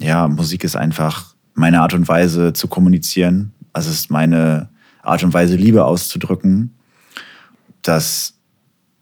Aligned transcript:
ja, 0.00 0.28
Musik 0.28 0.64
ist 0.64 0.76
einfach 0.76 1.34
meine 1.54 1.80
Art 1.80 1.94
und 1.94 2.08
Weise 2.08 2.52
zu 2.52 2.68
kommunizieren. 2.68 3.52
Also 3.72 3.90
es 3.90 4.00
ist 4.00 4.10
meine 4.10 4.68
Art 5.02 5.22
und 5.22 5.34
Weise, 5.34 5.56
Liebe 5.56 5.84
auszudrücken. 5.84 6.74
Das 7.82 8.34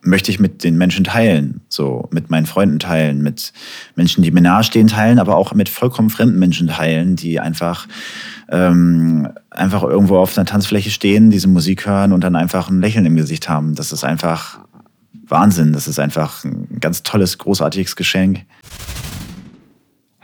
möchte 0.03 0.30
ich 0.30 0.40
mit 0.40 0.64
den 0.64 0.79
Menschen 0.79 1.04
teilen, 1.04 1.61
so 1.68 2.08
mit 2.11 2.30
meinen 2.30 2.46
Freunden 2.46 2.79
teilen, 2.79 3.22
mit 3.22 3.53
Menschen, 3.96 4.22
die 4.22 4.30
mir 4.30 4.40
nahestehen, 4.40 4.88
teilen, 4.88 5.18
aber 5.18 5.37
auch 5.37 5.53
mit 5.53 5.68
vollkommen 5.68 6.08
fremden 6.08 6.38
Menschen 6.38 6.69
teilen, 6.69 7.17
die 7.17 7.38
einfach 7.38 7.87
ähm, 8.49 9.29
einfach 9.51 9.83
irgendwo 9.83 10.17
auf 10.17 10.37
einer 10.37 10.47
Tanzfläche 10.47 10.91
stehen, 10.91 11.31
diese 11.31 11.49
Musik 11.49 11.87
hören 11.87 12.13
und 12.13 12.25
dann 12.25 12.35
einfach 12.35 12.71
ein 12.71 12.81
Lächeln 12.81 13.04
im 13.04 13.17
Gesicht 13.17 13.49
haben. 13.49 13.75
Das 13.75 13.93
ist 13.93 14.04
einfach 14.04 14.61
Wahnsinn. 15.31 15.72
Das 15.72 15.88
ist 15.88 15.99
einfach 15.99 16.45
ein 16.45 16.80
ganz 16.80 17.02
tolles, 17.02 17.38
großartiges 17.38 17.97
Geschenk. 17.97 18.45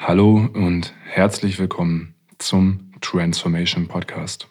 Hallo 0.09 0.49
und 0.55 0.95
herzlich 1.05 1.59
willkommen 1.59 2.15
zum 2.39 2.93
Transformation 3.01 3.89
Podcast. 3.89 4.47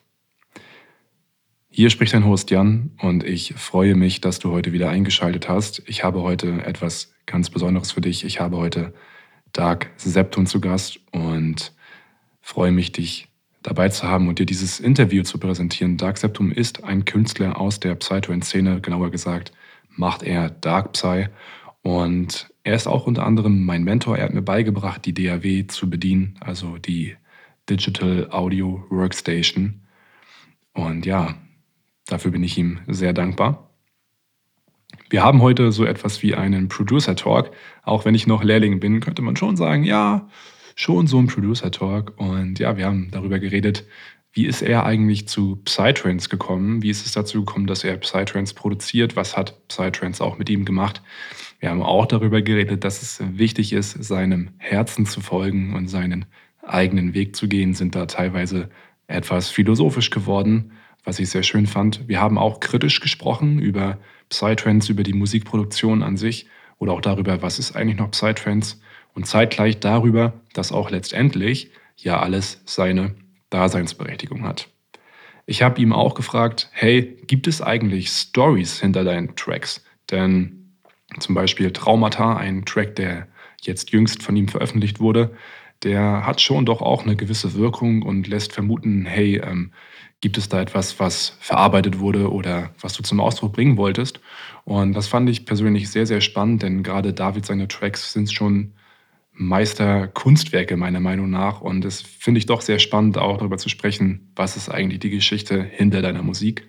Hier 1.70 1.90
spricht 1.90 2.14
dein 2.14 2.26
Host 2.26 2.52
Jan 2.52 2.91
und 3.02 3.23
ich 3.23 3.54
freue 3.54 3.95
mich, 3.95 4.20
dass 4.20 4.40
du 4.40 4.52
heute 4.52 4.73
wieder 4.73 4.90
eingeschaltet 4.90 5.48
hast. 5.48 5.81
Ich 5.86 6.04
habe 6.04 6.23
heute 6.23 6.66
etwas 6.66 7.14
ganz 7.26 7.50
Besonderes 7.50 7.94
für 7.94 8.02
dich. 8.02 8.26
Ich 8.26 8.41
habe 8.41 8.58
heute 8.58 8.94
Dark 9.54 9.91
Septum 9.95 10.45
zu 10.45 10.59
Gast 10.59 11.00
und 11.14 11.72
freue 12.42 12.73
mich, 12.73 12.92
dich 12.92 13.30
dabei 13.64 13.88
zu 13.88 14.09
haben 14.09 14.28
und 14.28 14.40
dir 14.40 14.45
dieses 14.45 14.81
Interview 14.81 15.23
zu 15.23 15.38
präsentieren. 15.38 15.95
Dark 15.95 16.17
Septum 16.17 16.52
ist 16.52 16.84
ein 16.84 17.06
Künstler 17.06 17.62
aus 17.62 17.80
der 17.80 17.95
Psytrance-Szene, 17.95 18.81
genauer 18.81 19.09
gesagt 19.09 19.53
macht 19.95 20.22
er 20.22 20.50
Dark 20.50 20.92
Psy 20.92 21.28
und 21.81 22.50
er 22.66 22.76
ist 22.76 22.88
auch 22.88 23.05
unter 23.05 23.26
anderem 23.26 23.64
mein 23.64 23.84
Mentor. 23.84 24.18
Er 24.18 24.26
hat 24.26 24.34
mir 24.34 24.42
beigebracht, 24.42 25.06
die 25.06 25.14
DAW 25.14 25.68
zu 25.68 25.88
bedienen, 25.88 26.36
also 26.42 26.80
die 26.80 27.16
Digital 27.70 28.28
Audio 28.32 28.84
Workstation. 28.90 29.81
Und 30.73 31.06
ja, 31.06 31.36
dafür 32.08 32.31
bin 32.31 32.44
ich 32.44 32.58
ihm 32.58 32.80
sehr 32.88 33.14
dankbar. 33.14 33.70
Wir 35.12 35.23
haben 35.23 35.44
heute 35.44 35.72
so 35.72 35.86
etwas 35.86 36.23
wie 36.23 36.34
einen 36.34 36.67
Producer 36.67 37.16
Talk. 37.16 37.52
Auch 37.84 38.04
wenn 38.04 38.16
ich 38.16 38.26
noch 38.26 38.44
Lehrling 38.44 38.80
bin, 38.80 39.00
könnte 39.00 39.22
man 39.22 39.36
schon 39.36 39.56
sagen, 39.56 39.84
ja, 39.84 40.28
schon 40.76 41.06
so 41.06 41.20
ein 41.20 41.28
Producer 41.28 41.70
Talk. 41.70 42.14
Und 42.17 42.58
ja, 42.58 42.78
wir 42.78 42.88
haben 42.88 43.11
darüber 43.11 43.38
geredet, 43.38 43.86
wie 44.34 44.48
ist 44.48 44.64
er 44.64 44.88
eigentlich 44.88 45.28
zu 45.28 45.58
Psytrance 45.58 46.30
gekommen? 46.30 46.82
Wie 46.82 46.89
ist 46.89 47.06
es 47.06 47.11
dazu 47.11 47.45
gekommen, 47.45 47.67
dass 47.67 47.84
er 47.84 47.98
Psytrance 47.98 48.56
produziert? 48.56 49.16
Was 49.16 49.38
hat 49.38 49.67
Psytrance 49.67 50.23
auch 50.23 50.39
mit 50.39 50.50
ihm 50.50 50.66
gemacht? 50.66 51.04
Wir 51.59 51.70
haben 51.70 51.81
auch 51.81 52.06
darüber 52.06 52.42
geredet, 52.42 52.84
dass 52.84 53.02
es 53.02 53.22
wichtig 53.38 53.73
ist, 53.73 53.92
seinem 54.03 54.52
Herzen 54.58 55.06
zu 55.06 55.22
folgen 55.22 55.73
und 55.73 55.88
seinen 55.88 56.25
eigenen 56.61 57.14
Weg 57.14 57.36
zu 57.36 57.48
gehen, 57.48 57.73
sind 57.73 57.95
da 57.95 58.06
teilweise 58.06 58.70
etwas 59.08 59.50
philosophisch 59.50 60.09
geworden, 60.09 60.72
was 61.03 61.20
ich 61.20 61.30
sehr 61.30 61.44
schön 61.44 61.67
fand. 61.67 62.08
Wir 62.08 62.20
haben 62.20 62.38
auch 62.38 62.59
kritisch 62.59 63.00
gesprochen 63.00 63.59
über 63.59 64.00
Psytrance, 64.30 64.92
über 64.92 65.03
die 65.03 65.14
Musikproduktion 65.14 66.03
an 66.03 66.17
sich 66.17 66.48
oder 66.78 66.94
auch 66.94 67.02
darüber, 67.02 67.42
was 67.42 67.59
ist 67.59 67.76
eigentlich 67.76 67.98
noch 67.98 68.11
Psytrance 68.11 68.78
und 69.14 69.28
zeitgleich 69.28 69.80
darüber, 69.80 70.33
dass 70.53 70.72
auch 70.72 70.89
letztendlich 70.89 71.72
ja 71.95 72.20
alles 72.20 72.61
seine 72.66 73.16
Daseinsberechtigung 73.50 74.44
hat. 74.44 74.70
Ich 75.45 75.61
habe 75.61 75.80
ihm 75.80 75.94
auch 75.94 76.16
gefragt, 76.16 76.70
hey, 76.72 77.17
gibt 77.28 77.48
es 77.48 77.61
eigentlich 77.61 78.09
Stories 78.09 78.80
hinter 78.80 79.03
deinen 79.03 79.36
Tracks? 79.36 79.86
Denn 80.09 80.64
zum 81.19 81.35
Beispiel 81.35 81.71
Traumata, 81.71 82.38
ein 82.38 82.66
Track, 82.66 82.95
der 82.95 83.27
jetzt 83.61 83.91
jüngst 83.91 84.23
von 84.23 84.35
ihm 84.35 84.47
veröffentlicht 84.47 84.99
wurde, 84.99 85.35
der 85.83 86.25
hat 86.25 86.41
schon 86.41 86.66
doch 86.66 86.81
auch 86.81 87.03
eine 87.03 87.16
gewisse 87.16 87.53
Wirkung 87.53 88.02
und 88.02 88.27
lässt 88.27 88.53
vermuten, 88.53 89.05
hey, 89.05 89.38
ähm, 89.38 89.71
gibt 90.21 90.38
es 90.38 90.49
da 90.49 90.61
etwas, 90.61 90.99
was 90.99 91.38
verarbeitet 91.39 91.99
wurde 91.99 92.31
oder 92.31 92.73
was 92.81 92.93
du 92.93 93.03
zum 93.03 93.19
Ausdruck 93.19 93.53
bringen 93.53 93.77
wolltest? 93.77 94.20
Und 94.64 94.93
das 94.93 95.08
fand 95.08 95.30
ich 95.30 95.45
persönlich 95.45 95.89
sehr, 95.89 96.08
sehr 96.08 96.21
spannend, 96.21 96.64
denn 96.64 96.81
gerade 96.81 97.14
David 97.14 97.45
seine 97.45 97.67
Tracks 97.67 98.14
sind 98.14 98.31
schon 98.31 98.73
Meisterkunstwerke 99.33 100.77
meiner 100.77 101.02
Meinung 101.02 101.30
nach. 101.30 101.61
Und 101.61 101.81
das 101.81 102.02
finde 102.02 102.39
ich 102.39 102.45
doch 102.45 102.61
sehr 102.61 102.80
spannend, 102.80 103.17
auch 103.17 103.37
darüber 103.37 103.58
zu 103.58 103.70
sprechen, 103.70 104.31
was 104.36 104.55
ist 104.55 104.70
eigentlich 104.70 104.99
die 104.99 105.09
Geschichte 105.09 105.61
hinter 105.61 106.02
deiner 106.02 106.23
Musik. 106.23 106.67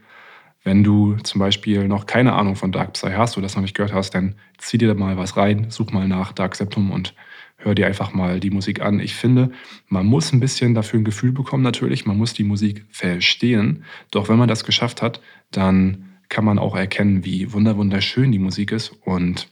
Wenn 0.66 0.82
du 0.82 1.14
zum 1.22 1.38
Beispiel 1.38 1.86
noch 1.86 2.06
keine 2.06 2.32
Ahnung 2.32 2.56
von 2.56 2.72
Dark 2.72 2.94
Psy 2.94 3.12
hast 3.12 3.36
oder 3.36 3.44
das 3.44 3.54
noch 3.54 3.62
nicht 3.62 3.76
gehört 3.76 3.94
hast, 3.94 4.16
dann 4.16 4.34
zieh 4.58 4.78
dir 4.78 4.88
da 4.88 4.94
mal 4.94 5.16
was 5.16 5.36
rein, 5.36 5.70
such 5.70 5.92
mal 5.92 6.08
nach 6.08 6.32
Dark 6.32 6.56
Septum 6.56 6.90
und 6.90 7.14
hör 7.56 7.76
dir 7.76 7.86
einfach 7.86 8.12
mal 8.12 8.40
die 8.40 8.50
Musik 8.50 8.80
an. 8.80 8.98
Ich 8.98 9.14
finde, 9.14 9.52
man 9.86 10.06
muss 10.06 10.32
ein 10.32 10.40
bisschen 10.40 10.74
dafür 10.74 10.98
ein 10.98 11.04
Gefühl 11.04 11.30
bekommen 11.30 11.62
natürlich, 11.62 12.04
man 12.04 12.18
muss 12.18 12.34
die 12.34 12.42
Musik 12.42 12.84
verstehen. 12.90 13.84
Doch 14.10 14.28
wenn 14.28 14.38
man 14.38 14.48
das 14.48 14.64
geschafft 14.64 15.02
hat, 15.02 15.20
dann 15.52 16.16
kann 16.28 16.44
man 16.44 16.58
auch 16.58 16.74
erkennen, 16.74 17.24
wie 17.24 17.52
wunderschön 17.52 18.32
die 18.32 18.40
Musik 18.40 18.72
ist 18.72 18.88
und 19.04 19.46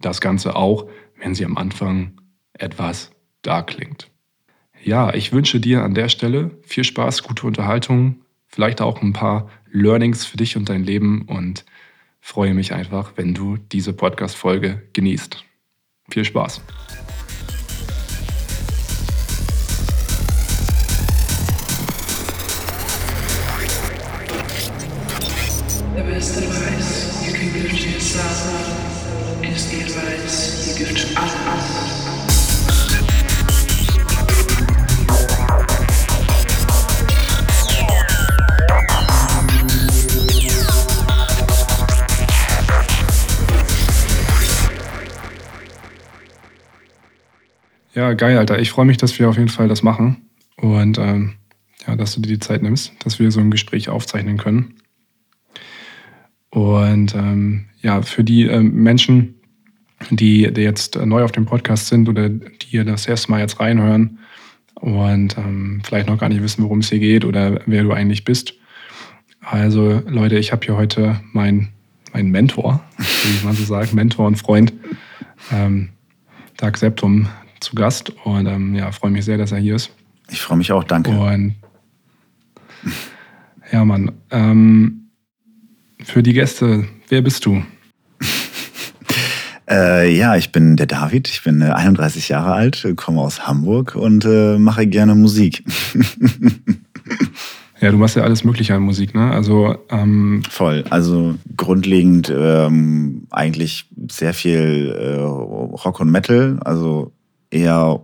das 0.00 0.20
Ganze 0.20 0.54
auch, 0.54 0.88
wenn 1.18 1.34
sie 1.34 1.44
am 1.44 1.56
Anfang 1.56 2.12
etwas 2.52 3.10
dark 3.42 3.66
klingt. 3.66 4.12
Ja, 4.84 5.12
ich 5.12 5.32
wünsche 5.32 5.58
dir 5.58 5.82
an 5.82 5.94
der 5.94 6.08
Stelle 6.08 6.52
viel 6.62 6.84
Spaß, 6.84 7.24
gute 7.24 7.48
Unterhaltung, 7.48 8.22
vielleicht 8.50 8.80
auch 8.80 9.00
ein 9.00 9.12
paar 9.12 9.48
Learnings 9.70 10.26
für 10.26 10.36
dich 10.36 10.56
und 10.56 10.68
dein 10.68 10.84
Leben 10.84 11.22
und 11.22 11.64
freue 12.20 12.52
mich 12.52 12.74
einfach, 12.74 13.12
wenn 13.16 13.32
du 13.32 13.56
diese 13.56 13.92
Podcast-Folge 13.92 14.82
genießt. 14.92 15.44
Viel 16.10 16.24
Spaß! 16.24 16.60
The 25.96 26.02
best 26.02 26.38
advice 26.38 27.26
you 27.26 27.32
can 27.32 27.52
give 27.52 27.68
to 27.68 27.90
yourself 27.90 28.59
Ja, 47.94 48.12
geil, 48.14 48.38
Alter. 48.38 48.58
Ich 48.58 48.70
freue 48.70 48.86
mich, 48.86 48.98
dass 48.98 49.18
wir 49.18 49.28
auf 49.28 49.36
jeden 49.36 49.48
Fall 49.48 49.68
das 49.68 49.82
machen. 49.82 50.28
Und 50.56 50.98
ähm, 50.98 51.34
ja, 51.86 51.96
dass 51.96 52.14
du 52.14 52.20
dir 52.20 52.28
die 52.28 52.38
Zeit 52.38 52.62
nimmst, 52.62 52.92
dass 53.04 53.18
wir 53.18 53.30
so 53.30 53.40
ein 53.40 53.50
Gespräch 53.50 53.88
aufzeichnen 53.88 54.36
können. 54.36 54.74
Und 56.50 57.14
ähm, 57.14 57.66
ja, 57.80 58.02
für 58.02 58.24
die 58.24 58.46
ähm, 58.46 58.74
Menschen, 58.74 59.36
die, 60.10 60.52
die 60.52 60.62
jetzt 60.62 60.96
neu 60.96 61.24
auf 61.24 61.32
dem 61.32 61.46
Podcast 61.46 61.88
sind 61.88 62.08
oder 62.08 62.28
die 62.28 62.84
das 62.84 63.06
erste 63.06 63.30
Mal 63.30 63.40
jetzt 63.40 63.60
reinhören 63.60 64.18
und 64.74 65.36
ähm, 65.38 65.82
vielleicht 65.84 66.08
noch 66.08 66.18
gar 66.18 66.28
nicht 66.28 66.42
wissen, 66.42 66.62
worum 66.64 66.80
es 66.80 66.88
hier 66.88 66.98
geht 66.98 67.24
oder 67.24 67.60
wer 67.66 67.82
du 67.82 67.92
eigentlich 67.92 68.24
bist. 68.24 68.54
Also 69.40 70.02
Leute, 70.06 70.38
ich 70.38 70.52
habe 70.52 70.64
hier 70.64 70.76
heute 70.76 71.20
meinen 71.32 71.68
mein 72.12 72.30
Mentor, 72.30 72.82
wie 72.98 73.44
man 73.44 73.54
so 73.54 73.64
sagt, 73.64 73.94
Mentor 73.94 74.26
und 74.26 74.36
Freund, 74.36 74.72
ähm, 75.52 75.90
Dark 76.56 76.76
Septum, 76.76 77.28
zu 77.60 77.74
Gast 77.74 78.12
und 78.24 78.46
ähm, 78.46 78.74
ja, 78.74 78.90
freue 78.92 79.10
mich 79.10 79.24
sehr, 79.24 79.38
dass 79.38 79.52
er 79.52 79.58
hier 79.58 79.76
ist. 79.76 79.90
Ich 80.30 80.40
freue 80.40 80.58
mich 80.58 80.72
auch, 80.72 80.84
danke. 80.84 81.10
Und 81.10 81.56
ja, 83.72 83.84
Mann. 83.84 84.12
Ähm, 84.30 85.10
für 86.02 86.22
die 86.22 86.32
Gäste, 86.32 86.86
wer 87.08 87.22
bist 87.22 87.44
du? 87.46 87.62
äh, 89.70 90.14
ja, 90.16 90.36
ich 90.36 90.52
bin 90.52 90.76
der 90.76 90.86
David, 90.86 91.28
ich 91.28 91.42
bin 91.42 91.60
äh, 91.62 91.66
31 91.66 92.28
Jahre 92.28 92.52
alt, 92.52 92.86
komme 92.96 93.20
aus 93.20 93.46
Hamburg 93.46 93.94
und 93.94 94.24
äh, 94.24 94.58
mache 94.58 94.86
gerne 94.86 95.14
Musik. 95.14 95.64
Ja, 97.80 97.90
du 97.90 97.96
machst 97.96 98.14
ja 98.14 98.22
alles 98.22 98.44
Mögliche 98.44 98.74
an 98.74 98.82
Musik, 98.82 99.14
ne? 99.14 99.30
Also 99.30 99.74
ähm 99.88 100.42
voll. 100.50 100.84
Also 100.90 101.36
grundlegend 101.56 102.30
ähm, 102.34 103.26
eigentlich 103.30 103.88
sehr 104.10 104.34
viel 104.34 104.94
äh, 104.98 105.20
Rock 105.22 105.98
und 105.98 106.10
Metal. 106.10 106.58
Also 106.62 107.12
eher 107.50 108.00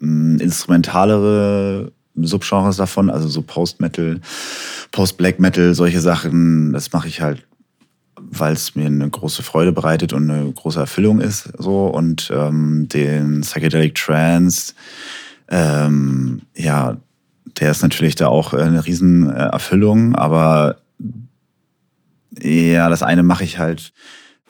mh, 0.00 0.34
hm, 0.34 0.38
instrumentalere 0.40 1.92
Subgenres 2.14 2.76
davon, 2.76 3.10
also 3.10 3.28
so 3.28 3.42
Post-Metal, 3.42 4.20
Post-Black 4.90 5.40
Metal, 5.40 5.74
solche 5.74 6.00
Sachen. 6.00 6.72
Das 6.72 6.92
mache 6.92 7.08
ich 7.08 7.22
halt, 7.22 7.46
weil 8.16 8.52
es 8.52 8.74
mir 8.74 8.86
eine 8.86 9.08
große 9.08 9.42
Freude 9.42 9.72
bereitet 9.72 10.12
und 10.12 10.30
eine 10.30 10.52
große 10.52 10.80
Erfüllung 10.80 11.20
ist. 11.20 11.50
So 11.58 11.86
und 11.86 12.30
ähm, 12.34 12.88
den 12.88 13.40
Psychedelic 13.40 13.94
Trance, 13.94 14.74
ähm, 15.48 16.42
ja, 16.54 16.98
der 17.60 17.70
ist 17.70 17.82
natürlich 17.82 18.14
da 18.14 18.28
auch 18.28 18.52
eine 18.52 18.84
riesen 18.84 19.28
Erfüllung, 19.30 20.14
aber 20.14 20.76
ja, 22.40 22.88
das 22.88 23.02
eine 23.02 23.22
mache 23.22 23.44
ich 23.44 23.58
halt 23.58 23.92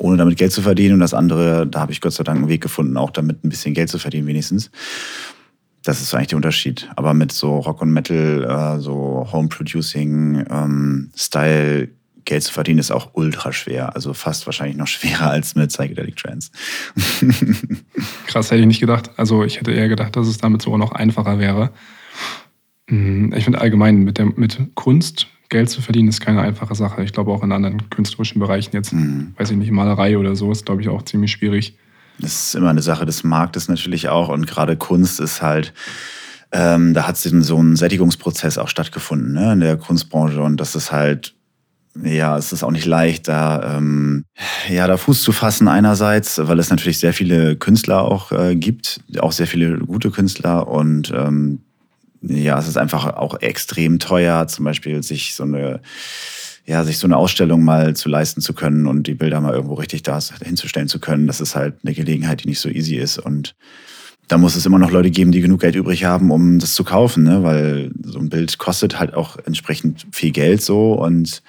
ohne 0.03 0.17
damit 0.17 0.37
Geld 0.37 0.53
zu 0.53 0.63
verdienen. 0.63 0.95
Und 0.95 1.01
das 1.01 1.15
andere, 1.15 1.67
da 1.67 1.81
habe 1.81 1.93
ich 1.93 2.01
Gott 2.01 2.13
sei 2.13 2.25
Dank 2.25 2.39
einen 2.39 2.49
Weg 2.49 2.61
gefunden, 2.61 2.97
auch 2.97 3.11
damit 3.11 3.45
ein 3.45 3.49
bisschen 3.49 3.73
Geld 3.73 3.89
zu 3.89 3.99
verdienen 3.99 4.27
wenigstens. 4.27 4.71
Das 5.85 6.01
ist 6.01 6.13
eigentlich 6.15 6.29
der 6.29 6.37
Unterschied. 6.37 6.91
Aber 6.97 7.15
mit 7.15 7.31
so 7.33 7.59
Rock 7.59 7.83
und 7.83 7.93
Metal, 7.93 8.45
äh, 8.45 8.81
so 8.81 9.29
Home 9.33 9.49
Producing, 9.49 10.45
ähm, 10.51 11.11
Style, 11.17 11.89
Geld 12.25 12.43
zu 12.43 12.53
verdienen, 12.53 12.79
ist 12.79 12.91
auch 12.91 13.11
ultra 13.15 13.53
schwer. 13.53 13.95
Also 13.95 14.13
fast 14.13 14.47
wahrscheinlich 14.47 14.77
noch 14.77 14.87
schwerer 14.89 15.31
als 15.31 15.55
mit 15.55 15.71
Psychedelic 15.71 16.17
Trance. 16.17 16.51
Krass, 18.27 18.51
hätte 18.51 18.61
ich 18.61 18.67
nicht 18.67 18.81
gedacht. 18.81 19.11
Also 19.17 19.45
ich 19.45 19.61
hätte 19.61 19.71
eher 19.71 19.89
gedacht, 19.89 20.17
dass 20.17 20.27
es 20.27 20.39
damit 20.39 20.63
sogar 20.63 20.79
noch 20.79 20.93
einfacher 20.93 21.39
wäre. 21.39 21.71
Hm, 22.89 23.33
ich 23.37 23.45
finde 23.45 23.61
allgemein 23.61 23.99
mit, 23.99 24.19
der, 24.19 24.27
mit 24.27 24.59
Kunst 24.75 25.29
Geld 25.53 25.69
zu 25.69 25.83
verdienen 25.83 26.09
ist 26.09 26.21
keine 26.21 26.41
einfache 26.41 26.75
Sache. 26.75 27.05
Ich 27.05 27.13
glaube 27.13 27.31
auch 27.31 27.43
in 27.43 27.53
anderen 27.53 27.91
künstlerischen 27.91 28.41
Bereichen 28.41 28.75
jetzt, 28.75 28.95
mhm. 28.95 29.35
weiß 29.37 29.51
ich 29.51 29.57
nicht, 29.59 29.71
Malerei 29.71 30.17
oder 30.17 30.35
so, 30.35 30.51
ist 30.51 30.65
glaube 30.65 30.81
ich 30.81 30.89
auch 30.89 31.03
ziemlich 31.03 31.31
schwierig. 31.31 31.77
Das 32.19 32.47
ist 32.47 32.55
immer 32.55 32.71
eine 32.71 32.81
Sache 32.81 33.05
des 33.05 33.23
Marktes 33.23 33.69
natürlich 33.69 34.09
auch 34.09 34.31
und 34.31 34.47
gerade 34.47 34.79
Kunst 34.79 35.21
ist 35.21 35.43
halt, 35.43 35.75
ähm, 36.53 36.95
da 36.95 37.07
hat 37.07 37.19
so 37.19 37.59
ein 37.59 37.77
Sättigungsprozess 37.77 38.57
auch 38.57 38.69
stattgefunden 38.69 39.35
ne, 39.35 39.53
in 39.53 39.61
der 39.61 39.77
Kunstbranche 39.77 40.43
und 40.43 40.57
das 40.57 40.75
ist 40.75 40.91
halt 40.91 41.35
ja, 42.03 42.39
es 42.39 42.55
ist 42.55 42.63
auch 42.63 42.71
nicht 42.71 42.87
leicht, 42.87 43.29
da, 43.29 43.77
ähm, 43.77 44.25
ja, 44.71 44.87
da 44.87 44.97
Fuß 44.97 45.23
zu 45.23 45.33
fassen 45.33 45.69
einerseits, 45.69 46.41
weil 46.43 46.59
es 46.59 46.71
natürlich 46.71 46.99
sehr 46.99 47.13
viele 47.13 47.57
Künstler 47.57 48.01
auch 48.01 48.33
äh, 48.33 48.57
gibt, 48.57 49.01
auch 49.19 49.33
sehr 49.33 49.47
viele 49.47 49.77
gute 49.77 50.11
Künstler 50.11 50.69
und 50.69 51.13
ähm, 51.15 51.61
ja, 52.23 52.59
es 52.59 52.69
ist 52.69 52.77
einfach 52.77 53.17
auch 53.17 53.41
extrem 53.41 53.99
teuer, 53.99 54.47
zum 54.47 54.65
Beispiel 54.65 55.03
sich 55.03 55.35
so 55.35 55.43
eine, 55.43 55.81
ja, 56.65 56.85
sich 56.85 56.99
so 56.99 57.07
eine 57.07 57.17
Ausstellung 57.17 57.65
mal 57.65 57.97
zu 57.97 58.09
leisten 58.09 58.41
zu 58.41 58.55
können 58.55 58.87
und 58.87 59.07
die 59.07 59.15
Bilder 59.15 59.41
mal 59.41 59.55
irgendwo 59.55 59.75
richtig 59.75 60.03
da 60.03 60.19
hinzustellen 60.43 60.89
zu 60.89 61.01
können. 61.01 61.27
Das 61.27 61.41
ist 61.41 61.57
halt 61.57 61.75
eine 61.85 61.95
Gelegenheit, 61.95 62.45
die 62.45 62.49
nicht 62.49 62.61
so 62.61 62.69
easy 62.69 62.97
ist. 62.97 63.19
Und 63.19 63.55
da 64.29 64.39
muss 64.39 64.55
es 64.55 64.67
immer 64.67 64.79
noch 64.79 64.91
Leute 64.91 65.11
geben, 65.11 65.33
die 65.33 65.41
genug 65.41 65.61
Geld 65.61 65.75
übrig 65.75 66.05
haben, 66.05 66.31
um 66.31 66.59
das 66.59 66.75
zu 66.75 66.85
kaufen, 66.85 67.25
ne? 67.25 67.43
weil 67.43 67.91
so 68.05 68.19
ein 68.19 68.29
Bild 68.29 68.59
kostet 68.59 68.99
halt 68.99 69.15
auch 69.15 69.37
entsprechend 69.45 70.07
viel 70.13 70.31
Geld 70.31 70.63
so 70.63 70.93
und 70.93 71.43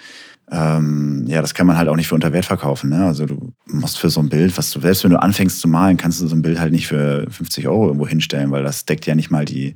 ähm, 0.53 1.23
ja, 1.25 1.41
das 1.41 1.55
kann 1.55 1.65
man 1.65 1.77
halt 1.77 1.89
auch 1.89 1.95
nicht 1.95 2.07
für 2.07 2.13
unter 2.13 2.31
Wert 2.31 2.45
verkaufen. 2.45 2.91
Ne? 2.91 3.03
Also 3.03 3.25
du 3.25 3.53
musst 3.65 3.97
für 3.97 4.11
so 4.11 4.19
ein 4.19 4.29
Bild, 4.29 4.55
was 4.55 4.69
du, 4.69 4.79
selbst 4.79 5.03
wenn 5.03 5.09
du 5.09 5.21
anfängst 5.21 5.59
zu 5.59 5.67
malen, 5.67 5.97
kannst 5.97 6.21
du 6.21 6.27
so 6.27 6.35
ein 6.35 6.43
Bild 6.43 6.59
halt 6.59 6.71
nicht 6.71 6.85
für 6.85 7.25
50 7.27 7.67
Euro 7.67 7.87
irgendwo 7.87 8.07
hinstellen, 8.07 8.51
weil 8.51 8.61
das 8.61 8.85
deckt 8.85 9.07
ja 9.07 9.15
nicht 9.15 9.31
mal 9.31 9.45
die, 9.45 9.75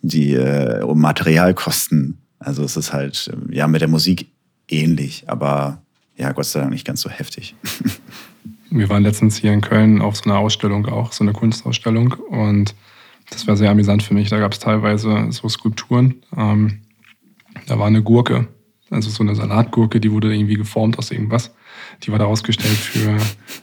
die 0.00 0.34
äh, 0.34 0.84
Materialkosten. 0.86 2.18
Also 2.38 2.62
es 2.62 2.76
ist 2.76 2.92
halt, 2.92 3.32
ja, 3.50 3.66
mit 3.66 3.80
der 3.80 3.88
Musik 3.88 4.28
ähnlich, 4.68 5.24
aber 5.26 5.82
ja, 6.16 6.30
Gott 6.30 6.46
sei 6.46 6.60
Dank 6.60 6.70
nicht 6.70 6.86
ganz 6.86 7.00
so 7.00 7.10
heftig. 7.10 7.56
Wir 8.70 8.88
waren 8.88 9.02
letztens 9.02 9.36
hier 9.36 9.52
in 9.52 9.60
Köln 9.60 10.00
auf 10.00 10.16
so 10.16 10.30
einer 10.30 10.38
Ausstellung 10.38 10.86
auch, 10.86 11.12
so 11.12 11.24
eine 11.24 11.32
Kunstausstellung 11.32 12.12
und 12.12 12.76
das 13.28 13.46
war 13.48 13.56
sehr 13.56 13.70
amüsant 13.70 14.04
für 14.04 14.14
mich. 14.14 14.30
Da 14.30 14.38
gab 14.38 14.52
es 14.52 14.60
teilweise 14.60 15.26
so 15.30 15.48
Skulpturen. 15.48 16.22
Ähm, 16.36 16.82
da 17.66 17.78
war 17.78 17.86
eine 17.86 18.02
Gurke 18.02 18.48
also 18.92 19.10
so 19.10 19.22
eine 19.22 19.34
Salatgurke, 19.34 20.00
die 20.00 20.12
wurde 20.12 20.34
irgendwie 20.34 20.56
geformt 20.56 20.98
aus 20.98 21.10
irgendwas. 21.10 21.52
Die 22.02 22.10
war 22.10 22.18
da 22.18 22.24
ausgestellt 22.24 22.76
für, 22.76 23.10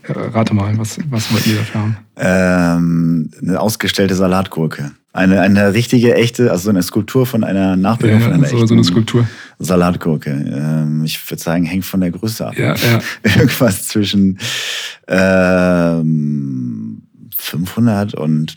äh, 0.04 0.28
rate 0.30 0.54
mal, 0.54 0.78
was, 0.78 1.00
was 1.10 1.32
wollt 1.34 1.46
ihr 1.48 1.58
dafür 1.58 1.82
haben? 1.82 1.98
Ähm, 2.18 3.32
eine 3.42 3.60
ausgestellte 3.60 4.16
Salatgurke. 4.16 4.92
Eine, 5.12 5.42
eine 5.42 5.74
richtige, 5.74 6.16
echte, 6.16 6.52
also 6.52 6.66
so 6.66 6.70
eine 6.70 6.84
Skulptur 6.84 7.26
von 7.26 7.44
einer 7.44 7.76
Nachbildung 7.76 8.20
ja, 8.20 8.26
von 8.26 8.34
einer 8.34 8.48
so, 8.48 8.56
echten 8.56 8.68
so 8.68 8.74
eine 8.76 8.84
Skulptur. 8.84 9.28
Salatgurke. 9.58 10.30
Ähm, 10.30 11.04
ich 11.04 11.30
würde 11.30 11.42
sagen, 11.42 11.66
hängt 11.66 11.86
von 11.86 12.02
der 12.02 12.12
Größe 12.12 12.46
ab. 12.46 12.58
Ja, 12.58 12.76
ja. 12.76 13.00
Irgendwas 13.38 13.88
zwischen 13.88 14.38
ähm, 15.08 17.02
500 17.36 18.14
und 18.14 18.56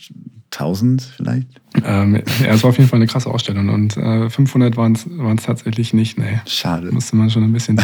1000 0.53 1.03
vielleicht? 1.03 1.49
Ähm, 1.85 2.23
ja, 2.41 2.49
es 2.49 2.63
war 2.63 2.71
auf 2.71 2.79
jeden 2.79 2.89
Fall 2.89 2.99
eine 2.99 3.07
krasse 3.07 3.31
Ausstellung 3.31 3.69
und 3.71 3.97
äh, 3.97 4.29
500 4.29 4.77
waren 4.77 4.93
es 4.93 5.43
tatsächlich 5.43 5.95
nicht. 5.95 6.19
Nee. 6.19 6.41
Schade. 6.47 6.93
Musste 6.93 7.17
man 7.17 7.31
schon 7.31 7.45
ein 7.45 7.53
bisschen 7.53 7.81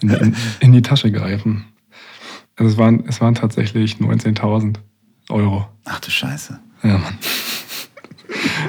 in, 0.00 0.10
in, 0.10 0.36
in, 0.60 0.72
die 0.72 0.82
Tasche 0.82 1.10
greifen. 1.10 1.64
Also 2.56 2.72
es 2.72 2.78
waren, 2.78 3.04
es 3.06 3.20
waren 3.20 3.34
tatsächlich 3.34 3.96
19.000 3.96 4.76
Euro. 5.30 5.68
Ach 5.84 6.00
du 6.00 6.10
Scheiße. 6.10 6.58
Ja, 6.82 6.98
Mann. 6.98 7.18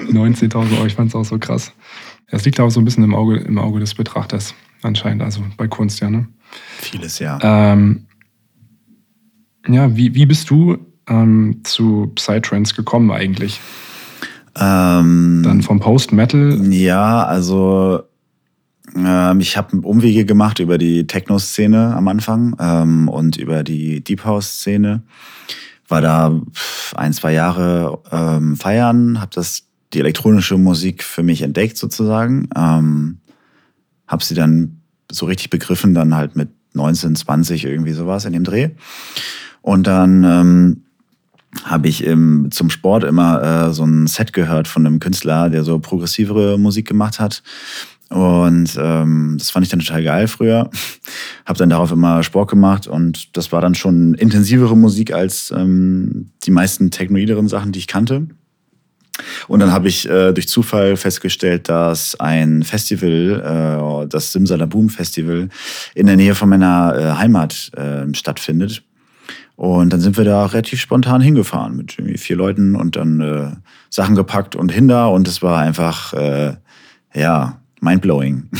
19.000 0.11 0.55
Euro, 0.77 0.85
ich 0.85 0.93
fand 0.93 1.09
es 1.09 1.15
auch 1.15 1.25
so 1.25 1.39
krass. 1.39 1.73
Das 2.29 2.45
liegt 2.45 2.59
auch 2.59 2.69
so 2.69 2.79
ein 2.79 2.85
bisschen 2.85 3.03
im 3.03 3.15
Auge, 3.15 3.37
im 3.37 3.57
Auge 3.57 3.79
des 3.79 3.93
Betrachters 3.93 4.53
anscheinend, 4.81 5.23
also 5.23 5.43
bei 5.57 5.67
Kunst, 5.67 5.99
ja. 6.01 6.09
Ne? 6.09 6.27
Vieles, 6.79 7.19
ja. 7.19 7.39
Ähm, 7.41 8.05
ja, 9.67 9.95
wie, 9.95 10.13
wie 10.13 10.25
bist 10.25 10.49
du 10.49 10.77
ähm, 11.07 11.61
zu 11.63 12.11
Psytrance 12.15 12.75
gekommen 12.75 13.11
eigentlich? 13.11 13.59
Ähm, 14.59 15.41
Dann 15.43 15.61
vom 15.61 15.79
Post-Metal? 15.79 16.71
Ja, 16.71 17.25
also 17.25 18.03
ähm, 18.95 19.39
ich 19.39 19.57
habe 19.57 19.77
Umwege 19.77 20.25
gemacht 20.25 20.59
über 20.59 20.77
die 20.77 21.07
Techno-Szene 21.07 21.95
am 21.95 22.07
Anfang 22.07 22.55
ähm, 22.59 23.07
und 23.07 23.37
über 23.37 23.63
die 23.63 24.03
Deep 24.03 24.25
House-Szene. 24.25 25.01
War 25.87 26.01
da 26.01 26.39
ein, 26.95 27.13
zwei 27.13 27.33
Jahre 27.33 27.99
ähm, 28.11 28.55
feiern, 28.55 29.19
habe 29.19 29.31
das 29.33 29.63
die 29.93 29.99
elektronische 29.99 30.57
Musik 30.57 31.03
für 31.03 31.23
mich 31.23 31.41
entdeckt 31.41 31.77
sozusagen. 31.77 32.49
Ähm, 32.55 33.19
habe 34.07 34.23
sie 34.23 34.35
dann 34.35 34.81
so 35.11 35.25
richtig 35.25 35.49
begriffen, 35.49 35.93
dann 35.93 36.15
halt 36.15 36.35
mit 36.35 36.49
19, 36.73 37.15
20 37.15 37.65
irgendwie 37.65 37.93
sowas 37.93 38.25
in 38.25 38.33
dem 38.33 38.43
Dreh. 38.43 38.71
Und 39.61 39.87
dann 39.87 40.23
ähm, 40.23 40.82
habe 41.63 41.87
ich 41.87 42.03
im, 42.03 42.49
zum 42.51 42.69
Sport 42.69 43.03
immer 43.03 43.67
äh, 43.67 43.73
so 43.73 43.83
ein 43.83 44.07
Set 44.07 44.33
gehört 44.33 44.67
von 44.67 44.85
einem 44.85 44.99
Künstler, 44.99 45.49
der 45.49 45.63
so 45.63 45.79
progressivere 45.79 46.57
Musik 46.57 46.87
gemacht 46.87 47.19
hat. 47.19 47.43
Und 48.09 48.77
ähm, 48.79 49.35
das 49.39 49.49
fand 49.49 49.65
ich 49.65 49.71
dann 49.71 49.79
total 49.79 50.03
geil 50.03 50.27
früher. 50.27 50.69
habe 51.45 51.59
dann 51.59 51.69
darauf 51.69 51.91
immer 51.91 52.21
Sport 52.23 52.49
gemacht 52.49 52.87
und 52.87 53.35
das 53.35 53.51
war 53.51 53.61
dann 53.61 53.75
schon 53.75 54.13
intensivere 54.13 54.77
Musik 54.77 55.13
als 55.13 55.51
ähm, 55.51 56.29
die 56.43 56.51
meisten 56.51 56.91
technoideren 56.91 57.47
Sachen, 57.47 57.71
die 57.71 57.79
ich 57.79 57.87
kannte. 57.87 58.27
Und 59.47 59.59
dann 59.59 59.71
habe 59.71 59.87
ich 59.87 60.09
äh, 60.09 60.31
durch 60.31 60.47
Zufall 60.47 60.95
festgestellt, 60.95 61.69
dass 61.69 62.19
ein 62.19 62.63
Festival, 62.63 64.03
äh, 64.03 64.07
das 64.07 64.31
Simsalabum 64.31 64.89
Festival, 64.89 65.49
in 65.93 66.07
der 66.07 66.15
Nähe 66.15 66.35
von 66.35 66.49
meiner 66.49 66.95
äh, 66.95 67.17
Heimat 67.17 67.71
äh, 67.75 68.11
stattfindet. 68.13 68.83
Und 69.63 69.93
dann 69.93 70.01
sind 70.01 70.17
wir 70.17 70.25
da 70.25 70.45
relativ 70.45 70.81
spontan 70.81 71.21
hingefahren 71.21 71.77
mit 71.77 71.97
irgendwie 71.97 72.17
vier 72.17 72.35
Leuten 72.35 72.75
und 72.75 72.97
dann 72.97 73.21
äh, 73.21 73.51
Sachen 73.89 74.13
gepackt 74.13 74.57
und 74.57 74.73
hinter 74.73 75.09
und 75.09 75.25
es 75.25 75.41
war 75.41 75.57
einfach, 75.57 76.11
äh, 76.11 76.57
ja, 77.13 77.61
mindblowing. 77.79 78.49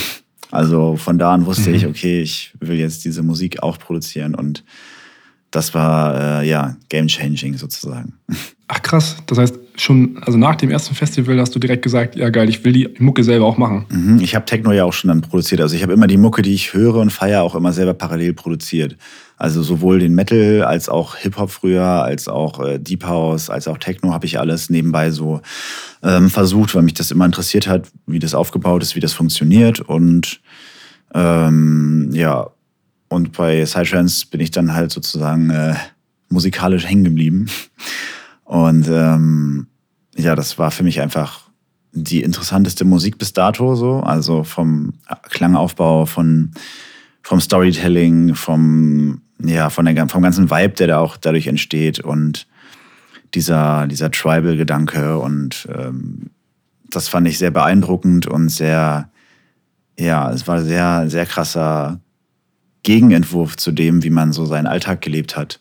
Also 0.52 0.98
von 0.98 1.18
da 1.18 1.34
an 1.34 1.48
wusste 1.48 1.72
mhm. 1.72 1.76
ich, 1.76 1.88
okay, 1.88 2.22
ich 2.22 2.54
will 2.60 2.78
jetzt 2.78 3.04
diese 3.06 3.24
Musik 3.24 3.64
auch 3.64 3.80
produzieren 3.80 4.36
und 4.36 4.64
das 5.50 5.74
war 5.74 6.42
äh, 6.42 6.48
ja 6.48 6.78
game 6.90 7.08
changing 7.08 7.58
sozusagen. 7.58 8.14
Ach 8.76 8.82
krass, 8.82 9.18
das 9.28 9.38
heißt 9.38 9.60
schon, 9.76 10.18
also 10.24 10.36
nach 10.36 10.56
dem 10.56 10.72
ersten 10.72 10.96
Festival 10.96 11.40
hast 11.40 11.54
du 11.54 11.60
direkt 11.60 11.84
gesagt, 11.84 12.16
ja 12.16 12.32
geil, 12.32 12.50
ich 12.50 12.66
will 12.66 12.74
die 12.74 12.90
Mucke 12.98 13.24
selber 13.24 13.46
auch 13.46 13.58
machen. 13.58 13.86
Mhm, 13.90 14.20
ich 14.20 14.34
habe 14.34 14.46
Techno 14.46 14.72
ja 14.72 14.84
auch 14.84 14.94
schon 14.94 15.10
dann 15.10 15.22
produziert, 15.22 15.62
also 15.62 15.76
ich 15.76 15.84
habe 15.84 15.94
immer 15.94 16.08
die 16.08 16.18
Mucke, 16.18 16.42
die 16.42 16.56
ich 16.56 16.74
höre 16.74 16.96
und 16.96 17.12
feiere, 17.12 17.44
auch 17.44 17.54
immer 17.54 17.72
selber 17.72 17.94
parallel 17.94 18.34
produziert. 18.34 18.98
Also 19.38 19.62
sowohl 19.62 20.00
den 20.00 20.16
Metal 20.16 20.64
als 20.64 20.90
auch 20.90 21.16
Hip-Hop 21.18 21.52
früher, 21.52 21.84
als 21.84 22.28
auch 22.28 22.66
äh, 22.66 22.80
Deep 22.80 23.06
House, 23.06 23.52
als 23.52 23.68
auch 23.68 23.78
Techno 23.78 24.12
habe 24.12 24.26
ich 24.26 24.40
alles 24.40 24.72
nebenbei 24.72 25.12
so 25.12 25.42
ähm, 26.02 26.32
versucht, 26.32 26.74
weil 26.74 26.82
mich 26.82 26.96
das 26.96 27.12
immer 27.12 27.28
interessiert 27.28 27.68
hat, 27.68 27.90
wie 28.08 28.18
das 28.18 28.34
aufgebaut 28.34 28.82
ist, 28.82 28.96
wie 28.96 29.02
das 29.02 29.14
funktioniert 29.14 29.82
und 29.82 30.42
ähm, 31.14 32.10
ja, 32.12 32.48
und 33.08 33.34
bei 33.34 33.66
Psytrance 33.66 34.26
bin 34.32 34.40
ich 34.40 34.50
dann 34.50 34.74
halt 34.74 34.92
sozusagen 34.92 35.52
äh, 35.52 35.76
musikalisch 36.30 36.88
hängen 36.88 37.04
geblieben. 37.04 37.46
Und 38.44 38.88
ähm, 38.90 39.68
ja, 40.16 40.36
das 40.36 40.60
war 40.60 40.72
für 40.72 40.84
mich 40.84 41.02
einfach 41.02 41.50
die 41.92 42.24
interessanteste 42.24 42.86
Musik 42.86 43.18
bis 43.18 43.34
dato 43.34 43.76
so. 43.76 44.00
Also 44.00 44.44
vom 44.44 44.94
Klangaufbau, 45.30 46.06
von, 46.06 46.52
vom 47.22 47.40
Storytelling, 47.40 48.36
vom, 48.36 49.22
ja, 49.44 49.70
von 49.70 49.86
der, 49.86 50.10
vom 50.10 50.24
ganzen 50.24 50.50
Vibe, 50.50 50.74
der 50.74 50.88
da 50.88 51.00
auch 51.00 51.18
dadurch 51.18 51.48
entsteht 51.48 52.00
und 52.00 52.48
dieser, 53.34 53.88
dieser 53.88 54.12
Tribal-Gedanke 54.12 55.18
und 55.18 55.68
ähm, 55.74 56.30
das 56.90 57.08
fand 57.08 57.28
ich 57.28 57.38
sehr 57.40 57.52
beeindruckend 57.52 58.28
und 58.28 58.50
sehr, 58.50 59.10
ja, 59.98 60.32
es 60.32 60.48
war 60.48 60.62
sehr, 60.62 61.10
sehr 61.10 61.26
krasser 61.26 62.00
Gegenentwurf 62.84 63.58
zu 63.58 63.72
dem, 63.72 64.04
wie 64.04 64.10
man 64.10 64.34
so 64.34 64.46
seinen 64.46 64.68
Alltag 64.68 65.02
gelebt 65.02 65.36
hat. 65.36 65.60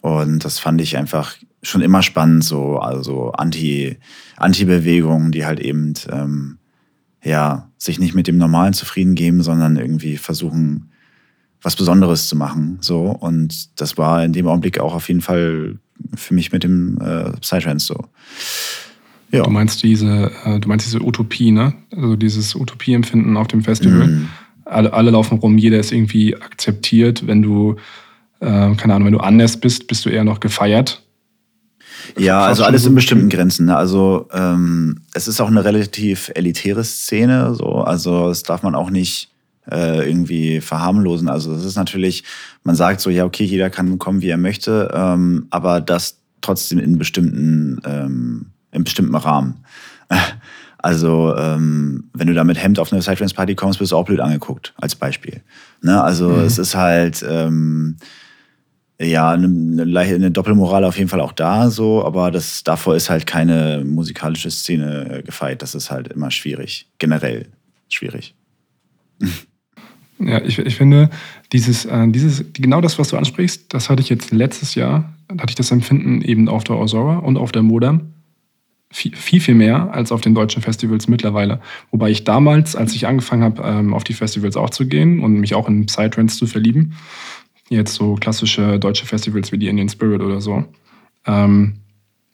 Und 0.00 0.44
das 0.44 0.58
fand 0.58 0.80
ich 0.80 0.96
einfach 0.96 1.34
schon 1.62 1.82
immer 1.82 2.02
spannend, 2.02 2.44
so 2.44 2.78
also 2.78 3.32
Anti, 3.32 3.96
Anti-Bewegungen, 4.36 5.32
die 5.32 5.44
halt 5.44 5.60
eben 5.60 5.94
ähm, 6.10 6.58
ja 7.22 7.70
sich 7.78 7.98
nicht 7.98 8.14
mit 8.14 8.26
dem 8.26 8.38
Normalen 8.38 8.74
zufrieden 8.74 9.14
geben, 9.14 9.42
sondern 9.42 9.76
irgendwie 9.76 10.16
versuchen, 10.16 10.90
was 11.62 11.76
Besonderes 11.76 12.28
zu 12.28 12.36
machen. 12.36 12.78
So 12.80 13.06
und 13.06 13.80
das 13.80 13.98
war 13.98 14.24
in 14.24 14.32
dem 14.32 14.46
Augenblick 14.46 14.78
auch 14.78 14.94
auf 14.94 15.08
jeden 15.08 15.20
Fall 15.20 15.78
für 16.14 16.34
mich 16.34 16.52
mit 16.52 16.62
dem 16.62 16.98
äh, 17.00 17.32
Psytrance 17.40 17.86
so. 17.86 18.04
Ja. 19.30 19.42
Du 19.42 19.50
meinst 19.50 19.82
diese, 19.82 20.30
äh, 20.44 20.58
du 20.58 20.68
meinst 20.68 20.86
diese 20.86 21.02
Utopie, 21.02 21.50
ne? 21.50 21.74
Also 21.94 22.16
dieses 22.16 22.54
Utopieempfinden 22.54 23.36
auf 23.36 23.48
dem 23.48 23.62
Festival. 23.62 24.06
Mhm. 24.06 24.28
Alle, 24.64 24.92
alle 24.92 25.10
laufen 25.10 25.38
rum, 25.38 25.58
jeder 25.58 25.78
ist 25.78 25.92
irgendwie 25.92 26.34
akzeptiert. 26.36 27.26
Wenn 27.26 27.42
du, 27.42 27.76
äh, 28.40 28.74
keine 28.74 28.94
Ahnung, 28.94 29.06
wenn 29.06 29.12
du 29.12 29.20
anders 29.20 29.58
bist, 29.58 29.86
bist 29.86 30.04
du 30.04 30.10
eher 30.10 30.24
noch 30.24 30.40
gefeiert. 30.40 31.02
Ja, 32.16 32.42
also 32.42 32.64
alles 32.64 32.82
so 32.82 32.88
in 32.88 32.94
bestimmten 32.94 33.28
Grenzen. 33.28 33.66
Ne? 33.66 33.76
Also 33.76 34.28
ähm, 34.32 35.00
es 35.14 35.28
ist 35.28 35.40
auch 35.40 35.48
eine 35.48 35.64
relativ 35.64 36.30
elitäre 36.34 36.84
Szene, 36.84 37.54
so. 37.54 37.82
Also 37.82 38.28
das 38.28 38.42
darf 38.42 38.62
man 38.62 38.74
auch 38.74 38.90
nicht 38.90 39.30
äh, 39.70 40.08
irgendwie 40.08 40.60
verharmlosen. 40.60 41.28
Also 41.28 41.52
es 41.54 41.64
ist 41.64 41.76
natürlich, 41.76 42.24
man 42.64 42.74
sagt 42.74 43.00
so, 43.00 43.10
ja, 43.10 43.24
okay, 43.24 43.44
jeder 43.44 43.70
kann 43.70 43.98
kommen, 43.98 44.22
wie 44.22 44.28
er 44.28 44.38
möchte, 44.38 44.90
ähm, 44.94 45.46
aber 45.50 45.80
das 45.80 46.18
trotzdem 46.40 46.78
in 46.78 46.98
bestimmten, 46.98 47.80
ähm, 47.84 48.46
in 48.72 48.84
bestimmten 48.84 49.14
Rahmen. 49.14 49.64
Also 50.80 51.34
ähm, 51.36 52.04
wenn 52.14 52.28
du 52.28 52.34
da 52.34 52.44
mit 52.44 52.56
Hemd 52.56 52.78
auf 52.78 52.92
eine 52.92 53.00
Psytrance-Party 53.00 53.56
kommst, 53.56 53.80
wirst 53.80 53.90
du 53.90 53.96
auch 53.96 54.04
blöd 54.04 54.20
angeguckt, 54.20 54.74
als 54.76 54.94
Beispiel. 54.94 55.42
Ne? 55.82 56.00
Also 56.00 56.28
Mhm. 56.28 56.44
es 56.44 56.56
ist 56.56 56.76
halt... 56.76 57.26
Ähm, 57.28 57.96
ja, 59.00 59.30
eine, 59.30 59.82
eine, 59.82 60.30
Doppelmoral 60.30 60.84
auf 60.84 60.98
jeden 60.98 61.08
Fall 61.08 61.20
auch 61.20 61.32
da, 61.32 61.70
so, 61.70 62.04
aber 62.04 62.32
das, 62.32 62.64
davor 62.64 62.96
ist 62.96 63.10
halt 63.10 63.26
keine 63.26 63.84
musikalische 63.84 64.50
Szene 64.50 65.18
äh, 65.18 65.22
gefeit. 65.22 65.62
Das 65.62 65.74
ist 65.76 65.90
halt 65.90 66.08
immer 66.08 66.32
schwierig. 66.32 66.88
Generell 66.98 67.46
schwierig. 67.88 68.34
Ja, 70.20 70.42
ich, 70.42 70.58
ich 70.58 70.74
finde, 70.74 71.10
dieses, 71.52 71.84
äh, 71.84 72.08
dieses, 72.08 72.44
genau 72.52 72.80
das, 72.80 72.98
was 72.98 73.08
du 73.08 73.16
ansprichst, 73.16 73.72
das 73.72 73.88
hatte 73.88 74.02
ich 74.02 74.08
jetzt 74.08 74.32
letztes 74.32 74.74
Jahr, 74.74 75.12
hatte 75.30 75.50
ich 75.50 75.54
das 75.54 75.70
Empfinden 75.70 76.22
eben 76.22 76.48
auf 76.48 76.64
der 76.64 76.74
Aurora 76.74 77.18
und 77.18 77.36
auf 77.36 77.52
der 77.52 77.62
Modem. 77.62 78.14
Viel, 78.90 79.14
viel, 79.14 79.40
viel 79.40 79.54
mehr 79.54 79.92
als 79.92 80.10
auf 80.12 80.22
den 80.22 80.34
deutschen 80.34 80.62
Festivals 80.62 81.08
mittlerweile. 81.08 81.60
Wobei 81.90 82.10
ich 82.10 82.24
damals, 82.24 82.74
als 82.74 82.94
ich 82.94 83.06
angefangen 83.06 83.44
habe, 83.44 83.62
ähm, 83.62 83.94
auf 83.94 84.02
die 84.02 84.14
Festivals 84.14 84.56
auch 84.56 84.70
zu 84.70 84.88
gehen 84.88 85.20
und 85.20 85.34
mich 85.34 85.54
auch 85.54 85.68
in 85.68 85.86
Psytrance 85.86 86.38
zu 86.38 86.46
verlieben, 86.46 86.94
jetzt 87.70 87.94
so 87.94 88.14
klassische 88.14 88.78
deutsche 88.78 89.06
Festivals 89.06 89.52
wie 89.52 89.58
die 89.58 89.68
Indian 89.68 89.88
Spirit 89.88 90.20
oder 90.22 90.40
so, 90.40 90.64
ähm, 91.26 91.74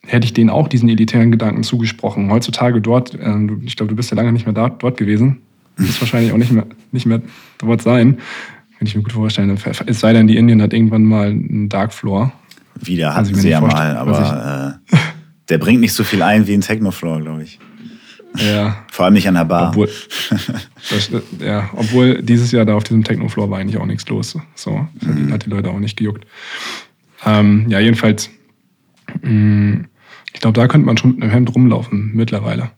hätte 0.06 0.26
ich 0.26 0.32
denen 0.34 0.50
auch 0.50 0.68
diesen 0.68 0.88
elitären 0.88 1.30
Gedanken 1.32 1.62
zugesprochen. 1.62 2.30
Heutzutage 2.30 2.80
dort, 2.80 3.14
du- 3.14 3.60
ich 3.64 3.76
glaube, 3.76 3.90
du 3.90 3.96
bist 3.96 4.10
ja 4.10 4.16
lange 4.16 4.32
nicht 4.32 4.46
mehr 4.46 4.52
da, 4.54 4.68
dort 4.68 4.96
gewesen, 4.98 5.38
wirst 5.76 6.00
wahrscheinlich 6.00 6.32
auch 6.32 6.36
nicht 6.36 6.52
mehr, 6.52 6.66
nicht 6.92 7.06
mehr 7.06 7.20
dort 7.58 7.82
sein, 7.82 8.18
kann 8.78 8.86
ich 8.86 8.94
mir 8.94 9.02
gut 9.02 9.12
vorstellen. 9.12 9.58
Es 9.86 10.00
sei 10.00 10.12
denn, 10.12 10.26
die 10.26 10.36
Indien 10.36 10.60
hat 10.62 10.72
irgendwann 10.72 11.04
mal 11.04 11.28
einen 11.28 11.68
Dark 11.68 11.92
Floor. 11.92 12.32
Wieder 12.80 13.14
hatten 13.14 13.34
sie 13.34 13.48
ja 13.50 13.60
mal, 13.60 13.96
aber 13.96 14.80
äh, 14.92 14.96
der 15.48 15.58
bringt 15.58 15.80
nicht 15.80 15.92
so 15.94 16.04
viel 16.04 16.22
ein 16.22 16.46
wie 16.46 16.54
ein 16.54 16.60
Technofloor, 16.60 17.20
glaube 17.20 17.44
ich. 17.44 17.58
Ja, 18.36 18.84
Vor 18.90 19.04
allem 19.04 19.14
nicht 19.14 19.28
an 19.28 19.34
der 19.34 19.44
Bar. 19.44 19.68
obwohl, 19.70 19.88
das, 20.90 21.10
ja, 21.38 21.70
obwohl 21.74 22.20
dieses 22.22 22.50
Jahr 22.52 22.64
da 22.64 22.74
auf 22.74 22.84
diesem 22.84 23.04
Techno-Floor 23.04 23.48
war 23.50 23.58
eigentlich 23.58 23.80
auch 23.80 23.86
nichts 23.86 24.08
los. 24.08 24.36
So, 24.54 24.86
Mhm. 25.00 25.32
hat 25.32 25.46
die 25.46 25.50
Leute 25.50 25.70
auch 25.70 25.78
nicht 25.78 25.96
gejuckt. 25.96 26.26
Ähm, 27.24 27.66
ja, 27.68 27.78
jedenfalls, 27.78 28.30
mh, 29.22 29.84
ich 30.32 30.40
glaube, 30.40 30.58
da 30.60 30.66
könnte 30.66 30.86
man 30.86 30.96
schon 30.96 31.12
mit 31.14 31.22
einem 31.22 31.30
Hemd 31.30 31.54
rumlaufen 31.54 32.10
mittlerweile. 32.14 32.70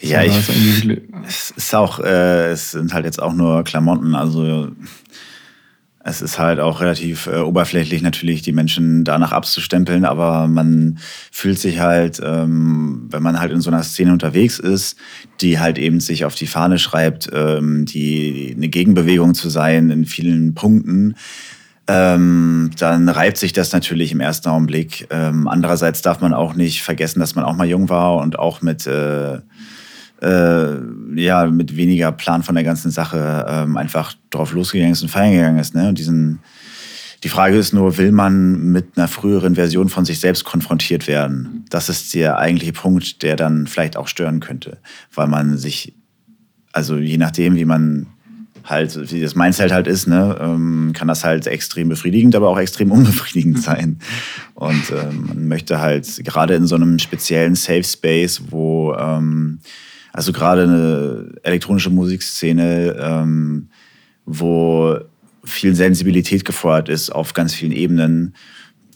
ja, 0.00 0.22
So, 0.22 0.26
ich, 0.52 0.84
ist 0.88 1.00
es 1.26 1.50
ist 1.56 1.74
auch, 1.74 2.00
äh, 2.00 2.50
es 2.50 2.70
sind 2.72 2.92
halt 2.94 3.04
jetzt 3.04 3.22
auch 3.22 3.34
nur 3.34 3.64
Klamotten, 3.64 4.14
also 4.14 4.68
es 6.06 6.20
ist 6.20 6.38
halt 6.38 6.60
auch 6.60 6.82
relativ 6.82 7.26
äh, 7.26 7.38
oberflächlich 7.38 8.02
natürlich, 8.02 8.42
die 8.42 8.52
Menschen 8.52 9.04
danach 9.04 9.32
abzustempeln, 9.32 10.04
aber 10.04 10.46
man 10.48 10.98
fühlt 11.32 11.58
sich 11.58 11.80
halt, 11.80 12.20
ähm, 12.22 13.06
wenn 13.10 13.22
man 13.22 13.40
halt 13.40 13.52
in 13.52 13.62
so 13.62 13.70
einer 13.70 13.82
Szene 13.82 14.12
unterwegs 14.12 14.58
ist, 14.58 14.98
die 15.40 15.58
halt 15.58 15.78
eben 15.78 16.00
sich 16.00 16.26
auf 16.26 16.34
die 16.34 16.46
Fahne 16.46 16.78
schreibt, 16.78 17.30
ähm, 17.32 17.86
die 17.86 18.52
eine 18.54 18.68
Gegenbewegung 18.68 19.34
zu 19.34 19.48
sein 19.48 19.88
in 19.88 20.04
vielen 20.04 20.54
Punkten, 20.54 21.14
ähm, 21.86 22.70
dann 22.78 23.08
reibt 23.08 23.38
sich 23.38 23.54
das 23.54 23.72
natürlich 23.72 24.12
im 24.12 24.20
ersten 24.20 24.50
Augenblick. 24.50 25.06
Ähm, 25.10 25.48
andererseits 25.48 26.02
darf 26.02 26.20
man 26.20 26.34
auch 26.34 26.54
nicht 26.54 26.82
vergessen, 26.82 27.20
dass 27.20 27.34
man 27.34 27.44
auch 27.44 27.56
mal 27.56 27.68
jung 27.68 27.88
war 27.88 28.16
und 28.16 28.38
auch 28.38 28.60
mit 28.60 28.86
äh, 28.86 29.38
äh, 30.24 31.20
ja, 31.20 31.46
mit 31.46 31.76
weniger 31.76 32.10
Plan 32.12 32.42
von 32.42 32.54
der 32.54 32.64
ganzen 32.64 32.90
Sache 32.90 33.46
ähm, 33.48 33.76
einfach 33.76 34.14
drauf 34.30 34.52
losgegangen 34.52 34.92
ist 34.92 35.02
und 35.02 35.10
feiern 35.10 35.32
gegangen 35.32 35.58
ist. 35.58 35.74
Ne? 35.74 35.88
Und 35.88 35.98
diesen, 35.98 36.40
die 37.22 37.28
Frage 37.28 37.56
ist 37.56 37.72
nur, 37.72 37.98
will 37.98 38.10
man 38.10 38.72
mit 38.72 38.96
einer 38.96 39.08
früheren 39.08 39.54
Version 39.54 39.88
von 39.88 40.04
sich 40.04 40.20
selbst 40.20 40.44
konfrontiert 40.44 41.06
werden? 41.06 41.64
Das 41.68 41.88
ist 41.88 42.14
der 42.14 42.38
eigentliche 42.38 42.72
Punkt, 42.72 43.22
der 43.22 43.36
dann 43.36 43.66
vielleicht 43.66 43.96
auch 43.96 44.08
stören 44.08 44.40
könnte, 44.40 44.78
weil 45.14 45.26
man 45.26 45.58
sich, 45.58 45.94
also 46.72 46.96
je 46.96 47.18
nachdem, 47.18 47.56
wie 47.56 47.66
man 47.66 48.06
halt, 48.64 49.12
wie 49.12 49.20
das 49.20 49.34
Mindset 49.34 49.72
halt 49.72 49.86
ist, 49.86 50.06
ne, 50.06 50.38
ähm, 50.40 50.92
kann 50.94 51.06
das 51.06 51.22
halt 51.22 51.46
extrem 51.46 51.90
befriedigend, 51.90 52.34
aber 52.34 52.48
auch 52.48 52.58
extrem 52.58 52.90
unbefriedigend 52.90 53.62
sein. 53.62 53.98
Und 54.54 54.90
ähm, 54.90 55.26
man 55.28 55.48
möchte 55.48 55.80
halt 55.80 56.24
gerade 56.24 56.54
in 56.54 56.66
so 56.66 56.76
einem 56.76 56.98
speziellen 56.98 57.56
Safe 57.56 57.84
Space, 57.84 58.40
wo 58.48 58.94
ähm, 58.94 59.60
also 60.14 60.32
gerade 60.32 60.62
eine 60.62 61.32
elektronische 61.42 61.90
Musikszene, 61.90 62.96
ähm, 63.00 63.68
wo 64.24 64.96
viel 65.42 65.74
Sensibilität 65.74 66.44
gefordert 66.44 66.88
ist 66.88 67.10
auf 67.10 67.34
ganz 67.34 67.52
vielen 67.52 67.72
Ebenen, 67.72 68.34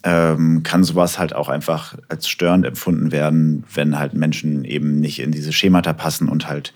ähm, 0.04 0.62
kann 0.62 0.84
sowas 0.84 1.18
halt 1.18 1.34
auch 1.34 1.48
einfach 1.48 1.98
als 2.08 2.28
störend 2.28 2.64
empfunden 2.64 3.10
werden, 3.10 3.64
wenn 3.74 3.98
halt 3.98 4.14
Menschen 4.14 4.64
eben 4.64 5.00
nicht 5.00 5.18
in 5.18 5.32
diese 5.32 5.52
Schemata 5.52 5.92
passen 5.92 6.28
und 6.28 6.48
halt 6.48 6.72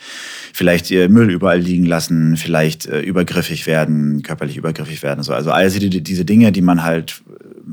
vielleicht 0.52 0.90
ihr 0.90 1.08
Müll 1.08 1.30
überall 1.30 1.60
liegen 1.60 1.86
lassen, 1.86 2.36
vielleicht 2.36 2.86
äh, 2.86 3.00
übergriffig 3.00 3.68
werden, 3.68 4.22
körperlich 4.22 4.56
übergriffig 4.56 5.04
werden. 5.04 5.22
So. 5.22 5.32
Also 5.32 5.52
all 5.52 5.70
diese, 5.70 6.00
diese 6.00 6.24
Dinge, 6.24 6.50
die 6.50 6.62
man 6.62 6.82
halt 6.82 7.22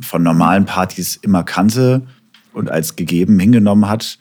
von 0.02 0.22
normalen 0.22 0.66
Partys 0.66 1.16
immer 1.16 1.44
kannte 1.44 2.04
und 2.54 2.70
als 2.70 2.96
gegeben 2.96 3.40
hingenommen 3.40 3.90
hat, 3.90 4.20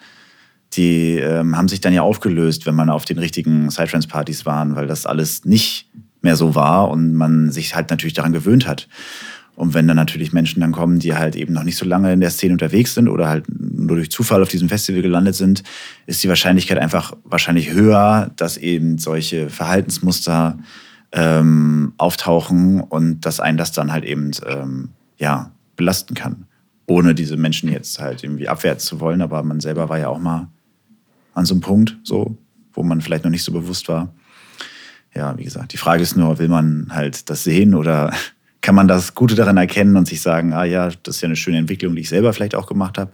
die 0.75 1.17
ähm, 1.17 1.57
haben 1.57 1.69
sich 1.69 1.81
dann 1.81 1.93
ja 1.93 2.03
aufgelöst, 2.03 2.67
wenn 2.67 2.75
man 2.75 2.91
auf 2.91 3.05
den 3.05 3.19
richtigen 3.19 3.69
Psytrance-Partys 3.69 4.47
waren, 4.47 4.77
weil 4.77 4.87
das 4.87 5.07
alles 5.07 5.45
nicht 5.45 5.89
mehr 6.21 6.37
so 6.37 6.55
war 6.55 6.91
und 6.91 7.15
man 7.15 7.51
sich 7.51 7.75
halt 7.75 7.91
natürlich 7.91 8.15
daran 8.15 8.33
gewöhnt 8.33 8.67
hat. 8.67 8.89
Und 9.55 9.75
wenn 9.75 9.89
dann 9.89 9.97
natürlich 9.97 10.33
Menschen 10.33 10.61
dann 10.61 10.71
kommen, 10.71 11.01
die 11.01 11.17
halt 11.17 11.35
eben 11.35 11.53
noch 11.53 11.65
nicht 11.65 11.77
so 11.77 11.85
lange 11.85 12.13
in 12.13 12.21
der 12.21 12.31
Szene 12.31 12.53
unterwegs 12.53 12.95
sind 12.95 13.09
oder 13.09 13.29
halt 13.29 13.47
nur 13.49 13.97
durch 13.97 14.11
Zufall 14.11 14.41
auf 14.41 14.51
diesem 14.51 14.69
Festival 14.69 15.03
gelandet 15.03 15.35
sind, 15.35 15.65
ist 16.07 16.23
die 16.23 16.29
Wahrscheinlichkeit 16.29 16.79
einfach 16.79 17.13
wahrscheinlich 17.25 17.73
höher, 17.73 18.31
dass 18.37 18.57
eben 18.57 18.99
solche 18.99 19.51
Verhaltensmuster 19.51 20.59
ähm, 21.11 21.93
auftauchen 21.97 22.81
und 22.83 23.23
dass 23.23 23.41
einen 23.41 23.59
das 23.59 23.73
dann 23.73 23.91
halt 23.91 24.05
eben 24.05 24.31
ähm, 24.47 24.91
ja, 25.19 25.51
belasten 25.75 26.15
kann. 26.15 26.45
Ohne 26.87 27.15
diese 27.15 27.37
Menschen 27.37 27.69
jetzt 27.69 27.99
halt 27.99 28.23
irgendwie 28.23 28.49
abwerten 28.49 28.81
zu 28.81 29.01
wollen, 29.01 29.23
aber 29.23 29.43
man 29.43 29.59
selber 29.59 29.89
war 29.89 29.99
ja 29.99 30.09
auch 30.09 30.21
mal 30.21 30.47
an 31.39 31.47
so 31.47 31.55
einem 31.55 31.61
Punkt, 31.61 31.97
so, 32.03 32.37
wo 32.73 32.83
man 32.83 33.01
vielleicht 33.01 33.25
noch 33.25 33.31
nicht 33.31 33.45
so 33.45 33.53
bewusst 33.53 33.89
war. 33.89 34.13
Ja, 35.15 35.37
wie 35.39 35.45
gesagt, 35.45 35.73
die 35.73 35.79
Frage 35.79 36.03
ist 36.03 36.17
nur, 36.17 36.39
will 36.39 36.49
man 36.49 36.89
halt 36.91 37.31
das 37.31 37.45
sehen 37.45 37.75
oder 37.75 38.13
kann 38.61 38.75
man 38.75 38.89
das 38.89 39.15
Gute 39.15 39.35
daran 39.35 39.57
erkennen 39.57 39.97
und 39.97 40.07
sich 40.07 40.21
sagen, 40.21 40.53
ah 40.53 40.65
ja, 40.65 40.91
das 41.03 41.17
ist 41.17 41.23
ja 41.23 41.27
eine 41.27 41.37
schöne 41.37 41.59
Entwicklung, 41.59 41.95
die 41.95 42.03
ich 42.03 42.09
selber 42.09 42.33
vielleicht 42.33 42.55
auch 42.55 42.67
gemacht 42.67 42.99
habe, 42.99 43.13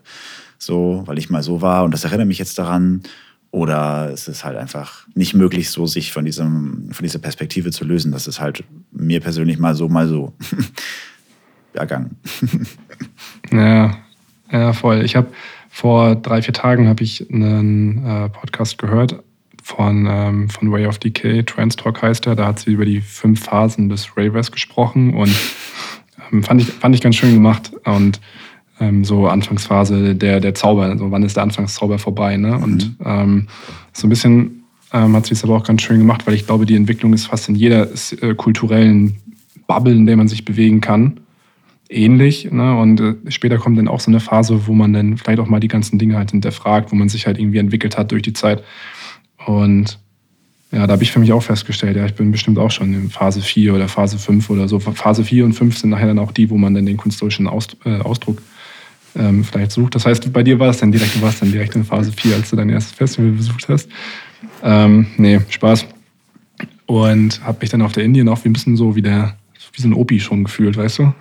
so, 0.59 1.03
weil 1.07 1.19
ich 1.19 1.31
mal 1.31 1.43
so 1.43 1.61
war 1.63 1.85
und 1.85 1.93
das 1.93 2.05
erinnert 2.05 2.27
mich 2.27 2.39
jetzt 2.39 2.59
daran. 2.59 3.03
Oder 3.51 4.11
es 4.13 4.27
ist 4.27 4.45
halt 4.45 4.57
einfach 4.57 5.07
nicht 5.15 5.33
möglich, 5.33 5.71
so 5.71 5.87
sich 5.87 6.13
von, 6.13 6.25
diesem, 6.25 6.89
von 6.91 7.05
dieser 7.05 7.21
Perspektive 7.21 7.71
zu 7.71 7.85
lösen. 7.85 8.11
Das 8.11 8.27
ist 8.27 8.41
halt 8.41 8.65
mir 8.91 9.21
persönlich 9.21 9.61
mal 9.61 9.77
so, 9.77 9.89
mal 9.89 10.09
so 10.09 10.33
ergangen. 11.73 12.17
Ja, 13.53 13.97
ja, 14.51 14.73
voll. 14.73 15.05
Ich 15.05 15.17
habe 15.17 15.29
vor 15.75 16.15
drei, 16.15 16.41
vier 16.41 16.55
Tagen 16.55 16.87
habe 16.87 17.03
ich 17.03 17.29
einen 17.33 18.07
äh, 18.07 18.29
Podcast 18.29 18.79
gehört 18.79 19.25
von, 19.61 20.07
ähm, 20.09 20.49
von 20.49 20.71
Way 20.71 20.87
of 20.87 20.99
Decay, 20.99 21.43
Trans 21.43 21.75
Talk 21.75 22.01
heißt 22.01 22.29
er. 22.29 22.37
Da 22.37 22.47
hat 22.47 22.61
sie 22.61 22.71
über 22.71 22.85
die 22.85 23.01
fünf 23.01 23.43
Phasen 23.43 23.89
des 23.89 24.17
Ravers 24.17 24.53
gesprochen 24.53 25.15
und 25.15 25.35
ähm, 26.33 26.45
fand, 26.45 26.63
ich, 26.63 26.69
fand 26.69 26.95
ich 26.95 27.01
ganz 27.01 27.17
schön 27.17 27.35
gemacht. 27.35 27.73
Und 27.85 28.21
ähm, 28.79 29.05
so 29.05 29.27
Anfangsphase 29.27 30.15
der, 30.15 30.39
der 30.39 30.55
Zauber, 30.55 30.85
also 30.85 31.11
wann 31.11 31.25
ist 31.25 31.35
der 31.35 31.43
Anfangszauber 31.43 31.99
vorbei, 31.99 32.37
ne? 32.37 32.57
Und 32.57 32.97
ähm, 33.05 33.49
so 33.93 34.07
ein 34.07 34.11
bisschen 34.11 34.63
ähm, 34.93 35.17
hat 35.17 35.27
sie 35.27 35.35
es 35.35 35.43
aber 35.43 35.57
auch 35.57 35.65
ganz 35.65 35.83
schön 35.83 35.99
gemacht, 35.99 36.25
weil 36.29 36.35
ich 36.35 36.47
glaube, 36.47 36.67
die 36.67 36.77
Entwicklung 36.77 37.13
ist 37.15 37.27
fast 37.27 37.49
in 37.49 37.57
jeder 37.57 37.89
äh, 38.21 38.35
kulturellen 38.37 39.17
Bubble, 39.67 39.93
in 39.93 40.07
der 40.07 40.17
man 40.17 40.29
sich 40.29 40.45
bewegen 40.45 40.81
kann, 40.81 41.19
ähnlich. 41.95 42.51
Ne? 42.51 42.77
Und 42.77 43.01
äh, 43.01 43.15
später 43.29 43.59
kommt 43.59 43.79
dann 43.79 43.89
auch 43.89 44.01
so 44.01 44.11
eine 44.11 44.21
Phase, 44.21 44.67
wo 44.67 44.73
man 44.73 44.93
dann 44.93 45.17
vielleicht 45.17 45.41
auch 45.41 45.49
mal 45.49 45.61
die 45.61 45.69
ganzen 45.69 45.99
Dinge 45.99 46.17
halt 46.17 46.31
hinterfragt, 46.31 46.93
wo 46.93 46.97
man 46.97 47.09
sich 47.09 47.27
halt 47.27 47.39
irgendwie 47.39 47.59
entwickelt 47.59 47.97
hat 47.97 48.13
durch 48.13 48.23
die 48.23 48.33
Zeit. 48.33 48.63
Und 49.47 49.99
ja, 50.73 50.87
da 50.87 50.95
habe 50.95 51.05
ich 51.05 51.13
für 51.13 51.21
mich 51.21 51.33
auch 51.33 51.43
festgestellt, 51.43 51.97
ja, 51.97 52.05
ich 52.05 52.15
bin 52.15 52.33
bestimmt 52.33 52.59
auch 52.59 52.71
schon 52.71 52.93
in 52.95 53.11
Phase 53.11 53.41
4 53.41 53.75
oder 53.75 53.89
Phase 53.89 54.19
5 54.19 54.51
oder 54.51 54.67
so. 54.67 54.81
Phase 54.81 55.25
4 55.25 55.45
und 55.45 55.53
5 55.53 55.79
sind 55.79 55.91
nachher 55.91 56.09
dann 56.09 56.19
auch 56.19 56.33
die, 56.33 56.51
wo 56.51 56.57
man 56.57 56.75
dann 56.75 56.85
den 56.85 56.97
künstlerischen 56.97 57.47
Aus, 57.47 57.69
äh, 57.85 58.01
Ausdruck 58.01 58.43
ähm, 59.17 59.45
vielleicht 59.45 59.71
sucht. 59.71 59.95
Das 59.95 60.05
heißt, 60.05 60.33
bei 60.33 60.43
dir 60.43 60.59
war 60.59 60.71
es 60.71 60.79
dann 60.79 60.91
direkt, 60.91 61.15
du 61.15 61.23
warst 61.23 61.43
dann 61.43 61.53
direkt 61.53 61.77
in 61.77 61.85
Phase 61.85 62.13
4, 62.13 62.35
als 62.37 62.51
du 62.51 62.57
dein 62.57 62.71
erstes 62.71 62.93
Festival 62.93 63.31
besucht 63.31 63.69
hast. 63.69 63.89
Ähm, 64.63 65.07
nee, 65.17 65.41
Spaß. 65.49 65.87
Und 66.87 67.45
habe 67.45 67.59
mich 67.61 67.71
dann 67.71 67.83
auf 67.83 67.93
der 67.93 68.05
Indien 68.05 68.29
auch 68.29 68.45
wie 68.45 68.49
ein 68.49 68.53
bisschen 68.53 68.77
so 68.77 68.97
wie 68.97 69.03
der, 69.03 69.37
wie 69.73 69.81
so 69.81 69.89
ein 69.89 69.95
Opi 69.95 70.19
schon 70.19 70.45
gefühlt, 70.45 70.77
weißt 70.77 70.99
du? 70.99 71.15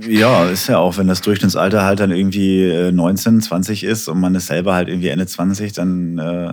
Ja, 0.00 0.48
ist 0.48 0.68
ja 0.68 0.78
auch, 0.78 0.98
wenn 0.98 1.08
das 1.08 1.22
Durchschnittsalter 1.22 1.82
halt 1.82 2.00
dann 2.00 2.10
irgendwie 2.10 2.90
19, 2.92 3.38
äh, 3.38 3.40
20 3.40 3.84
ist 3.84 4.08
und 4.08 4.20
man 4.20 4.34
ist 4.34 4.46
selber 4.46 4.74
halt 4.74 4.88
irgendwie 4.88 5.08
Ende 5.08 5.26
20, 5.26 5.72
dann 5.72 6.18
äh, 6.18 6.52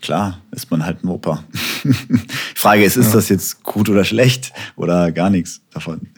klar 0.00 0.40
ist 0.50 0.70
man 0.70 0.84
halt 0.84 1.04
ein 1.04 1.08
Opa. 1.08 1.44
Die 1.84 1.92
Frage 2.54 2.84
ist, 2.84 2.96
ist 2.96 3.08
ja. 3.08 3.12
das 3.14 3.28
jetzt 3.28 3.62
gut 3.62 3.88
oder 3.88 4.04
schlecht 4.04 4.52
oder 4.76 5.12
gar 5.12 5.30
nichts 5.30 5.62
davon? 5.72 6.08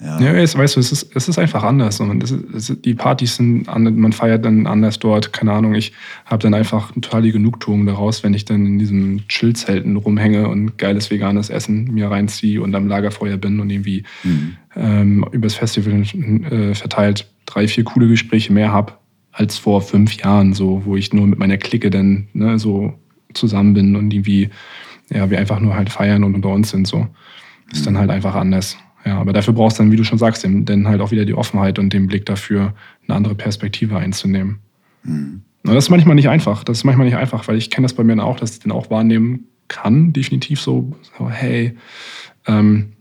Ja, 0.00 0.20
ja 0.20 0.32
es, 0.34 0.56
weißt 0.56 0.76
du, 0.76 0.80
es 0.80 0.92
ist, 0.92 1.14
es 1.14 1.28
ist 1.28 1.38
einfach 1.38 1.64
anders. 1.64 2.00
Und 2.00 2.22
es 2.22 2.30
ist, 2.30 2.70
es 2.70 2.80
die 2.80 2.94
Partys 2.94 3.36
sind, 3.36 3.68
anders, 3.68 3.94
man 3.94 4.12
feiert 4.12 4.44
dann 4.44 4.66
anders 4.66 4.98
dort. 4.98 5.32
Keine 5.32 5.52
Ahnung, 5.52 5.74
ich 5.74 5.92
habe 6.24 6.42
dann 6.42 6.54
einfach 6.54 6.92
total 6.92 7.22
die 7.22 7.32
Genugtuung 7.32 7.86
daraus, 7.86 8.22
wenn 8.22 8.34
ich 8.34 8.44
dann 8.44 8.64
in 8.66 8.78
diesem 8.78 9.26
Chillzelten 9.28 9.96
rumhänge 9.96 10.48
und 10.48 10.78
geiles 10.78 11.10
veganes 11.10 11.50
Essen 11.50 11.92
mir 11.92 12.10
reinziehe 12.10 12.62
und 12.62 12.74
am 12.74 12.86
Lagerfeuer 12.86 13.36
bin 13.36 13.60
und 13.60 13.70
irgendwie 13.70 14.04
mhm. 14.22 14.56
ähm, 14.76 15.26
übers 15.32 15.54
Festival 15.54 16.02
äh, 16.02 16.74
verteilt 16.74 17.28
drei, 17.46 17.66
vier 17.66 17.84
coole 17.84 18.08
Gespräche 18.08 18.52
mehr 18.52 18.72
habe 18.72 18.92
als 19.32 19.56
vor 19.56 19.82
fünf 19.82 20.16
Jahren, 20.16 20.52
so, 20.52 20.82
wo 20.84 20.96
ich 20.96 21.12
nur 21.12 21.26
mit 21.26 21.38
meiner 21.38 21.58
Clique 21.58 21.90
dann 21.90 22.26
ne, 22.32 22.58
so 22.58 22.94
zusammen 23.34 23.74
bin 23.74 23.94
und 23.94 24.12
irgendwie, 24.12 24.50
ja, 25.10 25.30
wir 25.30 25.38
einfach 25.38 25.60
nur 25.60 25.74
halt 25.74 25.90
feiern 25.90 26.24
und 26.24 26.34
unter 26.34 26.48
uns 26.48 26.70
sind. 26.70 26.88
So. 26.88 27.06
Ist 27.70 27.86
dann 27.86 27.94
mhm. 27.94 27.98
halt 27.98 28.10
einfach 28.10 28.34
anders. 28.34 28.76
Ja, 29.08 29.18
aber 29.18 29.32
dafür 29.32 29.54
brauchst 29.54 29.78
du 29.78 29.82
dann, 29.82 29.90
wie 29.90 29.96
du 29.96 30.04
schon 30.04 30.18
sagst, 30.18 30.44
dann 30.44 30.86
halt 30.86 31.00
auch 31.00 31.10
wieder 31.10 31.24
die 31.24 31.32
Offenheit 31.32 31.78
und 31.78 31.94
den 31.94 32.08
Blick 32.08 32.26
dafür, 32.26 32.74
eine 33.06 33.16
andere 33.16 33.34
Perspektive 33.34 33.96
einzunehmen. 33.96 34.58
Mhm. 35.02 35.40
Und 35.64 35.74
das 35.74 35.84
ist 35.84 35.90
manchmal 35.90 36.14
nicht 36.14 36.28
einfach. 36.28 36.62
Das 36.62 36.76
ist 36.76 36.84
manchmal 36.84 37.06
nicht 37.06 37.16
einfach, 37.16 37.48
weil 37.48 37.56
ich 37.56 37.70
kenne 37.70 37.86
das 37.86 37.94
bei 37.94 38.04
mir 38.04 38.22
auch, 38.22 38.38
dass 38.38 38.52
ich 38.52 38.58
den 38.60 38.70
auch 38.70 38.90
wahrnehmen 38.90 39.46
kann, 39.68 40.12
definitiv 40.12 40.60
so, 40.60 40.92
so 41.16 41.30
hey, 41.30 41.74
ähm, 42.46 42.92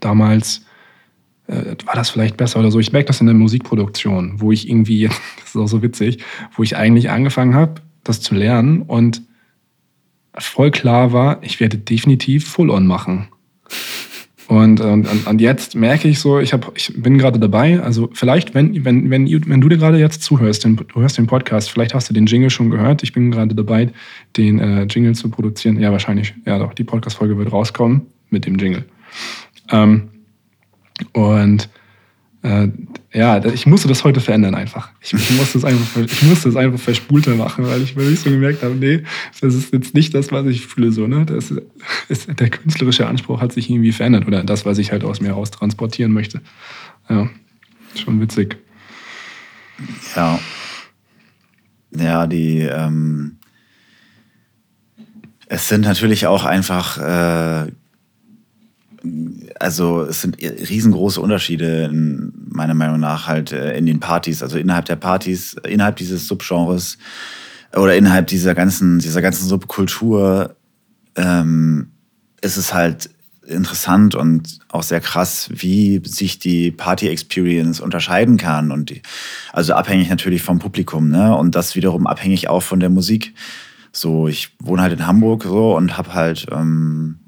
damals 0.00 0.66
äh, 1.46 1.74
war 1.86 1.94
das 1.94 2.10
vielleicht 2.10 2.36
besser 2.36 2.60
oder 2.60 2.70
so. 2.70 2.78
Ich 2.78 2.92
merke 2.92 3.06
das 3.06 3.22
in 3.22 3.26
der 3.26 3.34
Musikproduktion, 3.34 4.42
wo 4.42 4.52
ich 4.52 4.68
irgendwie, 4.68 5.04
das 5.40 5.48
ist 5.48 5.56
auch 5.56 5.68
so 5.68 5.80
witzig, 5.80 6.22
wo 6.54 6.62
ich 6.62 6.76
eigentlich 6.76 7.08
angefangen 7.08 7.54
habe, 7.54 7.80
das 8.02 8.20
zu 8.20 8.34
lernen 8.34 8.82
und 8.82 9.22
voll 10.36 10.70
klar 10.70 11.14
war, 11.14 11.42
ich 11.42 11.60
werde 11.60 11.78
definitiv 11.78 12.46
Full-On 12.46 12.86
machen. 12.86 13.28
Und, 14.46 14.80
und, 14.80 15.26
und 15.26 15.40
jetzt 15.40 15.74
merke 15.74 16.06
ich 16.06 16.18
so, 16.18 16.38
ich, 16.38 16.52
hab, 16.52 16.76
ich 16.76 16.92
bin 16.96 17.16
gerade 17.16 17.38
dabei. 17.38 17.80
Also 17.80 18.10
vielleicht, 18.12 18.54
wenn, 18.54 18.84
wenn, 18.84 19.10
wenn, 19.10 19.26
wenn 19.26 19.60
du 19.60 19.68
dir 19.68 19.78
gerade 19.78 19.98
jetzt 19.98 20.22
zuhörst, 20.22 20.64
den, 20.64 20.76
du 20.76 21.00
hörst 21.00 21.16
den 21.16 21.26
Podcast, 21.26 21.70
vielleicht 21.70 21.94
hast 21.94 22.10
du 22.10 22.14
den 22.14 22.26
Jingle 22.26 22.50
schon 22.50 22.70
gehört. 22.70 23.02
Ich 23.02 23.12
bin 23.12 23.30
gerade 23.30 23.54
dabei, 23.54 23.90
den 24.36 24.58
äh, 24.58 24.84
Jingle 24.84 25.14
zu 25.14 25.30
produzieren. 25.30 25.80
Ja, 25.80 25.92
wahrscheinlich. 25.92 26.34
Ja, 26.44 26.58
doch, 26.58 26.74
die 26.74 26.84
Podcast-Folge 26.84 27.38
wird 27.38 27.52
rauskommen 27.52 28.02
mit 28.28 28.44
dem 28.44 28.56
Jingle. 28.56 28.84
Ähm, 29.70 30.10
und 31.12 31.70
äh, 32.44 32.68
ja, 33.12 33.42
ich 33.46 33.64
musste 33.64 33.88
das 33.88 34.04
heute 34.04 34.20
verändern 34.20 34.54
einfach. 34.54 34.90
Ich, 35.00 35.14
musste 35.30 35.56
es 35.56 35.64
einfach, 35.64 35.96
ich 35.96 36.22
musste 36.22 36.50
es 36.50 36.56
einfach 36.56 36.78
verspulter 36.78 37.34
machen, 37.36 37.66
weil 37.66 37.80
ich, 37.82 37.96
weil 37.96 38.12
ich 38.12 38.20
so 38.20 38.28
gemerkt 38.28 38.62
habe, 38.62 38.74
nee, 38.74 39.02
das 39.40 39.54
ist 39.54 39.72
jetzt 39.72 39.94
nicht 39.94 40.12
das, 40.14 40.30
was 40.30 40.46
ich 40.46 40.66
fühle. 40.66 40.92
So, 40.92 41.06
ne? 41.06 41.24
das 41.24 41.54
ist, 42.08 42.28
der 42.38 42.50
künstlerische 42.50 43.06
Anspruch 43.06 43.40
hat 43.40 43.52
sich 43.52 43.70
irgendwie 43.70 43.92
verändert 43.92 44.26
oder 44.26 44.44
das, 44.44 44.66
was 44.66 44.76
ich 44.76 44.92
halt 44.92 45.04
aus 45.04 45.22
mir 45.22 45.28
heraus 45.28 45.50
transportieren 45.50 46.12
möchte. 46.12 46.42
Ja, 47.08 47.30
schon 47.94 48.20
witzig. 48.20 48.58
Ja. 50.14 50.38
Ja, 51.96 52.26
die 52.26 52.58
ähm, 52.58 53.38
es 55.46 55.68
sind 55.68 55.82
natürlich 55.82 56.26
auch 56.26 56.44
einfach 56.44 56.98
äh, 56.98 57.72
also 59.60 60.02
es 60.02 60.22
sind 60.22 60.38
riesengroße 60.40 61.20
Unterschiede 61.20 61.84
in, 61.84 62.32
meiner 62.48 62.74
Meinung 62.74 63.00
nach 63.00 63.26
halt 63.26 63.52
äh, 63.52 63.76
in 63.76 63.86
den 63.86 64.00
Partys, 64.00 64.42
also 64.42 64.58
innerhalb 64.58 64.86
der 64.86 64.96
Partys, 64.96 65.56
innerhalb 65.66 65.96
dieses 65.96 66.26
Subgenres 66.26 66.98
oder 67.74 67.96
innerhalb 67.96 68.26
dieser 68.28 68.54
ganzen, 68.54 68.98
dieser 68.98 69.22
ganzen 69.22 69.46
Subkultur 69.46 70.56
ähm, 71.16 71.90
ist 72.40 72.56
es 72.56 72.72
halt 72.72 73.10
interessant 73.46 74.14
und 74.14 74.60
auch 74.68 74.82
sehr 74.82 75.00
krass, 75.00 75.48
wie 75.52 76.00
sich 76.04 76.38
die 76.38 76.70
Party-Experience 76.70 77.80
unterscheiden 77.80 78.36
kann. 78.36 78.70
Und 78.70 78.90
die, 78.90 79.02
also 79.52 79.74
abhängig 79.74 80.08
natürlich 80.08 80.42
vom 80.42 80.58
Publikum, 80.58 81.10
ne? 81.10 81.36
Und 81.36 81.54
das 81.54 81.76
wiederum 81.76 82.06
abhängig 82.06 82.48
auch 82.48 82.62
von 82.62 82.80
der 82.80 82.90
Musik. 82.90 83.34
So, 83.92 84.28
ich 84.28 84.56
wohne 84.60 84.82
halt 84.82 84.92
in 84.92 85.06
Hamburg 85.06 85.44
so 85.44 85.76
und 85.76 85.96
habe 85.96 86.14
halt 86.14 86.46
ähm, 86.50 87.18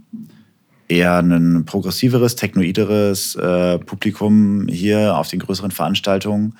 eher 0.88 1.18
ein 1.18 1.64
progressiveres, 1.64 2.36
technoideres 2.36 3.34
äh, 3.36 3.78
Publikum 3.78 4.66
hier 4.68 5.16
auf 5.16 5.28
den 5.28 5.40
größeren 5.40 5.70
Veranstaltungen. 5.70 6.56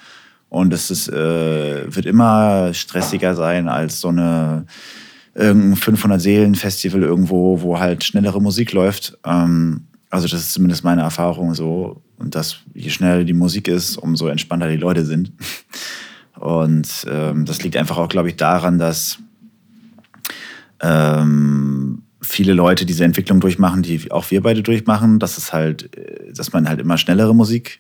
Und 0.48 0.72
es 0.72 0.90
ist, 0.90 1.08
äh, 1.08 1.94
wird 1.94 2.06
immer 2.06 2.72
stressiger 2.72 3.34
sein 3.34 3.68
als 3.68 4.00
so 4.00 4.08
eine 4.08 4.66
irgendein 5.34 5.76
500 5.76 6.20
Seelen 6.20 6.54
Festival 6.54 7.02
irgendwo, 7.02 7.60
wo 7.60 7.78
halt 7.78 8.04
schnellere 8.04 8.40
Musik 8.40 8.72
läuft. 8.72 9.18
Ähm, 9.24 9.86
also 10.08 10.28
das 10.28 10.40
ist 10.40 10.52
zumindest 10.52 10.84
meine 10.84 11.02
Erfahrung 11.02 11.54
so. 11.54 12.02
Und 12.16 12.34
dass 12.34 12.58
je 12.74 12.90
schneller 12.90 13.24
die 13.24 13.34
Musik 13.34 13.68
ist, 13.68 13.96
umso 13.96 14.28
entspannter 14.28 14.68
die 14.68 14.76
Leute 14.76 15.04
sind. 15.04 15.32
Und 16.38 17.06
ähm, 17.08 17.44
das 17.46 17.62
liegt 17.62 17.76
einfach 17.76 17.96
auch, 17.96 18.08
glaube 18.08 18.28
ich, 18.28 18.36
daran, 18.36 18.78
dass 18.78 19.18
ähm, 20.82 22.02
viele 22.20 22.52
Leute 22.52 22.86
diese 22.86 23.04
Entwicklung 23.04 23.40
durchmachen, 23.40 23.82
die 23.82 24.10
auch 24.10 24.30
wir 24.30 24.42
beide 24.42 24.62
durchmachen, 24.62 25.18
dass 25.18 25.38
es 25.38 25.52
halt, 25.52 25.96
äh, 25.96 26.32
dass 26.32 26.52
man 26.52 26.68
halt 26.68 26.80
immer 26.80 26.98
schnellere 26.98 27.34
Musik 27.34 27.78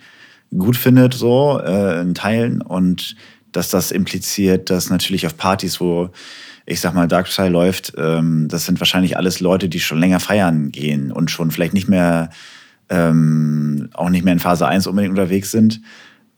gut 0.56 0.76
findet, 0.76 1.14
so 1.14 1.60
äh, 1.60 2.00
in 2.00 2.14
Teilen 2.14 2.62
und 2.62 3.16
dass 3.52 3.70
das 3.70 3.90
impliziert, 3.90 4.70
dass 4.70 4.90
natürlich 4.90 5.26
auf 5.26 5.36
Partys, 5.36 5.80
wo 5.80 6.10
ich 6.66 6.80
sag 6.80 6.94
mal 6.94 7.08
Darkseid 7.08 7.50
läuft, 7.52 7.94
ähm, 7.96 8.48
das 8.48 8.66
sind 8.66 8.80
wahrscheinlich 8.80 9.16
alles 9.16 9.40
Leute, 9.40 9.68
die 9.68 9.80
schon 9.80 9.98
länger 9.98 10.20
feiern 10.20 10.72
gehen 10.72 11.12
und 11.12 11.30
schon 11.30 11.50
vielleicht 11.50 11.74
nicht 11.74 11.88
mehr 11.88 12.30
ähm, 12.88 13.88
auch 13.94 14.10
nicht 14.10 14.24
mehr 14.24 14.32
in 14.32 14.38
Phase 14.38 14.66
1 14.66 14.86
unbedingt 14.86 15.10
unterwegs 15.10 15.50
sind, 15.50 15.80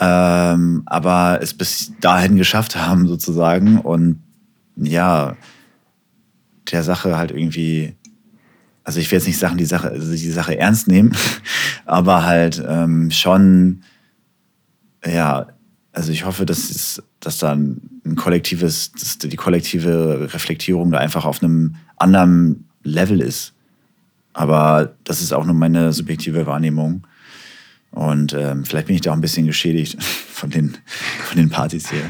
ähm, 0.00 0.82
aber 0.86 1.40
es 1.42 1.54
bis 1.54 1.92
dahin 2.00 2.36
geschafft 2.36 2.76
haben 2.76 3.06
sozusagen. 3.06 3.78
Und 3.78 4.22
ja, 4.76 5.36
der 6.72 6.82
Sache 6.82 7.16
halt 7.16 7.30
irgendwie, 7.30 7.94
also 8.84 9.00
ich 9.00 9.10
will 9.10 9.18
jetzt 9.18 9.26
nicht 9.26 9.38
sagen, 9.38 9.56
die 9.56 9.64
Sache, 9.64 9.90
also 9.90 10.10
die 10.10 10.30
Sache 10.30 10.58
ernst 10.58 10.88
nehmen, 10.88 11.14
aber 11.86 12.24
halt 12.24 12.62
ähm, 12.66 13.10
schon, 13.10 13.82
ja, 15.04 15.46
also 15.92 16.12
ich 16.12 16.24
hoffe, 16.24 16.46
dass, 16.46 16.70
es, 16.70 17.02
dass 17.20 17.38
da 17.38 17.52
ein 17.52 18.14
kollektives, 18.16 18.92
dass 18.92 19.18
die 19.18 19.36
kollektive 19.36 20.28
Reflektierung 20.32 20.92
da 20.92 20.98
einfach 20.98 21.24
auf 21.24 21.42
einem 21.42 21.76
anderen 21.96 22.68
Level 22.84 23.20
ist. 23.20 23.54
Aber 24.32 24.94
das 25.04 25.20
ist 25.20 25.32
auch 25.32 25.44
nur 25.44 25.54
meine 25.54 25.92
subjektive 25.92 26.46
Wahrnehmung. 26.46 27.06
Und 27.90 28.34
ähm, 28.34 28.64
vielleicht 28.64 28.86
bin 28.86 28.94
ich 28.94 29.00
da 29.00 29.10
auch 29.10 29.16
ein 29.16 29.20
bisschen 29.20 29.46
geschädigt 29.46 30.00
von 30.02 30.50
den, 30.50 30.76
von 31.24 31.36
den 31.36 31.50
Partys 31.50 31.90
hier 31.90 32.08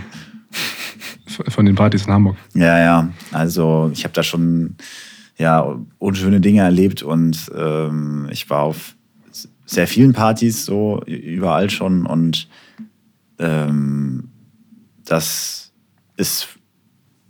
von 1.49 1.67
den 1.67 1.75
Partys 1.75 2.07
in 2.07 2.13
Hamburg. 2.13 2.37
Ja, 2.55 2.79
ja. 2.79 3.09
Also 3.33 3.91
ich 3.93 4.05
habe 4.05 4.15
da 4.15 4.23
schon 4.23 4.77
ja, 5.37 5.79
unschöne 5.99 6.41
Dinge 6.41 6.63
erlebt 6.63 7.03
und 7.03 7.51
ähm, 7.57 8.29
ich 8.31 8.51
war 8.51 8.63
auf 8.63 8.97
sehr 9.65 9.87
vielen 9.87 10.13
Partys 10.13 10.65
so 10.65 11.03
überall 11.07 11.71
schon 11.71 12.07
und 12.07 12.49
ähm, 13.39 14.31
das 15.05 15.73
ist 16.17 16.49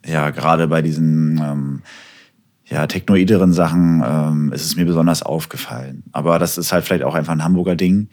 ja 0.06 0.30
gerade 0.30 0.68
bei 0.68 0.80
diesen 0.80 1.38
ähm, 1.38 1.82
ja, 2.66 2.86
technoideren 2.86 3.52
Sachen 3.52 4.02
ähm, 4.06 4.52
ist 4.52 4.64
es 4.64 4.76
mir 4.76 4.84
besonders 4.84 5.22
aufgefallen. 5.22 6.02
Aber 6.12 6.38
das 6.38 6.58
ist 6.58 6.72
halt 6.72 6.84
vielleicht 6.84 7.04
auch 7.04 7.14
einfach 7.14 7.32
ein 7.32 7.44
Hamburger 7.44 7.76
Ding. 7.76 8.08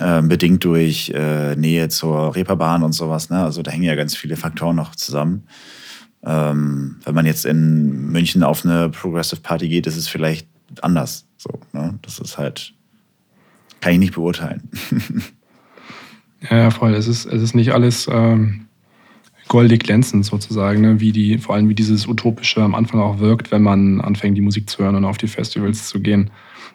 Ähm, 0.00 0.28
bedingt 0.28 0.64
durch 0.64 1.10
äh, 1.14 1.56
Nähe 1.56 1.88
zur 1.88 2.34
Reeperbahn 2.34 2.82
und 2.82 2.92
sowas. 2.92 3.30
Ne? 3.30 3.42
Also 3.42 3.62
da 3.62 3.70
hängen 3.70 3.84
ja 3.84 3.96
ganz 3.96 4.14
viele 4.14 4.36
Faktoren 4.36 4.76
noch 4.76 4.94
zusammen. 4.94 5.44
Ähm, 6.24 6.96
wenn 7.04 7.14
man 7.14 7.26
jetzt 7.26 7.44
in 7.44 8.10
München 8.10 8.42
auf 8.42 8.64
eine 8.64 8.90
Progressive 8.90 9.40
Party 9.40 9.68
geht, 9.68 9.86
ist 9.86 9.96
es 9.96 10.08
vielleicht 10.08 10.48
anders. 10.82 11.26
So, 11.36 11.50
ne? 11.72 11.98
Das 12.02 12.18
ist 12.18 12.38
halt, 12.38 12.74
kann 13.80 13.92
ich 13.92 13.98
nicht 13.98 14.14
beurteilen. 14.14 14.68
ja, 16.50 16.70
voll. 16.70 16.94
Es 16.94 17.08
ist, 17.08 17.26
es 17.26 17.42
ist 17.42 17.54
nicht 17.54 17.72
alles 17.72 18.08
ähm, 18.10 18.66
goldig 19.48 19.82
glänzend 19.82 20.26
sozusagen, 20.26 20.80
ne? 20.82 21.00
wie 21.00 21.12
die, 21.12 21.38
vor 21.38 21.54
allem 21.54 21.68
wie 21.68 21.74
dieses 21.74 22.06
Utopische 22.06 22.62
am 22.62 22.74
Anfang 22.74 23.00
auch 23.00 23.18
wirkt, 23.18 23.50
wenn 23.50 23.62
man 23.62 24.00
anfängt, 24.00 24.36
die 24.36 24.42
Musik 24.42 24.70
zu 24.70 24.82
hören 24.82 24.94
und 24.94 25.04
auf 25.04 25.18
die 25.18 25.28
Festivals 25.28 25.88
zu 25.88 26.00
gehen. 26.00 26.30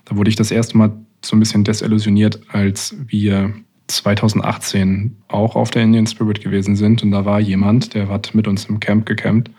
Da 0.05 0.17
wurde 0.17 0.29
ich 0.29 0.35
das 0.35 0.51
erste 0.51 0.77
Mal 0.77 0.91
so 1.25 1.35
ein 1.35 1.39
bisschen 1.39 1.63
desillusioniert, 1.63 2.39
als 2.51 2.95
wir 3.07 3.53
2018 3.87 5.15
auch 5.27 5.55
auf 5.55 5.71
der 5.71 5.83
Indian 5.83 6.07
Spirit 6.07 6.41
gewesen 6.41 6.75
sind. 6.75 7.03
Und 7.03 7.11
da 7.11 7.25
war 7.25 7.39
jemand, 7.39 7.93
der 7.93 8.07
hat 8.09 8.33
mit 8.33 8.47
uns 8.47 8.65
im 8.65 8.79
Camp 8.79 9.05
gecampt 9.05 9.49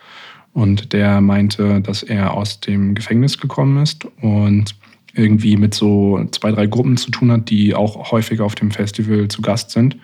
und 0.53 0.93
der 0.93 1.21
meinte, 1.21 1.81
dass 1.81 2.03
er 2.03 2.35
aus 2.35 2.61
dem 2.61 2.95
Gefängnis 2.95 3.39
gekommen 3.39 3.83
ist 3.83 4.07
und 4.21 4.77
irgendwie 5.15 5.57
mit 5.57 5.75
so 5.75 6.25
zwei, 6.33 6.51
drei 6.53 6.67
Gruppen 6.67 6.97
zu 6.97 7.11
tun 7.11 7.31
hat, 7.31 7.51
die 7.51 7.75
auch 7.75 8.11
häufig 8.11 8.41
auf 8.41 8.55
dem 8.55 8.71
Festival 8.71 9.29
zu 9.29 9.43
Gast 9.43 9.71
sind. 9.71 9.97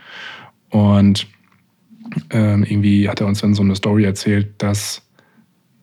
Und 0.70 1.26
ähm, 2.30 2.64
irgendwie 2.64 3.08
hat 3.08 3.20
er 3.20 3.26
uns 3.26 3.40
dann 3.40 3.54
so 3.54 3.62
eine 3.62 3.74
Story 3.74 4.04
erzählt, 4.04 4.50
dass 4.58 5.02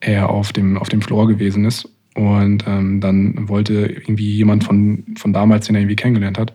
er 0.00 0.30
auf 0.30 0.52
dem, 0.52 0.78
auf 0.78 0.88
dem 0.88 1.02
Floor 1.02 1.28
gewesen 1.28 1.64
ist 1.64 1.88
und 2.18 2.64
ähm, 2.66 3.00
dann 3.00 3.48
wollte 3.48 3.74
irgendwie 3.86 4.32
jemand 4.32 4.64
von, 4.64 5.04
von 5.16 5.32
damals, 5.32 5.66
den 5.66 5.76
er 5.76 5.82
irgendwie 5.82 5.94
kennengelernt 5.94 6.36
hat, 6.36 6.52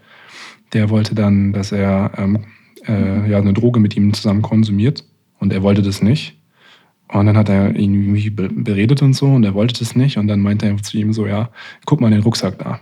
der 0.73 0.89
wollte 0.89 1.15
dann, 1.15 1.54
dass 1.54 1.71
er 1.71 2.12
ähm, 2.17 2.39
äh, 2.86 3.30
ja, 3.32 3.38
eine 3.38 3.54
Droge 3.54 3.80
mit 3.80 3.95
ihm 3.95 4.13
zusammen 4.13 4.41
konsumiert 4.41 5.06
und 5.39 5.54
er 5.54 5.63
wollte 5.63 5.82
das 5.82 6.02
nicht. 6.02 6.38
Und 7.08 7.28
dann 7.28 7.38
hat 7.38 7.47
er 7.47 7.78
ihn 7.78 7.93
irgendwie 7.93 8.30
beredet 8.30 9.02
und 9.02 9.13
so 9.13 9.28
und 9.28 9.45
er 9.45 9.54
wollte 9.54 9.80
das 9.80 9.95
nicht. 9.95 10.17
Und 10.17 10.28
dann 10.28 10.41
meinte 10.41 10.65
er 10.65 10.76
zu 10.84 10.97
ihm 10.97 11.13
so, 11.13 11.28
ja, 11.28 11.49
guck 11.86 12.02
mal 12.02 12.08
in 12.08 12.13
den 12.13 12.23
Rucksack 12.23 12.60
da. 12.60 12.82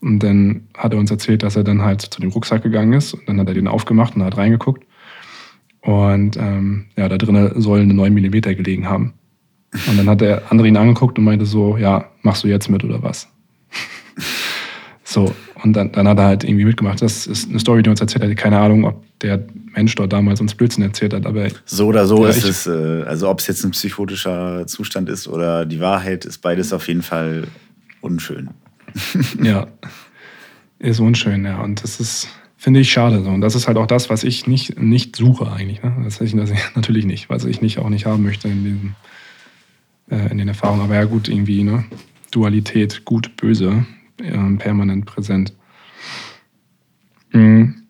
Und 0.00 0.20
dann 0.20 0.68
hat 0.74 0.94
er 0.94 0.98
uns 0.98 1.10
erzählt, 1.10 1.42
dass 1.42 1.56
er 1.56 1.64
dann 1.64 1.82
halt 1.82 2.00
zu 2.00 2.20
dem 2.20 2.30
Rucksack 2.30 2.62
gegangen 2.62 2.94
ist. 2.94 3.12
Und 3.12 3.28
dann 3.28 3.40
hat 3.40 3.48
er 3.48 3.54
den 3.54 3.68
aufgemacht 3.68 4.16
und 4.16 4.22
hat 4.22 4.38
reingeguckt. 4.38 4.86
Und 5.82 6.38
ähm, 6.38 6.86
ja, 6.96 7.10
da 7.10 7.18
drinnen 7.18 7.60
soll 7.60 7.80
eine 7.80 7.92
9 7.92 8.14
mm 8.14 8.40
gelegen 8.40 8.88
haben. 8.88 9.14
Und 9.72 9.98
dann 9.98 10.08
hat 10.08 10.20
der 10.20 10.50
andere 10.50 10.68
ihn 10.68 10.76
angeguckt 10.76 11.18
und 11.18 11.24
meinte 11.24 11.44
so, 11.44 11.76
ja, 11.76 12.08
machst 12.22 12.44
du 12.44 12.48
jetzt 12.48 12.68
mit 12.68 12.84
oder 12.84 13.02
was? 13.02 13.28
so, 15.04 15.34
und 15.62 15.72
dann, 15.72 15.92
dann 15.92 16.08
hat 16.08 16.18
er 16.18 16.24
halt 16.24 16.44
irgendwie 16.44 16.64
mitgemacht. 16.64 17.02
Das 17.02 17.26
ist 17.26 17.48
eine 17.48 17.58
Story, 17.58 17.82
die 17.82 17.90
uns 17.90 18.00
erzählt 18.00 18.24
hat. 18.24 18.36
Keine 18.36 18.58
Ahnung, 18.58 18.84
ob 18.84 19.02
der 19.20 19.44
Mensch 19.74 19.94
dort 19.94 20.12
damals 20.12 20.40
uns 20.40 20.54
Blödsinn 20.54 20.84
erzählt 20.84 21.12
hat. 21.14 21.26
Aber 21.26 21.48
so 21.64 21.86
oder 21.86 22.06
so 22.06 22.24
ist 22.26 22.44
es, 22.44 22.66
äh, 22.66 23.02
also 23.06 23.28
ob 23.28 23.40
es 23.40 23.46
jetzt 23.46 23.64
ein 23.64 23.72
psychotischer 23.72 24.66
Zustand 24.66 25.08
ist 25.08 25.28
oder 25.28 25.66
die 25.66 25.80
Wahrheit, 25.80 26.24
ist 26.24 26.38
beides 26.38 26.72
auf 26.72 26.88
jeden 26.88 27.02
Fall 27.02 27.48
unschön. 28.00 28.50
ja, 29.42 29.66
ist 30.78 31.00
unschön, 31.00 31.44
ja. 31.44 31.60
Und 31.60 31.82
das 31.82 32.00
ist, 32.00 32.28
finde 32.56 32.80
ich, 32.80 32.90
schade. 32.90 33.22
So. 33.22 33.30
Und 33.30 33.40
das 33.40 33.54
ist 33.54 33.66
halt 33.66 33.76
auch 33.76 33.86
das, 33.86 34.10
was 34.10 34.24
ich 34.24 34.46
nicht, 34.46 34.80
nicht 34.80 35.16
suche 35.16 35.50
eigentlich. 35.50 35.82
Ne? 35.82 35.94
Das, 36.04 36.20
ich 36.20 36.34
natürlich 36.34 37.04
nicht, 37.04 37.28
was 37.28 37.44
ich 37.44 37.60
nicht 37.60 37.78
auch 37.78 37.88
nicht 37.88 38.06
haben 38.06 38.22
möchte 38.22 38.48
in, 38.48 38.64
diesem, 38.64 38.94
äh, 40.10 40.30
in 40.30 40.38
den 40.38 40.48
Erfahrungen. 40.48 40.82
Aber 40.82 40.94
ja, 40.94 41.04
gut, 41.04 41.28
irgendwie, 41.28 41.62
ne? 41.62 41.84
Dualität, 42.30 43.04
gut, 43.04 43.36
böse 43.36 43.86
äh, 44.18 44.56
permanent 44.58 45.06
präsent. 45.06 45.54
Mhm. 47.32 47.82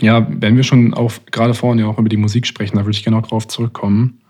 Ja, 0.00 0.26
wenn 0.28 0.56
wir 0.56 0.64
schon 0.64 0.92
auch 0.92 1.12
gerade 1.30 1.54
vorhin 1.54 1.78
ja 1.78 1.86
auch 1.86 1.98
über 1.98 2.08
die 2.08 2.16
Musik 2.16 2.46
sprechen, 2.46 2.76
da 2.76 2.84
würde 2.84 2.96
ich 2.96 3.04
gerne 3.04 3.18
auch 3.18 3.26
drauf 3.26 3.46
zurückkommen. 3.46 4.20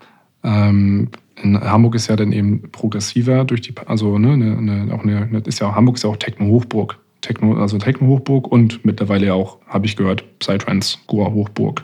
Ähm, 0.43 1.09
in 1.41 1.59
Hamburg 1.59 1.95
ist 1.95 2.07
ja 2.07 2.15
dann 2.15 2.31
eben 2.31 2.71
progressiver 2.71 3.45
durch 3.45 3.61
die, 3.61 3.73
also 3.87 4.17
ne, 4.19 4.33
eine, 4.33 4.93
auch 4.93 5.03
eine, 5.03 5.41
ist 5.45 5.59
ja 5.59 5.73
Hamburg 5.73 5.95
ist 5.95 6.03
ja 6.03 6.09
auch 6.09 6.17
Techno-Hochburg. 6.17 6.99
Techno, 7.21 7.55
also 7.55 7.79
Techno-Hochburg 7.79 8.47
und 8.47 8.85
mittlerweile 8.85 9.33
auch, 9.33 9.57
habe 9.67 9.87
ich 9.87 9.95
gehört, 9.95 10.23
Psytrance, 10.39 10.99
Goa-Hochburg. 11.07 11.83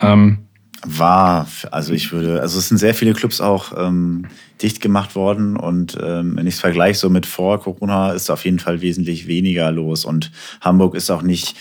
Ähm, 0.00 0.38
war, 0.84 1.48
also 1.70 1.92
ich 1.92 2.12
würde, 2.12 2.40
also 2.40 2.58
es 2.58 2.68
sind 2.68 2.78
sehr 2.78 2.94
viele 2.94 3.14
Clubs 3.14 3.40
auch 3.40 3.72
ähm, 3.76 4.26
dicht 4.62 4.80
gemacht 4.80 5.14
worden 5.14 5.56
und 5.56 5.96
ähm, 6.00 6.36
wenn 6.36 6.46
ich 6.46 6.54
es 6.54 6.60
vergleiche 6.60 6.98
so 6.98 7.10
mit 7.10 7.26
vor 7.26 7.60
Corona, 7.60 8.12
ist 8.12 8.30
auf 8.30 8.44
jeden 8.44 8.58
Fall 8.58 8.80
wesentlich 8.80 9.26
weniger 9.26 9.70
los 9.72 10.04
und 10.04 10.30
Hamburg 10.60 10.94
ist 10.94 11.10
auch 11.10 11.22
nicht 11.22 11.56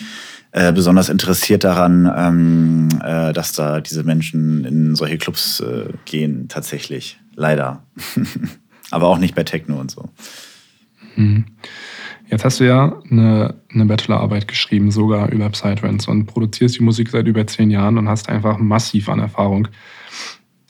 äh, 0.52 0.72
besonders 0.72 1.10
interessiert 1.10 1.64
daran, 1.64 2.12
ähm, 2.16 2.90
äh, 3.04 3.34
dass 3.34 3.54
da 3.54 3.82
diese 3.82 4.04
Menschen 4.04 4.66
in 4.66 4.96
solche 4.96 5.18
Clubs 5.18 5.60
äh, 5.62 5.86
gehen, 6.06 6.48
tatsächlich. 6.48 7.18
Leider. 7.36 7.84
Aber 8.92 9.08
auch 9.08 9.18
nicht 9.18 9.34
bei 9.34 9.44
Techno 9.44 9.80
und 9.80 9.90
so. 9.90 10.10
Mhm. 11.16 11.46
Jetzt 12.34 12.46
hast 12.46 12.60
du 12.60 12.66
ja 12.66 13.00
eine, 13.12 13.54
eine 13.72 13.86
Bachelorarbeit 13.86 14.48
geschrieben, 14.48 14.90
sogar 14.90 15.32
über 15.32 15.48
Psytrance 15.50 16.10
und 16.10 16.26
produzierst 16.26 16.80
die 16.80 16.84
Musik 16.84 17.12
seit 17.12 17.28
über 17.28 17.46
zehn 17.46 17.70
Jahren 17.70 18.00
und 18.00 18.10
hast 18.10 18.28
einfach 18.28 18.58
massiv 18.58 19.08
an 19.08 19.20
Erfahrung. 19.20 19.68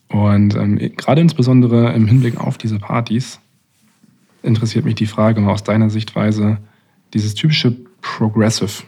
Und 0.09 0.55
ähm, 0.57 0.77
gerade 0.97 1.21
insbesondere 1.21 1.93
im 1.93 2.05
Hinblick 2.05 2.37
auf 2.37 2.57
diese 2.57 2.79
Partys 2.79 3.39
interessiert 4.41 4.83
mich 4.83 4.95
die 4.95 5.05
Frage 5.05 5.39
mal 5.39 5.53
aus 5.53 5.63
deiner 5.63 5.89
Sichtweise, 5.89 6.57
dieses 7.13 7.33
typische 7.33 7.73
Progressive, 8.01 8.83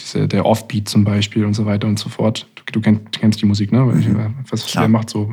diese, 0.00 0.26
der 0.26 0.46
Offbeat 0.46 0.88
zum 0.88 1.04
Beispiel 1.04 1.44
und 1.44 1.54
so 1.54 1.64
weiter 1.64 1.86
und 1.86 2.00
so 2.00 2.08
fort. 2.08 2.48
Du, 2.56 2.64
du 2.72 2.80
kennst, 2.80 3.12
kennst, 3.12 3.40
die 3.40 3.46
Musik, 3.46 3.70
ne? 3.70 3.84
Mhm. 3.84 4.34
Was 4.50 4.66
Klar. 4.66 4.82
der 4.82 4.88
macht 4.88 5.10
so 5.10 5.32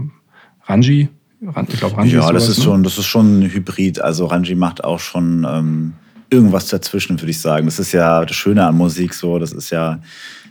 Ranji? 0.66 1.10
Ich 1.42 1.80
glaube, 1.80 1.98
Ranji 1.98 2.14
ja, 2.14 2.20
ist 2.20 2.28
sowas, 2.28 2.46
das 2.46 2.50
ist 2.50 2.58
ne? 2.60 2.64
schon, 2.66 2.84
das 2.84 2.98
ist 3.00 3.06
schon 3.06 3.40
ein 3.40 3.50
Hybrid. 3.50 4.00
Also 4.00 4.28
Ranji 4.28 4.54
macht 4.54 4.84
auch 4.84 5.00
schon 5.00 5.44
ähm, 5.50 5.94
irgendwas 6.30 6.68
dazwischen, 6.68 7.20
würde 7.20 7.32
ich 7.32 7.40
sagen. 7.40 7.66
Das 7.66 7.80
ist 7.80 7.92
ja 7.92 8.26
das 8.26 8.36
Schöne 8.36 8.66
an 8.66 8.76
Musik 8.76 9.14
so. 9.14 9.40
Das 9.40 9.54
ist 9.54 9.70
ja, 9.70 10.00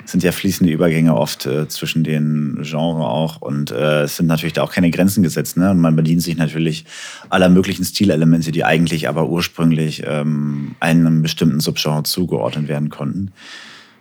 sind 0.05 0.23
ja 0.23 0.33
fließende 0.33 0.73
Übergänge 0.73 1.15
oft 1.15 1.47
äh, 1.47 1.69
zwischen 1.69 2.05
den 2.05 2.63
Genres 2.63 3.05
auch. 3.05 3.43
Und 3.43 3.71
äh, 3.71 4.03
es 4.03 4.17
sind 4.17 4.27
natürlich 4.27 4.55
da 4.55 4.63
auch 4.63 4.73
keine 4.73 4.91
Grenzen 4.91 5.23
gesetzt. 5.23 5.57
Ne? 5.57 5.71
Und 5.71 5.81
man 5.81 5.97
bedient 5.97 6.23
sich 6.23 6.37
natürlich 6.37 6.85
aller 7.29 7.49
möglichen 7.49 7.85
Stilelemente, 7.85 8.53
die 8.53 8.65
eigentlich 8.65 9.09
aber 9.09 9.29
ursprünglich 9.29 10.03
ähm, 10.07 10.77
einem 10.81 11.23
bestimmten 11.23 11.61
Subgenre 11.61 12.05
zugeordnet 12.05 12.69
werden 12.69 12.89
konnten. 12.89 13.33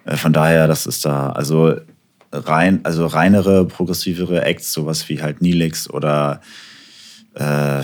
Äh, 0.05 0.15
von 0.15 0.33
daher, 0.33 0.67
das 0.67 0.85
ist 0.85 1.05
da, 1.05 1.31
also 1.31 1.75
rein, 2.31 2.79
also 2.83 3.05
reinere, 3.05 3.65
progressivere 3.65 4.43
Acts, 4.43 4.71
sowas 4.71 5.07
wie 5.09 5.21
halt 5.21 5.41
Nilix 5.41 5.89
oder 5.89 6.41
äh, 7.35 7.83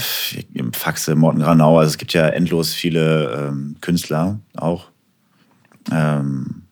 Faxe, 0.71 1.15
Morten 1.15 1.39
Granau. 1.39 1.79
Also 1.79 1.91
es 1.91 1.97
gibt 1.97 2.13
ja 2.13 2.27
endlos 2.27 2.73
viele 2.73 3.49
ähm, 3.49 3.75
Künstler 3.81 4.39
auch. 4.55 4.87
Ähm, 5.91 6.63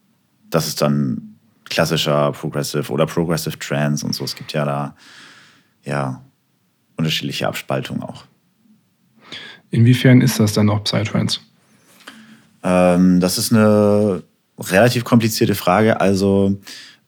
das 0.50 0.68
ist 0.68 0.82
dann 0.82 1.36
klassischer 1.66 2.32
Progressive 2.32 2.92
oder 2.92 3.06
Progressive 3.06 3.58
Trance 3.60 4.06
und 4.06 4.14
so. 4.14 4.24
Es 4.24 4.36
gibt 4.36 4.54
ja 4.54 4.66
da 4.66 4.96
ja 5.84 6.22
unterschiedliche 6.98 7.48
Abspaltungen 7.48 8.04
auch. 8.04 8.24
Inwiefern 9.72 10.22
ist 10.22 10.40
das 10.40 10.54
dann 10.54 10.70
auch 10.70 10.84
Psytrance? 10.84 11.40
Ähm, 12.64 13.20
das 13.20 13.38
ist 13.38 13.54
eine 13.54 14.24
relativ 14.58 15.04
komplizierte 15.04 15.56
Frage. 15.56 16.02
Also 16.02 16.60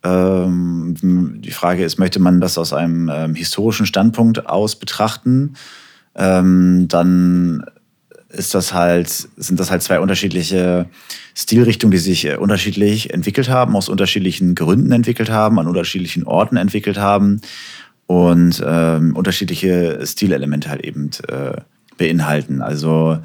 die 0.04 1.52
Frage 1.52 1.84
ist, 1.84 2.00
möchte 2.00 2.20
man 2.20 2.42
das 2.42 2.58
aus 2.58 2.74
einem 2.74 3.10
ähm, 3.14 3.36
historischen 3.36 3.86
Standpunkt 3.86 4.48
aus 4.48 4.76
betrachten? 4.76 5.54
Ähm, 6.16 6.88
dann 6.88 7.64
ist 8.30 8.56
das 8.56 8.74
halt, 8.74 9.10
sind 9.10 9.60
das 9.60 9.72
halt 9.72 9.84
zwei 9.84 10.00
unterschiedliche 10.00 10.88
Stilrichtungen, 11.36 11.92
die 11.92 11.98
sich 11.98 12.26
äh, 12.26 12.36
unterschiedlich 12.36 13.14
entwickelt 13.14 13.50
haben, 13.50 13.76
aus 13.76 13.90
unterschiedlichen 13.90 14.56
Gründen 14.56 14.92
entwickelt 14.92 15.30
haben, 15.30 15.60
an 15.60 15.68
unterschiedlichen 15.68 16.24
Orten 16.24 16.58
entwickelt 16.58 16.98
haben 16.98 17.42
und 18.08 18.64
ähm, 18.66 19.16
unterschiedliche 19.16 20.00
Stilelemente 20.06 20.70
halt 20.70 20.84
eben 20.84 21.12
äh, 21.28 21.62
beinhalten. 21.98 22.62
Also 22.62 23.20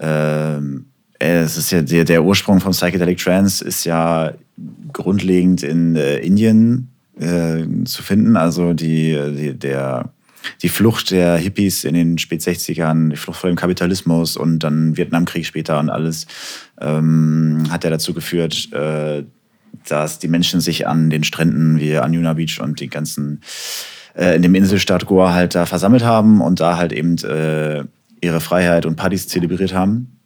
ähm, 0.00 0.86
es 1.18 1.56
ist 1.56 1.70
ja 1.70 1.82
der, 1.82 2.04
der 2.04 2.24
Ursprung 2.24 2.60
von 2.60 2.72
Psychedelic 2.72 3.18
Trance 3.18 3.64
ist 3.64 3.84
ja 3.84 4.34
grundlegend 4.92 5.62
in 5.62 5.96
äh, 5.96 6.18
Indien 6.18 6.88
äh, 7.18 7.64
zu 7.84 8.02
finden. 8.02 8.36
Also 8.36 8.72
die, 8.72 9.18
die, 9.36 9.58
der, 9.58 10.10
die 10.62 10.68
Flucht 10.68 11.10
der 11.10 11.36
Hippies 11.36 11.84
in 11.84 11.94
den 11.94 12.18
Spät 12.18 12.40
60ern, 12.42 13.10
die 13.10 13.16
Flucht 13.16 13.40
vor 13.40 13.50
dem 13.50 13.56
Kapitalismus 13.56 14.36
und 14.36 14.60
dann 14.60 14.96
Vietnamkrieg 14.96 15.44
später 15.44 15.80
und 15.80 15.90
alles 15.90 16.26
ähm, 16.80 17.64
hat 17.70 17.84
ja 17.84 17.90
dazu 17.90 18.14
geführt, 18.14 18.72
äh, 18.72 19.24
dass 19.88 20.18
die 20.20 20.28
Menschen 20.28 20.60
sich 20.60 20.86
an 20.86 21.10
den 21.10 21.24
Stränden 21.24 21.80
wie 21.80 21.96
Anjuna 21.96 22.34
Beach 22.34 22.60
und 22.60 22.80
die 22.80 22.88
ganzen 22.88 23.40
äh, 24.14 24.36
in 24.36 24.42
dem 24.42 24.54
Inselstaat 24.54 25.06
Goa 25.06 25.34
halt 25.34 25.56
da 25.56 25.66
versammelt 25.66 26.04
haben 26.04 26.40
und 26.40 26.60
da 26.60 26.76
halt 26.76 26.92
eben 26.92 27.16
äh, 27.18 27.84
ihre 28.20 28.40
Freiheit 28.40 28.86
und 28.86 28.96
Partys 28.96 29.28
zelebriert 29.28 29.74
haben 29.74 30.17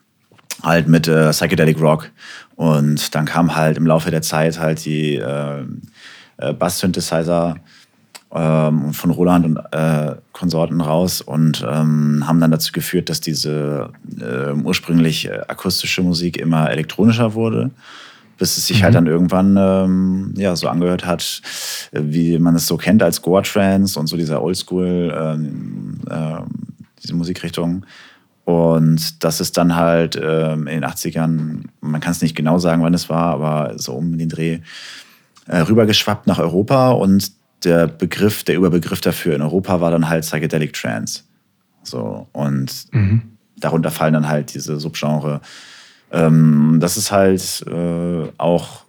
halt 0.62 0.88
mit 0.88 1.08
äh, 1.08 1.30
Psychedelic 1.30 1.80
Rock. 1.80 2.10
Und 2.56 3.14
dann 3.14 3.24
kam 3.24 3.56
halt 3.56 3.76
im 3.76 3.86
Laufe 3.86 4.10
der 4.10 4.22
Zeit 4.22 4.58
halt 4.58 4.84
die 4.84 5.16
äh, 5.16 5.64
äh, 6.38 6.52
Bass-Synthesizer 6.52 7.56
ähm, 8.34 8.92
von 8.92 9.10
Roland 9.10 9.44
und 9.44 9.56
äh, 9.72 10.16
Konsorten 10.32 10.80
raus 10.80 11.20
und 11.20 11.66
ähm, 11.68 12.24
haben 12.26 12.40
dann 12.40 12.50
dazu 12.50 12.72
geführt, 12.72 13.08
dass 13.08 13.20
diese 13.20 13.90
äh, 14.20 14.52
ursprünglich 14.52 15.28
äh, 15.28 15.40
akustische 15.48 16.02
Musik 16.02 16.36
immer 16.36 16.70
elektronischer 16.70 17.34
wurde 17.34 17.70
bis 18.42 18.58
es 18.58 18.66
sich 18.66 18.82
halt 18.82 18.94
mhm. 18.94 18.96
halt 18.96 19.06
dann 19.06 19.06
irgendwann 19.06 19.56
ähm, 19.56 20.34
ja, 20.36 20.56
so 20.56 20.66
angehört 20.66 21.06
hat, 21.06 21.42
wie 21.92 22.40
man 22.40 22.56
es 22.56 22.66
so 22.66 22.76
kennt 22.76 23.00
als 23.00 23.22
Goa 23.22 23.42
Trance 23.42 23.96
und 24.00 24.08
so 24.08 24.16
dieser 24.16 24.42
Oldschool, 24.42 25.14
ähm, 25.16 26.00
äh, 26.10 26.40
diese 27.00 27.14
Musikrichtung. 27.14 27.84
Und 28.44 29.22
das 29.22 29.40
ist 29.40 29.56
dann 29.56 29.76
halt 29.76 30.16
ähm, 30.20 30.66
in 30.66 30.80
den 30.80 30.84
80ern, 30.84 31.64
man 31.80 32.00
kann 32.00 32.12
es 32.12 32.22
nicht 32.22 32.34
genau 32.34 32.58
sagen, 32.58 32.82
wann 32.82 32.94
es 32.94 33.08
war, 33.08 33.34
aber 33.34 33.78
so 33.78 33.94
um 33.94 34.18
den 34.18 34.28
Dreh, 34.28 34.58
äh, 35.46 35.58
rübergeschwappt 35.58 36.26
nach 36.26 36.38
Europa 36.38 36.90
und 36.90 37.32
der 37.64 37.86
Begriff, 37.86 38.42
der 38.44 38.56
Überbegriff 38.56 39.00
dafür 39.00 39.36
in 39.36 39.42
Europa 39.42 39.80
war 39.80 39.90
dann 39.90 40.08
halt 40.08 40.24
Psychedelic 40.24 40.72
Trance. 40.72 41.22
So, 41.84 42.26
und 42.32 42.86
mhm. 42.92 43.22
darunter 43.58 43.90
fallen 43.90 44.14
dann 44.14 44.28
halt 44.28 44.54
diese 44.54 44.78
Subgenre. 44.80 45.40
Ähm, 46.10 46.78
das 46.80 46.96
ist 46.96 47.12
halt 47.12 47.64
äh, 47.68 48.28
auch 48.38 48.84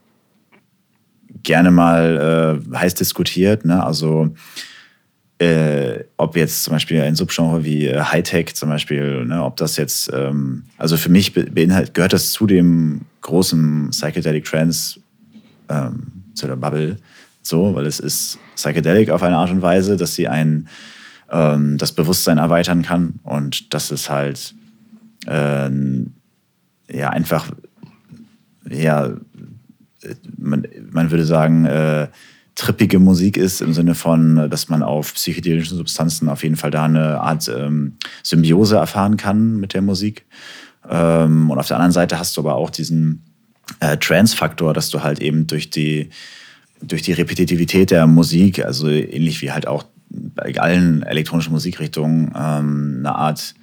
gerne 1.43 1.71
mal 1.71 2.61
äh, 2.71 2.75
heiß 2.75 2.95
diskutiert. 2.95 3.65
Ne? 3.65 3.83
Also 3.83 4.33
äh, 5.39 6.03
ob 6.17 6.35
jetzt 6.35 6.63
zum 6.63 6.73
Beispiel 6.73 7.01
ein 7.01 7.15
Subgenre 7.15 7.63
wie 7.63 7.87
äh, 7.87 7.99
Hightech 7.99 8.55
zum 8.55 8.69
Beispiel, 8.69 9.25
ne, 9.25 9.43
ob 9.43 9.57
das 9.57 9.77
jetzt, 9.77 10.11
ähm, 10.13 10.63
also 10.77 10.95
für 10.97 11.09
mich 11.09 11.33
beinhalt, 11.33 11.93
gehört 11.93 12.13
das 12.13 12.31
zu 12.31 12.47
dem 12.47 13.01
großen 13.21 13.89
Psychedelic 13.89 14.45
Trance, 14.45 14.99
ähm, 15.69 16.11
zu 16.33 16.47
der 16.47 16.55
Bubble, 16.55 16.97
so, 17.41 17.75
weil 17.75 17.85
es 17.85 17.99
ist 17.99 18.37
Psychedelic 18.55 19.09
auf 19.09 19.23
eine 19.23 19.37
Art 19.37 19.51
und 19.51 19.61
Weise, 19.61 19.97
dass 19.97 20.15
sie 20.15 20.27
ein 20.27 20.67
ähm, 21.31 21.77
das 21.77 21.91
Bewusstsein 21.91 22.37
erweitern 22.37 22.83
kann 22.83 23.19
und 23.23 23.73
das 23.73 23.91
ist 23.91 24.09
halt 24.09 24.53
äh, 25.25 25.69
ja 26.91 27.09
einfach 27.09 27.51
ja 28.69 29.13
man, 30.37 30.67
man 30.91 31.11
würde 31.11 31.25
sagen 31.25 31.65
äh, 31.65 32.07
trippige 32.55 32.99
Musik 32.99 33.37
ist, 33.37 33.61
im 33.61 33.73
Sinne 33.73 33.95
von, 33.95 34.49
dass 34.49 34.69
man 34.69 34.83
auf 34.83 35.13
psychedelischen 35.15 35.77
Substanzen 35.77 36.29
auf 36.29 36.43
jeden 36.43 36.55
Fall 36.55 36.71
da 36.71 36.85
eine 36.85 37.19
Art 37.19 37.47
ähm, 37.47 37.97
Symbiose 38.21 38.75
erfahren 38.75 39.17
kann 39.17 39.59
mit 39.59 39.73
der 39.73 39.81
Musik. 39.81 40.25
Ähm, 40.87 41.49
und 41.49 41.57
auf 41.57 41.67
der 41.67 41.77
anderen 41.77 41.91
Seite 41.91 42.19
hast 42.19 42.37
du 42.37 42.41
aber 42.41 42.55
auch 42.55 42.69
diesen 42.69 43.23
äh, 43.79 43.97
Trance-Faktor, 43.97 44.73
dass 44.73 44.89
du 44.89 45.03
halt 45.03 45.19
eben 45.19 45.47
durch 45.47 45.69
die, 45.69 46.09
durch 46.81 47.01
die 47.01 47.13
Repetitivität 47.13 47.91
der 47.91 48.07
Musik, 48.07 48.63
also 48.63 48.87
ähnlich 48.87 49.41
wie 49.41 49.51
halt 49.51 49.67
auch 49.67 49.85
bei 50.09 50.55
allen 50.59 51.01
elektronischen 51.03 51.53
Musikrichtungen, 51.53 52.33
ähm, 52.35 52.97
eine 52.99 53.15
Art 53.15 53.55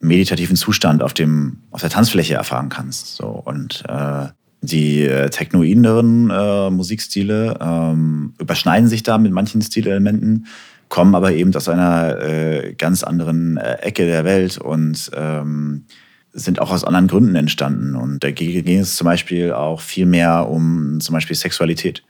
meditativen 0.00 0.56
Zustand 0.56 1.02
auf, 1.02 1.14
dem, 1.14 1.58
auf 1.70 1.80
der 1.80 1.90
Tanzfläche 1.90 2.34
erfahren 2.34 2.68
kannst. 2.68 3.16
So. 3.16 3.26
Und 3.26 3.84
äh, 3.88 4.28
die 4.64 5.02
äh, 5.02 5.30
technoideren 5.30 6.30
äh, 6.30 6.70
Musikstile 6.70 7.58
ähm, 7.60 8.34
überschneiden 8.38 8.88
sich 8.88 9.02
da 9.02 9.18
mit 9.18 9.32
manchen 9.32 9.62
Stilelementen, 9.62 10.46
kommen 10.88 11.14
aber 11.14 11.32
eben 11.32 11.54
aus 11.54 11.68
einer 11.68 12.20
äh, 12.20 12.74
ganz 12.74 13.02
anderen 13.02 13.56
äh, 13.56 13.74
Ecke 13.82 14.06
der 14.06 14.24
Welt 14.24 14.58
und 14.58 15.10
ähm, 15.14 15.84
sind 16.32 16.60
auch 16.60 16.70
aus 16.70 16.84
anderen 16.84 17.06
Gründen 17.06 17.36
entstanden. 17.36 17.94
Und 17.94 18.24
da 18.24 18.30
ging 18.30 18.78
es 18.78 18.96
zum 18.96 19.04
Beispiel 19.04 19.52
auch 19.52 19.80
viel 19.80 20.06
mehr 20.06 20.48
um 20.48 21.00
zum 21.00 21.14
Beispiel 21.14 21.36
Sexualität 21.36 22.02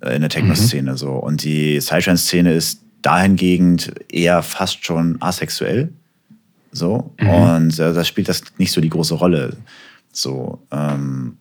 äh, 0.00 0.14
in 0.14 0.20
der 0.20 0.30
Techno-Szene. 0.30 0.92
Mhm. 0.92 0.96
So. 0.96 1.12
Und 1.12 1.44
die 1.44 1.78
Psytrance-Szene 1.78 2.52
ist 2.54 2.82
dahingegen 3.02 3.78
eher 4.10 4.42
fast 4.42 4.84
schon 4.84 5.16
asexuell. 5.20 5.92
So. 6.72 7.12
Mhm. 7.20 7.28
Und 7.28 7.78
äh, 7.78 7.92
da 7.92 8.04
spielt 8.04 8.28
das 8.28 8.42
nicht 8.58 8.72
so 8.72 8.80
die 8.80 8.90
große 8.90 9.14
Rolle. 9.14 9.56
So, 10.12 10.62
ähm, 10.70 11.38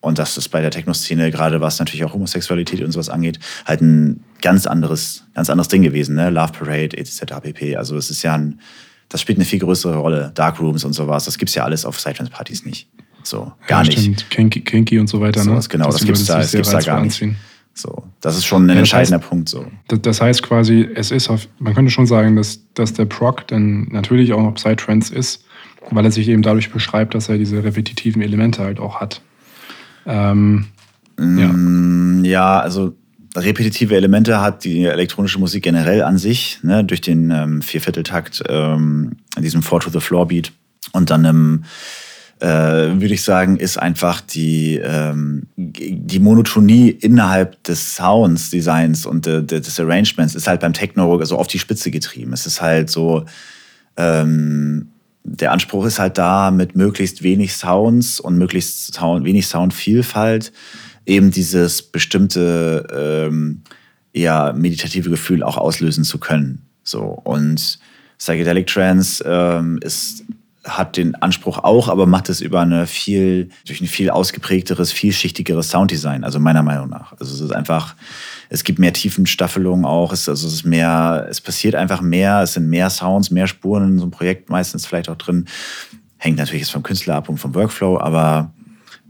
und 0.00 0.18
das 0.18 0.36
ist 0.36 0.48
bei 0.50 0.60
der 0.60 0.70
Techno-Szene, 0.70 1.30
gerade 1.30 1.60
was 1.60 1.78
natürlich 1.78 2.04
auch 2.04 2.14
Homosexualität 2.14 2.82
und 2.82 2.92
sowas 2.92 3.08
angeht, 3.08 3.40
halt 3.66 3.80
ein 3.80 4.22
ganz 4.40 4.66
anderes, 4.66 5.24
ganz 5.34 5.50
anderes 5.50 5.68
Ding 5.68 5.82
gewesen, 5.82 6.14
ne? 6.14 6.30
Love 6.30 6.52
Parade, 6.52 6.96
etc. 6.96 7.22
pp. 7.42 7.76
Also 7.76 7.96
es 7.96 8.10
ist 8.10 8.22
ja 8.22 8.34
ein, 8.34 8.60
das 9.08 9.20
spielt 9.20 9.38
eine 9.38 9.44
viel 9.44 9.58
größere 9.58 9.96
Rolle. 9.96 10.30
Darkrooms 10.34 10.84
und 10.84 10.92
sowas, 10.92 11.24
das 11.24 11.38
gibt's 11.38 11.54
ja 11.54 11.64
alles 11.64 11.84
auf 11.84 11.96
Psytrance-Partys 11.96 12.64
nicht. 12.64 12.88
So, 13.24 13.52
gar 13.66 13.84
ja, 13.84 13.90
nicht. 13.90 14.30
Kinky, 14.30 14.60
Kinky 14.60 14.98
und 14.98 15.08
so 15.08 15.20
weiter, 15.20 15.40
so, 15.40 15.52
ne? 15.52 15.60
Genau, 15.68 15.86
das, 15.86 15.96
das 15.96 16.04
gibt's 16.04 16.24
da, 16.26 16.38
das 16.38 16.52
gibt's 16.52 16.70
da 16.70 16.80
gar 16.80 17.00
nicht. 17.00 17.20
So, 17.74 18.04
das 18.20 18.36
ist 18.36 18.44
schon 18.44 18.66
ein 18.66 18.70
ja, 18.70 18.76
entscheidender 18.76 19.18
heißt, 19.18 19.28
Punkt. 19.28 19.48
So. 19.48 19.66
Das 19.86 20.20
heißt 20.20 20.42
quasi, 20.42 20.88
es 20.94 21.10
ist 21.10 21.28
auf, 21.28 21.48
man 21.58 21.74
könnte 21.74 21.92
schon 21.92 22.06
sagen, 22.06 22.34
dass, 22.34 22.60
dass 22.74 22.92
der 22.92 23.04
Proc 23.04 23.46
dann 23.48 23.88
natürlich 23.90 24.32
auch 24.32 24.42
noch 24.42 24.54
Psytrance 24.54 25.14
ist, 25.14 25.44
weil 25.90 26.04
er 26.04 26.10
sich 26.10 26.28
eben 26.28 26.42
dadurch 26.42 26.72
beschreibt, 26.72 27.14
dass 27.14 27.28
er 27.28 27.38
diese 27.38 27.62
repetitiven 27.62 28.20
Elemente 28.20 28.62
halt 28.62 28.80
auch 28.80 29.00
hat. 29.00 29.22
Ähm, 30.08 30.66
ja. 31.18 31.52
Mm, 31.52 32.24
ja, 32.24 32.60
also 32.60 32.96
repetitive 33.36 33.94
Elemente 33.94 34.40
hat 34.40 34.64
die 34.64 34.84
elektronische 34.84 35.38
Musik 35.38 35.62
generell 35.62 36.02
an 36.02 36.18
sich, 36.18 36.58
ne, 36.62 36.82
durch 36.84 37.00
den 37.00 37.30
ähm, 37.30 37.62
Viervierteltakt, 37.62 38.42
ähm, 38.48 39.16
diesem 39.38 39.62
Four 39.62 39.80
to 39.80 39.90
the 39.90 40.00
Floor 40.00 40.26
Beat. 40.26 40.52
Und 40.92 41.10
dann 41.10 41.24
ähm, 41.24 41.64
äh, 42.40 42.46
würde 42.46 43.14
ich 43.14 43.22
sagen, 43.22 43.56
ist 43.58 43.78
einfach 43.78 44.20
die, 44.20 44.76
ähm, 44.76 45.46
die 45.56 46.20
Monotonie 46.20 46.88
innerhalb 46.88 47.62
des 47.64 47.96
Sounds, 47.96 48.50
Designs 48.50 49.06
und 49.06 49.26
de, 49.26 49.42
de, 49.42 49.60
des 49.60 49.78
Arrangements 49.78 50.34
ist 50.34 50.48
halt 50.48 50.60
beim 50.60 50.72
Techno 50.72 51.22
so 51.24 51.36
auf 51.36 51.48
die 51.48 51.58
Spitze 51.58 51.90
getrieben. 51.90 52.32
Es 52.32 52.46
ist 52.46 52.62
halt 52.62 52.90
so, 52.90 53.24
ähm, 53.96 54.88
der 55.36 55.52
Anspruch 55.52 55.84
ist 55.86 55.98
halt 55.98 56.18
da, 56.18 56.50
mit 56.50 56.76
möglichst 56.76 57.22
wenig 57.22 57.54
Sounds 57.54 58.20
und 58.20 58.38
möglichst 58.38 58.94
Sound, 58.94 59.24
wenig 59.24 59.46
Soundvielfalt 59.46 60.52
eben 61.06 61.30
dieses 61.30 61.82
bestimmte 61.82 62.86
ähm, 62.92 63.62
eher 64.12 64.52
meditative 64.52 65.10
Gefühl 65.10 65.42
auch 65.42 65.56
auslösen 65.56 66.04
zu 66.04 66.18
können. 66.18 66.66
So 66.82 67.00
und 67.24 67.78
Psychedelic 68.18 68.66
Trance 68.66 69.24
ähm, 69.26 69.78
ist 69.82 70.24
hat 70.68 70.96
den 70.96 71.14
Anspruch 71.16 71.58
auch, 71.58 71.88
aber 71.88 72.06
macht 72.06 72.28
es 72.28 72.40
über 72.40 72.60
eine 72.60 72.86
viel, 72.86 73.48
durch 73.66 73.80
ein 73.80 73.86
viel 73.86 74.10
ausgeprägteres, 74.10 74.92
vielschichtigeres 74.92 75.70
Sounddesign, 75.70 76.24
also 76.24 76.38
meiner 76.38 76.62
Meinung 76.62 76.88
nach. 76.88 77.12
Also 77.12 77.34
es 77.34 77.40
ist 77.40 77.52
einfach, 77.52 77.94
es 78.48 78.64
gibt 78.64 78.78
mehr 78.78 78.92
Tiefenstaffelungen 78.92 79.84
auch, 79.84 80.12
es, 80.12 80.28
also 80.28 80.46
es 80.46 80.54
ist 80.54 80.64
mehr, 80.64 81.26
es 81.30 81.40
passiert 81.40 81.74
einfach 81.74 82.00
mehr, 82.00 82.42
es 82.42 82.54
sind 82.54 82.68
mehr 82.68 82.90
Sounds, 82.90 83.30
mehr 83.30 83.46
Spuren 83.46 83.88
in 83.88 83.98
so 83.98 84.04
einem 84.04 84.10
Projekt 84.10 84.50
meistens 84.50 84.86
vielleicht 84.86 85.08
auch 85.08 85.16
drin. 85.16 85.46
Hängt 86.18 86.38
natürlich 86.38 86.62
jetzt 86.62 86.72
vom 86.72 86.82
Künstler 86.82 87.16
ab 87.16 87.28
und 87.28 87.38
vom 87.38 87.54
Workflow, 87.54 87.98
aber 87.98 88.52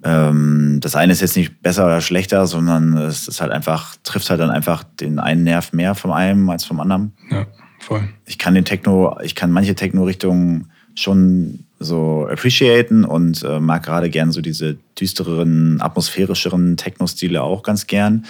ähm, 0.05 0.79
das 0.81 0.95
eine 0.95 1.13
ist 1.13 1.21
jetzt 1.21 1.37
nicht 1.37 1.61
besser 1.63 1.87
oder 1.87 2.01
schlechter, 2.01 2.47
sondern 2.47 2.97
es 2.97 3.27
ist 3.27 3.41
halt 3.41 3.51
einfach, 3.51 3.97
trifft 4.05 4.31
halt 4.31 4.41
dann 4.41 4.51
einfach 4.51 4.85
den 4.85 5.19
einen 5.19 5.45
Nerv 5.45 5.73
mehr 5.73 5.95
vom 5.95 6.13
einen 6.13 6.49
als 6.51 6.65
vom 6.65 6.81
anderen. 6.81 7.13
Ja, 7.31 7.47
voll. 7.81 8.09
Ich 8.27 8.39
kann 8.39 8.55
den 8.55 8.65
Techno, 8.65 9.19
ich 9.23 9.35
kann 9.35 9.51
manche 9.51 9.75
Techno-Richtungen 9.75 10.71
schon 10.99 11.61
so 11.79 12.27
appreciaten 12.31 13.05
und 13.05 13.43
äh, 13.45 13.61
mag 13.61 13.85
gerade 13.85 14.11
gern 14.11 14.33
so 14.33 14.41
diese 14.41 14.77
düstereren, 14.99 15.81
atmosphärischeren 15.81 16.77
Techno-Stile 16.77 17.43
auch 17.43 17.63
ganz 17.63 17.87
gern. 17.87 18.27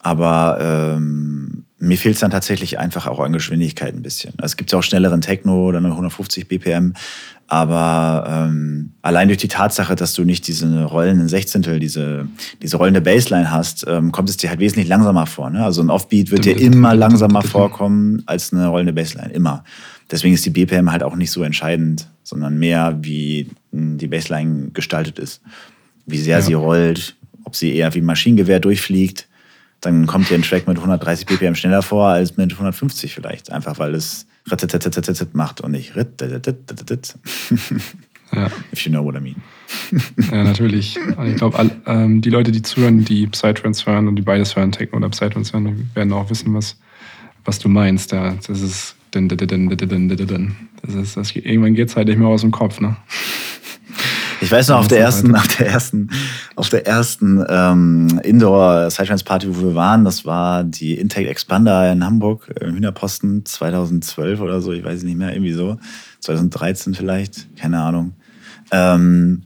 Aber 0.00 0.58
ähm, 0.60 1.64
mir 1.78 1.96
fehlt 1.96 2.14
es 2.14 2.20
dann 2.20 2.30
tatsächlich 2.30 2.78
einfach 2.78 3.06
auch 3.06 3.20
an 3.20 3.32
Geschwindigkeit 3.32 3.94
ein 3.94 4.02
bisschen. 4.02 4.34
Also 4.36 4.52
es 4.52 4.56
gibt 4.56 4.70
ja 4.70 4.78
auch 4.78 4.82
schnelleren 4.82 5.20
Techno, 5.20 5.72
dann 5.72 5.86
150 5.86 6.46
BPM. 6.46 6.94
Aber 7.46 8.24
ähm, 8.28 8.92
allein 9.02 9.28
durch 9.28 9.38
die 9.38 9.48
Tatsache, 9.48 9.94
dass 9.94 10.14
du 10.14 10.24
nicht 10.24 10.46
diese 10.46 10.84
rollenden 10.84 11.28
Sechzehntel, 11.28 11.78
diese, 11.78 12.26
diese 12.62 12.76
rollende 12.78 13.00
Bassline 13.00 13.50
hast, 13.50 13.86
ähm, 13.88 14.12
kommt 14.12 14.30
es 14.30 14.36
dir 14.36 14.50
halt 14.50 14.60
wesentlich 14.60 14.88
langsamer 14.88 15.26
vor. 15.26 15.50
Ne? 15.50 15.64
Also 15.64 15.82
ein 15.82 15.90
Offbeat 15.90 16.30
wird 16.30 16.44
dir 16.46 16.58
immer 16.58 16.94
langsamer 16.94 17.42
vorkommen 17.42 18.22
als 18.26 18.52
eine 18.52 18.68
rollende 18.68 18.92
Bassline. 18.92 19.32
Immer. 19.32 19.64
Deswegen 20.10 20.34
ist 20.34 20.44
die 20.44 20.50
BPM 20.50 20.92
halt 20.92 21.02
auch 21.02 21.16
nicht 21.16 21.30
so 21.30 21.42
entscheidend, 21.42 22.08
sondern 22.22 22.58
mehr, 22.58 22.98
wie 23.00 23.48
die 23.72 24.06
Bassline 24.06 24.70
gestaltet 24.72 25.18
ist. 25.18 25.42
Wie 26.06 26.18
sehr 26.18 26.38
ja. 26.38 26.42
sie 26.42 26.54
rollt, 26.54 27.16
ob 27.44 27.56
sie 27.56 27.74
eher 27.74 27.94
wie 27.94 28.00
ein 28.00 28.04
Maschinengewehr 28.04 28.60
durchfliegt. 28.60 29.28
Dann 29.80 30.06
kommt 30.06 30.30
dir 30.30 30.34
ein 30.34 30.42
Track 30.42 30.66
mit 30.66 30.76
130 30.76 31.26
BPM 31.26 31.54
schneller 31.54 31.82
vor 31.82 32.08
als 32.08 32.36
mit 32.36 32.52
150 32.52 33.14
vielleicht. 33.14 33.50
Einfach 33.50 33.78
weil 33.78 33.94
es 33.94 34.26
macht 35.34 35.60
und 35.60 35.72
nicht 35.72 35.94
ja. 38.32 38.50
If 38.72 38.80
you 38.84 38.90
know 38.90 39.04
what 39.04 39.14
I 39.14 39.20
mean. 39.20 39.36
ja, 40.30 40.44
natürlich. 40.44 40.98
Und 41.16 41.26
ich 41.26 41.36
glaube, 41.36 41.70
ähm, 41.86 42.20
die 42.20 42.30
Leute, 42.30 42.52
die 42.52 42.62
zuhören, 42.62 43.04
die 43.04 43.26
Psytrance 43.26 43.86
hören 43.86 44.08
und 44.08 44.16
die 44.16 44.22
beides 44.22 44.56
hören, 44.56 44.72
Techno 44.72 44.98
oder 44.98 45.08
Psytrance 45.08 45.52
hören, 45.52 45.90
werden 45.94 46.12
auch 46.12 46.28
wissen, 46.30 46.52
was, 46.54 46.78
was 47.44 47.58
du 47.58 47.68
meinst. 47.68 48.12
Ja, 48.12 48.34
das 48.46 48.60
ist 48.60 48.96
das 50.82 50.94
ist, 50.94 51.16
das, 51.16 51.34
irgendwann 51.34 51.74
geht 51.74 51.88
es 51.88 51.96
halt 51.96 52.08
nicht 52.08 52.18
mehr 52.18 52.28
aus 52.28 52.42
dem 52.42 52.50
Kopf, 52.50 52.80
ne? 52.80 52.96
Ich 54.40 54.50
weiß 54.52 54.68
noch, 54.68 54.80
auf 54.80 54.88
der 54.88 55.00
ersten, 55.00 55.34
auf 55.36 55.48
der 55.56 55.68
ersten, 55.68 56.10
auf 56.56 56.68
der 56.68 56.86
ersten 56.86 57.42
ähm, 57.48 58.20
Indoor 58.22 58.90
Sidetrans 58.90 59.22
Party, 59.22 59.46
wo 59.48 59.62
wir 59.62 59.74
waren, 59.74 60.04
das 60.04 60.26
war 60.26 60.64
die 60.64 60.98
Intake 60.98 61.28
Expander 61.28 61.90
in 61.90 62.04
Hamburg, 62.04 62.52
im 62.60 62.74
Hühnerposten 62.74 63.46
2012 63.46 64.40
oder 64.40 64.60
so, 64.60 64.72
ich 64.72 64.84
weiß 64.84 65.02
nicht 65.04 65.16
mehr, 65.16 65.32
irgendwie 65.32 65.52
so. 65.52 65.78
2013 66.20 66.94
vielleicht, 66.94 67.56
keine 67.56 67.80
Ahnung. 67.80 68.12
Ähm, 68.70 69.44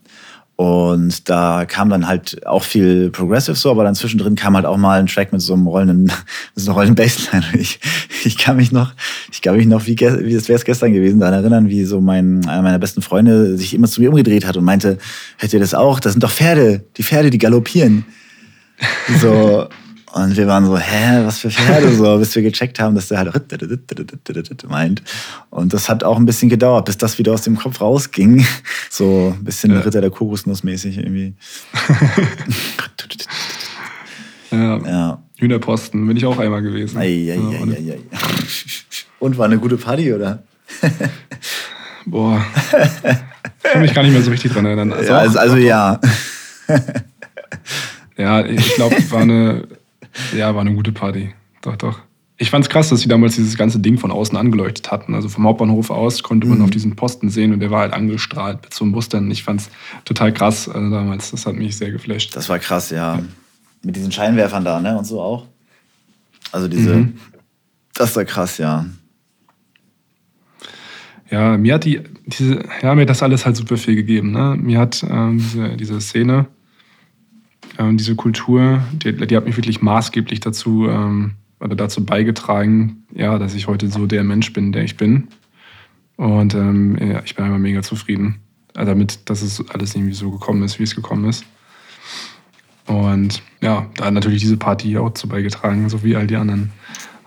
und 0.58 1.28
da 1.28 1.66
kam 1.66 1.88
dann 1.88 2.08
halt 2.08 2.44
auch 2.44 2.64
viel 2.64 3.10
Progressive 3.10 3.54
so, 3.54 3.70
aber 3.70 3.84
dann 3.84 3.94
zwischendrin 3.94 4.34
kam 4.34 4.56
halt 4.56 4.66
auch 4.66 4.76
mal 4.76 4.98
ein 4.98 5.06
Track 5.06 5.32
mit 5.32 5.40
so 5.40 5.54
einem 5.54 5.68
rollenden, 5.68 6.06
mit 6.06 6.12
so 6.56 6.72
einer 6.72 6.80
rollenden 6.80 6.96
Bassline. 6.96 7.44
Ich, 7.54 7.78
ich 8.24 8.36
kann 8.38 8.56
mich 8.56 8.72
noch, 8.72 8.92
ich 9.30 9.40
kann 9.40 9.56
mich 9.56 9.66
noch, 9.66 9.86
wie, 9.86 9.96
wie 9.96 10.34
das 10.34 10.48
wäre 10.48 10.58
es 10.58 10.64
gestern 10.64 10.92
gewesen, 10.92 11.20
daran 11.20 11.34
erinnern, 11.34 11.68
wie 11.68 11.84
so 11.84 12.00
mein, 12.00 12.44
einer 12.48 12.62
meiner 12.62 12.80
besten 12.80 13.02
Freunde 13.02 13.56
sich 13.56 13.72
immer 13.72 13.86
zu 13.86 14.00
mir 14.00 14.10
umgedreht 14.10 14.44
hat 14.44 14.56
und 14.56 14.64
meinte, 14.64 14.98
hört 15.36 15.52
ihr 15.52 15.60
das 15.60 15.74
auch? 15.74 16.00
Das 16.00 16.14
sind 16.14 16.24
doch 16.24 16.32
Pferde, 16.32 16.84
die 16.96 17.04
Pferde, 17.04 17.30
die 17.30 17.38
galoppieren. 17.38 18.04
So, 19.20 19.68
und 20.12 20.36
wir 20.36 20.46
waren 20.46 20.64
so, 20.64 20.78
hä, 20.78 21.24
was 21.24 21.38
für 21.38 21.50
Pferde 21.50 21.94
so, 21.94 22.18
bis 22.18 22.34
wir 22.34 22.42
gecheckt 22.42 22.80
haben, 22.80 22.94
dass 22.94 23.08
der 23.08 23.18
halt 23.18 24.68
meint. 24.68 25.02
Und 25.50 25.74
das 25.74 25.88
hat 25.88 26.02
auch 26.02 26.16
ein 26.16 26.24
bisschen 26.24 26.48
gedauert, 26.48 26.86
bis 26.86 26.96
das 26.96 27.18
wieder 27.18 27.32
aus 27.32 27.42
dem 27.42 27.56
Kopf 27.56 27.80
rausging. 27.80 28.46
So 28.90 29.34
ein 29.36 29.44
bisschen 29.44 29.72
ja. 29.72 29.80
Ritter 29.80 30.00
der 30.00 30.10
Kokosnuss 30.10 30.64
mäßig 30.64 30.98
irgendwie. 30.98 31.34
ja. 34.50 34.78
ja. 34.78 35.22
Hühnerposten 35.36 36.06
bin 36.06 36.16
ich 36.16 36.24
auch 36.24 36.38
einmal 36.38 36.62
gewesen. 36.62 36.98
Ei, 36.98 37.04
ei, 37.04 37.34
ja, 37.34 37.60
und, 37.60 37.74
ei, 37.74 37.98
und 39.20 39.38
war 39.38 39.44
eine 39.44 39.58
gute 39.58 39.76
Party, 39.76 40.12
oder? 40.12 40.42
Boah. 42.06 42.44
Ich 43.62 43.72
kann 43.72 43.82
mich 43.82 43.94
gar 43.94 44.02
nicht 44.02 44.12
mehr 44.12 44.22
so 44.22 44.30
richtig 44.30 44.52
dran 44.52 44.64
erinnern. 44.64 44.92
Also, 44.92 45.12
ja, 45.12 45.18
also, 45.18 45.38
also 45.38 45.56
ja. 45.56 46.00
ja, 48.16 48.44
ich 48.44 48.74
glaube, 48.74 48.96
war 49.10 49.20
eine 49.20 49.68
ja, 50.36 50.54
war 50.54 50.60
eine 50.60 50.74
gute 50.74 50.92
Party. 50.92 51.34
Doch, 51.62 51.76
doch. 51.76 52.00
Ich 52.40 52.50
fand 52.50 52.64
es 52.64 52.68
krass, 52.70 52.88
dass 52.88 53.00
sie 53.00 53.08
damals 53.08 53.34
dieses 53.34 53.56
ganze 53.56 53.80
Ding 53.80 53.98
von 53.98 54.12
außen 54.12 54.36
angeleuchtet 54.38 54.92
hatten. 54.92 55.14
Also 55.14 55.28
vom 55.28 55.44
Hauptbahnhof 55.44 55.90
aus 55.90 56.22
konnte 56.22 56.46
man 56.46 56.58
mhm. 56.58 56.64
auf 56.64 56.70
diesen 56.70 56.94
Posten 56.94 57.30
sehen 57.30 57.52
und 57.52 57.58
der 57.58 57.70
war 57.70 57.80
halt 57.80 57.92
angestrahlt 57.92 58.62
mit 58.62 58.72
so 58.72 58.84
einem 58.84 58.92
Mustern. 58.92 59.28
Ich 59.30 59.42
fand 59.42 59.62
es 59.62 59.70
total 60.04 60.32
krass 60.32 60.68
also 60.68 60.88
damals. 60.88 61.32
Das 61.32 61.46
hat 61.46 61.54
mich 61.54 61.76
sehr 61.76 61.90
geflasht. 61.90 62.36
Das 62.36 62.48
war 62.48 62.60
krass, 62.60 62.90
ja. 62.90 63.20
Mit 63.82 63.96
diesen 63.96 64.12
Scheinwerfern 64.12 64.64
da, 64.64 64.80
ne? 64.80 64.96
Und 64.96 65.04
so 65.04 65.20
auch. 65.20 65.46
Also 66.52 66.68
diese. 66.68 66.94
Mhm. 66.94 67.14
Das 67.94 68.14
war 68.14 68.24
krass, 68.24 68.58
ja. 68.58 68.86
Ja, 71.30 71.58
mir 71.58 71.74
hat 71.74 71.84
die, 71.84 72.00
diese, 72.26 72.64
ja, 72.82 72.94
mir 72.94 73.02
hat 73.02 73.10
das 73.10 73.22
alles 73.22 73.44
halt 73.44 73.56
super 73.56 73.76
viel 73.76 73.96
gegeben. 73.96 74.30
Ne? 74.30 74.56
Mir 74.58 74.78
hat 74.78 75.04
ähm, 75.08 75.38
diese, 75.38 75.76
diese 75.76 76.00
Szene 76.00 76.46
ähm, 77.78 77.96
diese 77.96 78.16
Kultur, 78.16 78.82
die, 78.92 79.14
die, 79.14 79.36
hat 79.36 79.46
mich 79.46 79.56
wirklich 79.56 79.80
maßgeblich 79.80 80.40
dazu, 80.40 80.88
ähm, 80.88 81.32
oder 81.60 81.74
dazu 81.74 82.04
beigetragen, 82.04 83.04
ja, 83.14 83.38
dass 83.38 83.54
ich 83.54 83.66
heute 83.66 83.88
so 83.88 84.06
der 84.06 84.24
Mensch 84.24 84.52
bin, 84.52 84.72
der 84.72 84.84
ich 84.84 84.96
bin. 84.96 85.28
Und 86.16 86.54
ähm, 86.54 86.98
ja, 87.00 87.22
ich 87.24 87.34
bin 87.34 87.44
einfach 87.44 87.58
mega 87.58 87.82
zufrieden 87.82 88.40
also 88.78 88.92
damit, 88.92 89.28
dass 89.28 89.42
es 89.42 89.62
alles 89.70 89.94
irgendwie 89.94 90.14
so 90.14 90.30
gekommen 90.30 90.62
ist, 90.62 90.78
wie 90.78 90.84
es 90.84 90.94
gekommen 90.94 91.28
ist. 91.28 91.44
Und 92.86 93.42
ja, 93.60 93.86
da 93.96 94.06
hat 94.06 94.14
natürlich 94.14 94.40
diese 94.40 94.56
Party 94.56 94.96
auch 94.96 95.12
zu 95.14 95.28
beigetragen, 95.28 95.88
so 95.88 96.04
wie 96.04 96.16
all 96.16 96.28
die 96.28 96.36
anderen 96.36 96.70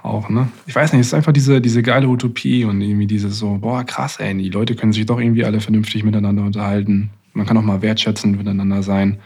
auch. 0.01 0.29
Ne? 0.29 0.47
Ich 0.65 0.73
weiß 0.73 0.93
nicht, 0.93 1.01
es 1.01 1.07
ist 1.07 1.13
einfach 1.13 1.33
diese, 1.33 1.61
diese 1.61 1.83
geile 1.83 2.07
Utopie 2.07 2.63
und 2.63 2.81
irgendwie 2.81 3.05
dieses 3.05 3.37
so, 3.37 3.57
boah, 3.57 3.83
krass, 3.83 4.17
ey, 4.19 4.35
die 4.35 4.49
Leute 4.49 4.75
können 4.75 4.93
sich 4.93 5.05
doch 5.05 5.19
irgendwie 5.19 5.43
alle 5.43 5.59
vernünftig 5.59 6.03
miteinander 6.03 6.43
unterhalten. 6.43 7.11
Man 7.33 7.45
kann 7.45 7.57
auch 7.57 7.63
mal 7.63 7.81
wertschätzend 7.81 8.37
miteinander 8.37 8.81
sein 8.81 9.19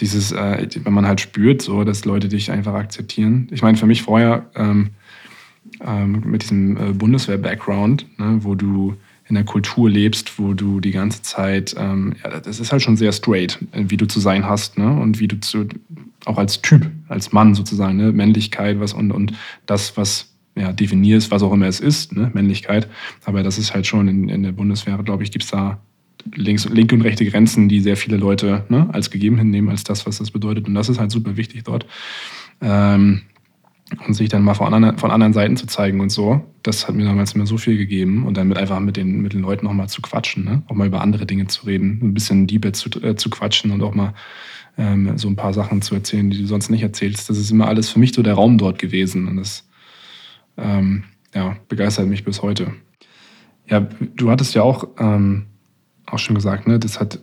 dieses, 0.00 0.32
äh, 0.32 0.66
wenn 0.84 0.92
man 0.92 1.06
halt 1.06 1.20
spürt, 1.20 1.62
so, 1.62 1.84
dass 1.84 2.04
Leute 2.04 2.28
dich 2.28 2.50
einfach 2.50 2.74
akzeptieren. 2.74 3.48
Ich 3.50 3.62
meine, 3.62 3.76
für 3.76 3.86
mich 3.86 4.02
vorher 4.02 4.46
ähm, 4.54 4.90
ähm, 5.84 6.22
mit 6.24 6.42
diesem 6.42 6.76
äh, 6.76 6.92
Bundeswehr-Background, 6.92 8.06
ne, 8.18 8.38
wo 8.40 8.54
du 8.54 8.96
in 9.28 9.36
der 9.36 9.44
Kultur 9.44 9.88
lebst, 9.88 10.38
wo 10.38 10.54
du 10.54 10.80
die 10.80 10.90
ganze 10.90 11.22
Zeit, 11.22 11.74
ähm, 11.78 12.14
ja, 12.24 12.40
das 12.40 12.58
ist 12.58 12.72
halt 12.72 12.82
schon 12.82 12.96
sehr 12.96 13.12
straight, 13.12 13.58
wie 13.72 13.96
du 13.96 14.06
zu 14.06 14.18
sein 14.18 14.44
hast, 14.44 14.76
ne? 14.76 14.90
Und 14.90 15.20
wie 15.20 15.28
du 15.28 15.38
zu, 15.38 15.66
auch 16.24 16.36
als 16.36 16.60
Typ, 16.62 16.90
als 17.08 17.30
Mann 17.32 17.54
sozusagen, 17.54 17.96
ne? 17.96 18.10
Männlichkeit, 18.10 18.80
was 18.80 18.92
und, 18.92 19.12
und 19.12 19.32
das, 19.66 19.96
was 19.96 20.34
ja, 20.56 20.72
definierst, 20.72 21.30
was 21.30 21.44
auch 21.44 21.52
immer 21.52 21.68
es 21.68 21.78
ist, 21.78 22.12
ne? 22.12 22.32
Männlichkeit. 22.34 22.88
Aber 23.24 23.44
das 23.44 23.56
ist 23.56 23.72
halt 23.72 23.86
schon 23.86 24.08
in, 24.08 24.28
in 24.28 24.42
der 24.42 24.52
Bundeswehr, 24.52 24.98
glaube 24.98 25.22
ich, 25.22 25.30
gibt 25.30 25.44
es 25.44 25.50
da 25.52 25.80
links, 26.34 26.68
linke 26.68 26.94
und 26.94 27.02
rechte 27.02 27.24
Grenzen, 27.24 27.68
die 27.68 27.80
sehr 27.80 27.96
viele 27.96 28.16
Leute 28.16 28.64
ne, 28.68 28.88
als 28.92 29.10
gegeben 29.10 29.38
hinnehmen, 29.38 29.70
als 29.70 29.84
das, 29.84 30.06
was 30.06 30.18
das 30.18 30.30
bedeutet. 30.30 30.66
Und 30.66 30.74
das 30.74 30.88
ist 30.88 30.98
halt 30.98 31.10
super 31.10 31.36
wichtig 31.36 31.64
dort. 31.64 31.86
Ähm, 32.60 33.22
und 34.06 34.14
sich 34.14 34.28
dann 34.28 34.44
mal 34.44 34.54
von 34.54 34.72
anderen, 34.72 34.98
von 34.98 35.10
anderen 35.10 35.32
Seiten 35.32 35.56
zu 35.56 35.66
zeigen 35.66 36.00
und 36.00 36.10
so, 36.10 36.44
das 36.62 36.86
hat 36.86 36.94
mir 36.94 37.04
damals 37.04 37.32
immer 37.32 37.46
so 37.46 37.58
viel 37.58 37.76
gegeben. 37.76 38.24
Und 38.24 38.36
dann 38.36 38.48
mit 38.48 38.56
einfach 38.56 38.78
mit 38.80 38.96
den, 38.96 39.20
mit 39.20 39.32
den 39.32 39.40
Leuten 39.40 39.66
auch 39.66 39.72
mal 39.72 39.88
zu 39.88 40.00
quatschen, 40.00 40.44
ne? 40.44 40.62
auch 40.68 40.74
mal 40.74 40.86
über 40.86 41.00
andere 41.00 41.26
Dinge 41.26 41.48
zu 41.48 41.66
reden, 41.66 41.98
ein 42.02 42.14
bisschen 42.14 42.46
deeper 42.46 42.72
zu, 42.72 42.88
äh, 43.02 43.16
zu 43.16 43.30
quatschen 43.30 43.72
und 43.72 43.82
auch 43.82 43.94
mal 43.94 44.14
ähm, 44.78 45.18
so 45.18 45.28
ein 45.28 45.36
paar 45.36 45.52
Sachen 45.52 45.82
zu 45.82 45.94
erzählen, 45.94 46.30
die 46.30 46.38
du 46.38 46.46
sonst 46.46 46.70
nicht 46.70 46.82
erzählst. 46.82 47.28
Das 47.28 47.38
ist 47.38 47.50
immer 47.50 47.66
alles 47.66 47.90
für 47.90 47.98
mich 47.98 48.12
so 48.12 48.22
der 48.22 48.34
Raum 48.34 48.58
dort 48.58 48.78
gewesen. 48.78 49.26
Und 49.26 49.36
das 49.36 49.68
ähm, 50.56 51.04
ja, 51.34 51.56
begeistert 51.68 52.06
mich 52.06 52.24
bis 52.24 52.42
heute. 52.42 52.72
Ja, 53.68 53.80
du 53.80 54.30
hattest 54.30 54.54
ja 54.54 54.62
auch 54.62 54.88
ähm, 54.98 55.46
auch 56.12 56.18
schon 56.18 56.34
gesagt, 56.34 56.66
ne, 56.66 56.78
das 56.78 57.00
hat 57.00 57.20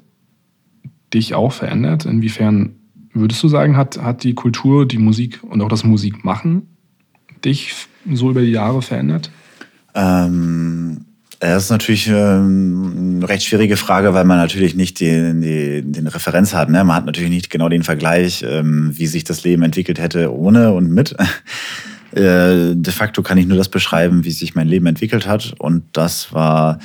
dich 1.14 1.34
auch 1.34 1.52
verändert. 1.52 2.06
Inwiefern 2.06 2.76
würdest 3.14 3.42
du 3.44 3.48
sagen, 3.48 3.78
hat, 3.78 3.98
hat 4.02 4.24
die 4.24 4.34
Kultur, 4.34 4.88
die 4.88 4.98
Musik 4.98 5.42
und 5.44 5.62
auch 5.62 5.70
das 5.70 5.84
Musikmachen 5.84 6.68
dich 7.44 7.74
so 8.12 8.30
über 8.30 8.42
die 8.42 8.52
Jahre 8.52 8.82
verändert? 8.82 9.32
Ähm, 9.96 11.06
das 11.40 11.66
ist 11.66 11.70
natürlich 11.70 12.08
ähm, 12.08 13.18
eine 13.18 13.30
recht 13.30 13.46
schwierige 13.46 13.78
Frage, 13.78 14.14
weil 14.14 14.26
man 14.26 14.38
natürlich 14.38 14.76
nicht 14.76 15.00
den, 15.00 15.42
den, 15.42 15.94
den 15.94 16.08
Referenz 16.08 16.54
hat. 16.54 16.70
Ne? 16.70 16.84
Man 16.84 16.96
hat 16.96 17.06
natürlich 17.06 17.30
nicht 17.30 17.50
genau 17.50 17.70
den 17.70 17.84
Vergleich, 17.84 18.44
ähm, 18.48 18.92
wie 18.94 19.08
sich 19.08 19.24
das 19.24 19.44
Leben 19.44 19.62
entwickelt 19.62 20.00
hätte 20.00 20.34
ohne 20.34 20.74
und 20.74 20.92
mit. 20.92 21.16
Äh, 22.14 22.74
de 22.74 22.94
facto 22.94 23.22
kann 23.22 23.38
ich 23.38 23.48
nur 23.48 23.58
das 23.58 23.68
beschreiben, 23.68 24.24
wie 24.24 24.32
sich 24.32 24.56
mein 24.56 24.68
Leben 24.68 24.86
entwickelt 24.86 25.28
hat. 25.28 25.54
Und 25.60 25.84
das 25.92 26.34
war 26.34 26.80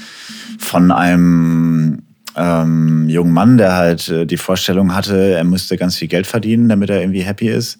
von 0.63 0.91
einem 0.93 2.03
ähm, 2.37 3.09
jungen 3.09 3.33
Mann, 3.33 3.59
der 3.59 3.75
halt 3.75 4.09
äh, 4.09 4.27
die 4.27 4.37
Vorstellung 4.37 4.95
hatte, 4.95 5.35
er 5.35 5.45
müsste 5.45 5.77
ganz 5.77 5.97
viel 5.97 6.09
Geld 6.09 6.27
verdienen, 6.27 6.69
damit 6.69 6.89
er 6.89 7.01
irgendwie 7.01 7.23
happy 7.23 7.49
ist. 7.49 7.79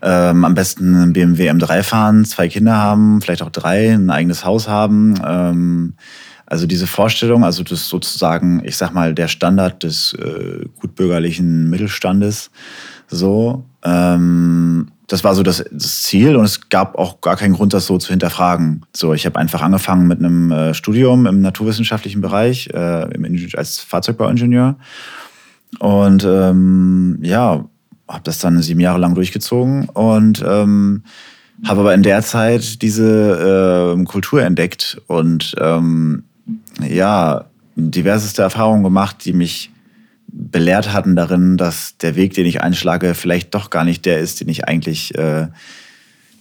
Ähm, 0.00 0.44
am 0.44 0.54
besten 0.54 0.94
einen 0.96 1.12
BMW 1.12 1.50
M3 1.50 1.82
fahren, 1.82 2.24
zwei 2.24 2.48
Kinder 2.48 2.76
haben, 2.76 3.20
vielleicht 3.20 3.42
auch 3.42 3.50
drei, 3.50 3.92
ein 3.92 4.10
eigenes 4.10 4.44
Haus 4.44 4.68
haben. 4.68 5.14
Ähm, 5.24 5.94
also 6.46 6.66
diese 6.66 6.86
Vorstellung, 6.86 7.44
also 7.44 7.62
das 7.62 7.88
sozusagen, 7.88 8.62
ich 8.64 8.76
sag 8.76 8.92
mal, 8.92 9.14
der 9.14 9.28
Standard 9.28 9.82
des 9.82 10.14
äh, 10.14 10.64
gutbürgerlichen 10.80 11.68
Mittelstandes, 11.70 12.50
so. 13.08 13.64
Ähm, 13.84 14.88
das 15.12 15.24
war 15.24 15.34
so 15.34 15.42
das, 15.42 15.62
das, 15.70 16.04
Ziel 16.04 16.36
und 16.36 16.46
es 16.46 16.70
gab 16.70 16.96
auch 16.96 17.20
gar 17.20 17.36
keinen 17.36 17.52
Grund, 17.52 17.74
das 17.74 17.84
so 17.84 17.98
zu 17.98 18.08
hinterfragen. 18.08 18.86
So, 18.96 19.12
ich 19.12 19.26
habe 19.26 19.38
einfach 19.38 19.60
angefangen 19.60 20.08
mit 20.08 20.20
einem 20.20 20.50
äh, 20.50 20.72
Studium 20.72 21.26
im 21.26 21.42
naturwissenschaftlichen 21.42 22.22
Bereich 22.22 22.68
äh, 22.72 23.06
als 23.54 23.80
Fahrzeugbauingenieur 23.80 24.76
und 25.80 26.24
ähm, 26.24 27.18
ja, 27.20 27.66
habe 28.08 28.22
das 28.24 28.38
dann 28.38 28.62
sieben 28.62 28.80
Jahre 28.80 28.98
lang 28.98 29.14
durchgezogen 29.14 29.90
und 29.90 30.42
ähm, 30.46 31.02
habe 31.66 31.80
aber 31.80 31.92
in 31.92 32.02
der 32.02 32.22
Zeit 32.22 32.80
diese 32.80 33.96
äh, 33.98 34.04
Kultur 34.04 34.42
entdeckt 34.42 34.98
und 35.08 35.54
ähm, 35.60 36.24
ja, 36.80 37.44
diverseste 37.76 38.40
Erfahrungen 38.40 38.82
gemacht, 38.82 39.26
die 39.26 39.34
mich 39.34 39.71
belehrt 40.32 40.92
hatten 40.92 41.14
darin, 41.14 41.56
dass 41.56 41.96
der 41.98 42.16
Weg, 42.16 42.34
den 42.34 42.46
ich 42.46 42.62
einschlage, 42.62 43.14
vielleicht 43.14 43.54
doch 43.54 43.70
gar 43.70 43.84
nicht 43.84 44.06
der 44.06 44.18
ist, 44.18 44.40
den 44.40 44.48
ich 44.48 44.66
eigentlich, 44.66 45.14
äh, 45.14 45.48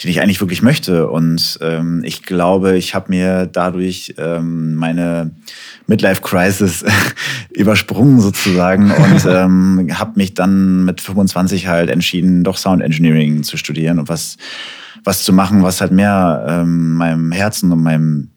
den 0.01 0.09
ich 0.09 0.21
eigentlich 0.21 0.39
wirklich 0.39 0.61
möchte. 0.61 1.09
Und 1.09 1.59
ähm, 1.61 2.01
ich 2.03 2.23
glaube, 2.23 2.77
ich 2.77 2.95
habe 2.95 3.09
mir 3.09 3.45
dadurch 3.45 4.15
ähm, 4.17 4.75
meine 4.75 5.31
Midlife-Crisis 5.87 6.85
übersprungen 7.51 8.21
sozusagen 8.21 8.91
und 8.91 9.25
ähm, 9.25 9.87
habe 9.99 10.13
mich 10.15 10.33
dann 10.33 10.85
mit 10.85 11.01
25 11.01 11.67
halt 11.67 11.89
entschieden, 11.89 12.43
doch 12.43 12.57
Sound 12.57 12.81
Engineering 12.81 13.43
zu 13.43 13.57
studieren 13.57 13.99
und 13.99 14.07
was, 14.07 14.37
was 15.03 15.23
zu 15.23 15.33
machen, 15.33 15.63
was 15.63 15.81
halt 15.81 15.91
mehr 15.91 16.45
ähm, 16.47 16.93
meinem 16.93 17.31
Herzen 17.33 17.71
und 17.71 17.83
meinem, 17.83 18.29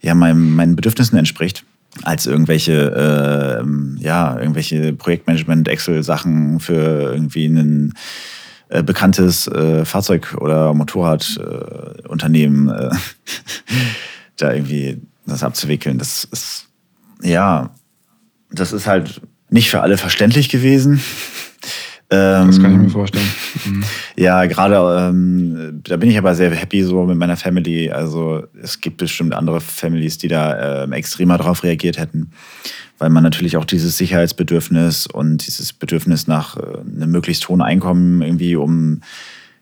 ja, 0.00 0.14
meinem, 0.14 0.54
meinen 0.54 0.74
Bedürfnissen 0.74 1.18
entspricht 1.18 1.64
als 2.02 2.26
irgendwelche, 2.26 3.62
äh, 3.62 4.02
ja, 4.02 4.38
irgendwelche 4.38 4.92
Projektmanagement-Excel-Sachen 4.92 6.60
für 6.60 7.12
irgendwie 7.12 7.46
ein 7.46 7.94
äh, 8.68 8.82
bekanntes 8.82 9.46
äh, 9.48 9.84
Fahrzeug- 9.84 10.36
oder 10.40 10.74
Motorradunternehmen 10.74 12.68
äh, 12.68 12.90
da 14.36 14.52
irgendwie 14.52 15.00
das 15.26 15.42
abzuwickeln. 15.42 15.98
Das 15.98 16.24
ist, 16.24 16.66
ja, 17.22 17.70
das 18.50 18.72
ist 18.72 18.86
halt 18.86 19.20
nicht 19.50 19.70
für 19.70 19.82
alle 19.82 19.96
verständlich 19.96 20.48
gewesen. 20.48 21.00
Ähm, 22.08 22.46
das 22.46 22.60
kann 22.60 22.72
ich 22.72 22.78
mir 22.78 22.90
vorstellen. 22.90 23.26
Mhm. 23.66 23.82
Ja, 24.16 24.44
gerade 24.46 25.08
ähm, 25.08 25.80
da 25.82 25.96
bin 25.96 26.08
ich 26.08 26.18
aber 26.18 26.34
sehr 26.36 26.54
happy 26.54 26.84
so 26.84 27.04
mit 27.04 27.16
meiner 27.16 27.36
Family. 27.36 27.90
Also 27.90 28.44
es 28.62 28.80
gibt 28.80 28.98
bestimmt 28.98 29.34
andere 29.34 29.60
Families, 29.60 30.18
die 30.18 30.28
da 30.28 30.84
äh, 30.84 30.90
extremer 30.92 31.36
darauf 31.36 31.64
reagiert 31.64 31.98
hätten, 31.98 32.30
weil 32.98 33.10
man 33.10 33.24
natürlich 33.24 33.56
auch 33.56 33.64
dieses 33.64 33.96
Sicherheitsbedürfnis 33.96 35.08
und 35.08 35.44
dieses 35.46 35.72
Bedürfnis 35.72 36.28
nach 36.28 36.56
äh, 36.58 36.60
einem 36.60 37.10
möglichst 37.10 37.48
hohen 37.48 37.62
Einkommen 37.62 38.22
irgendwie, 38.22 38.54
um 38.54 39.00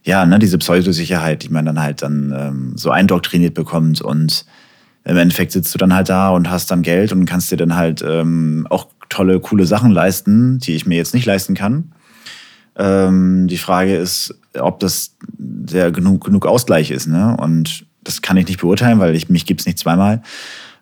ja, 0.02 0.26
ne, 0.26 0.38
diese 0.38 0.58
Pseudosicherheit, 0.58 1.44
die 1.44 1.48
man 1.48 1.64
dann 1.64 1.80
halt 1.80 2.02
dann 2.02 2.34
ähm, 2.36 2.72
so 2.76 2.90
eindoktriniert 2.90 3.54
bekommt 3.54 4.02
und 4.02 4.44
im 5.04 5.16
Endeffekt 5.16 5.52
sitzt 5.52 5.72
du 5.74 5.78
dann 5.78 5.94
halt 5.94 6.08
da 6.08 6.30
und 6.30 6.50
hast 6.50 6.70
dann 6.70 6.82
Geld 6.82 7.12
und 7.12 7.26
kannst 7.26 7.50
dir 7.50 7.56
dann 7.56 7.74
halt 7.74 8.04
ähm, 8.06 8.66
auch 8.70 8.88
tolle, 9.08 9.40
coole 9.40 9.66
Sachen 9.66 9.90
leisten, 9.90 10.58
die 10.58 10.74
ich 10.74 10.86
mir 10.86 10.96
jetzt 10.96 11.14
nicht 11.14 11.26
leisten 11.26 11.54
kann. 11.54 11.92
Ähm, 12.76 13.46
die 13.48 13.58
Frage 13.58 13.96
ist, 13.96 14.34
ob 14.58 14.80
das 14.80 15.16
der 15.28 15.90
genug, 15.90 16.24
genug 16.24 16.46
Ausgleich 16.46 16.90
ist. 16.90 17.06
Ne? 17.06 17.36
Und 17.38 17.86
das 18.02 18.22
kann 18.22 18.36
ich 18.36 18.46
nicht 18.46 18.60
beurteilen, 18.60 18.98
weil 18.98 19.14
ich, 19.14 19.28
mich 19.28 19.46
gibt's 19.46 19.66
nicht 19.66 19.78
zweimal. 19.78 20.22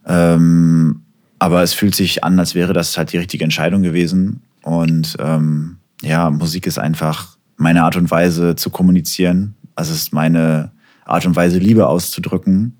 Ähm, 0.06 1.02
aber 1.38 1.62
es 1.62 1.74
fühlt 1.74 1.94
sich 1.94 2.24
an, 2.24 2.38
als 2.38 2.54
wäre 2.54 2.72
das 2.72 2.96
halt 2.96 3.12
die 3.12 3.18
richtige 3.18 3.44
Entscheidung 3.44 3.82
gewesen. 3.82 4.42
Und 4.62 5.16
ähm, 5.18 5.78
ja, 6.02 6.30
Musik 6.30 6.66
ist 6.66 6.78
einfach 6.78 7.36
meine 7.56 7.82
Art 7.82 7.96
und 7.96 8.10
Weise 8.10 8.56
zu 8.56 8.70
kommunizieren. 8.70 9.54
Also 9.74 9.92
es 9.92 10.02
ist 10.02 10.12
meine 10.12 10.72
Art 11.04 11.26
und 11.26 11.36
Weise, 11.36 11.58
Liebe 11.58 11.86
auszudrücken. 11.86 12.76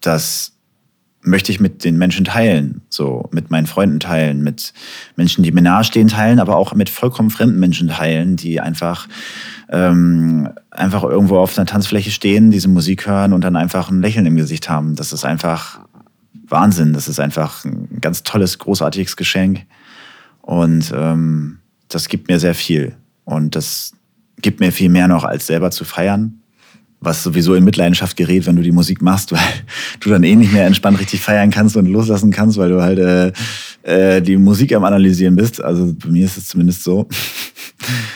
Das 0.00 0.52
möchte 1.28 1.52
ich 1.52 1.60
mit 1.60 1.84
den 1.84 1.98
Menschen 1.98 2.24
teilen, 2.24 2.82
so 2.88 3.28
mit 3.32 3.50
meinen 3.50 3.66
Freunden 3.66 4.00
teilen, 4.00 4.42
mit 4.42 4.72
Menschen, 5.16 5.42
die 5.42 5.52
mir 5.52 5.62
nahestehen, 5.62 6.08
teilen, 6.08 6.40
aber 6.40 6.56
auch 6.56 6.74
mit 6.74 6.88
vollkommen 6.88 7.30
fremden 7.30 7.60
Menschen 7.60 7.88
teilen, 7.88 8.36
die 8.36 8.60
einfach 8.60 9.08
ähm, 9.70 10.48
einfach 10.70 11.02
irgendwo 11.04 11.38
auf 11.38 11.56
einer 11.56 11.66
Tanzfläche 11.66 12.10
stehen, 12.10 12.50
diese 12.50 12.68
Musik 12.68 13.06
hören 13.06 13.32
und 13.32 13.42
dann 13.42 13.56
einfach 13.56 13.90
ein 13.90 14.00
Lächeln 14.00 14.26
im 14.26 14.36
Gesicht 14.36 14.68
haben. 14.68 14.96
Das 14.96 15.12
ist 15.12 15.24
einfach 15.24 15.80
Wahnsinn. 16.48 16.92
Das 16.92 17.08
ist 17.08 17.20
einfach 17.20 17.64
ein 17.64 18.00
ganz 18.00 18.22
tolles, 18.22 18.58
großartiges 18.58 19.16
Geschenk 19.16 19.66
und 20.40 20.92
ähm, 20.96 21.58
das 21.88 22.08
gibt 22.08 22.28
mir 22.28 22.38
sehr 22.38 22.54
viel 22.54 22.96
und 23.24 23.54
das 23.54 23.92
gibt 24.40 24.60
mir 24.60 24.72
viel 24.72 24.88
mehr 24.88 25.08
noch 25.08 25.24
als 25.24 25.46
selber 25.46 25.70
zu 25.70 25.84
feiern 25.84 26.40
was 27.00 27.22
sowieso 27.22 27.54
in 27.54 27.64
Mitleidenschaft 27.64 28.16
gerät, 28.16 28.46
wenn 28.46 28.56
du 28.56 28.62
die 28.62 28.72
Musik 28.72 29.02
machst, 29.02 29.32
weil 29.32 29.40
du 30.00 30.10
dann 30.10 30.24
eh 30.24 30.34
nicht 30.34 30.52
mehr 30.52 30.66
entspannt 30.66 30.98
richtig 30.98 31.20
feiern 31.20 31.50
kannst 31.50 31.76
und 31.76 31.86
loslassen 31.86 32.30
kannst, 32.30 32.58
weil 32.58 32.70
du 32.70 32.82
halt 32.82 32.98
äh, 32.98 33.32
äh, 33.82 34.20
die 34.20 34.36
Musik 34.36 34.74
am 34.74 34.84
Analysieren 34.84 35.36
bist. 35.36 35.62
Also 35.62 35.94
bei 35.94 36.08
mir 36.08 36.24
ist 36.24 36.36
es 36.36 36.48
zumindest 36.48 36.82
so. 36.82 37.08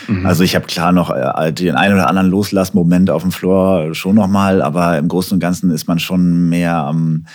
Mhm. 0.07 0.25
Also 0.25 0.43
ich 0.43 0.55
habe 0.55 0.65
klar 0.65 0.91
noch 0.91 1.09
äh, 1.09 1.53
den 1.53 1.75
einen 1.75 1.95
oder 1.95 2.07
anderen 2.07 2.29
Loslassmoment 2.29 3.09
auf 3.09 3.21
dem 3.21 3.31
Floor 3.31 3.93
schon 3.93 4.15
nochmal, 4.15 4.61
aber 4.61 4.97
im 4.97 5.07
Großen 5.07 5.35
und 5.35 5.39
Ganzen 5.39 5.71
ist 5.71 5.87
man 5.87 5.99
schon 5.99 6.49
mehr 6.49 6.75
am, 6.75 7.25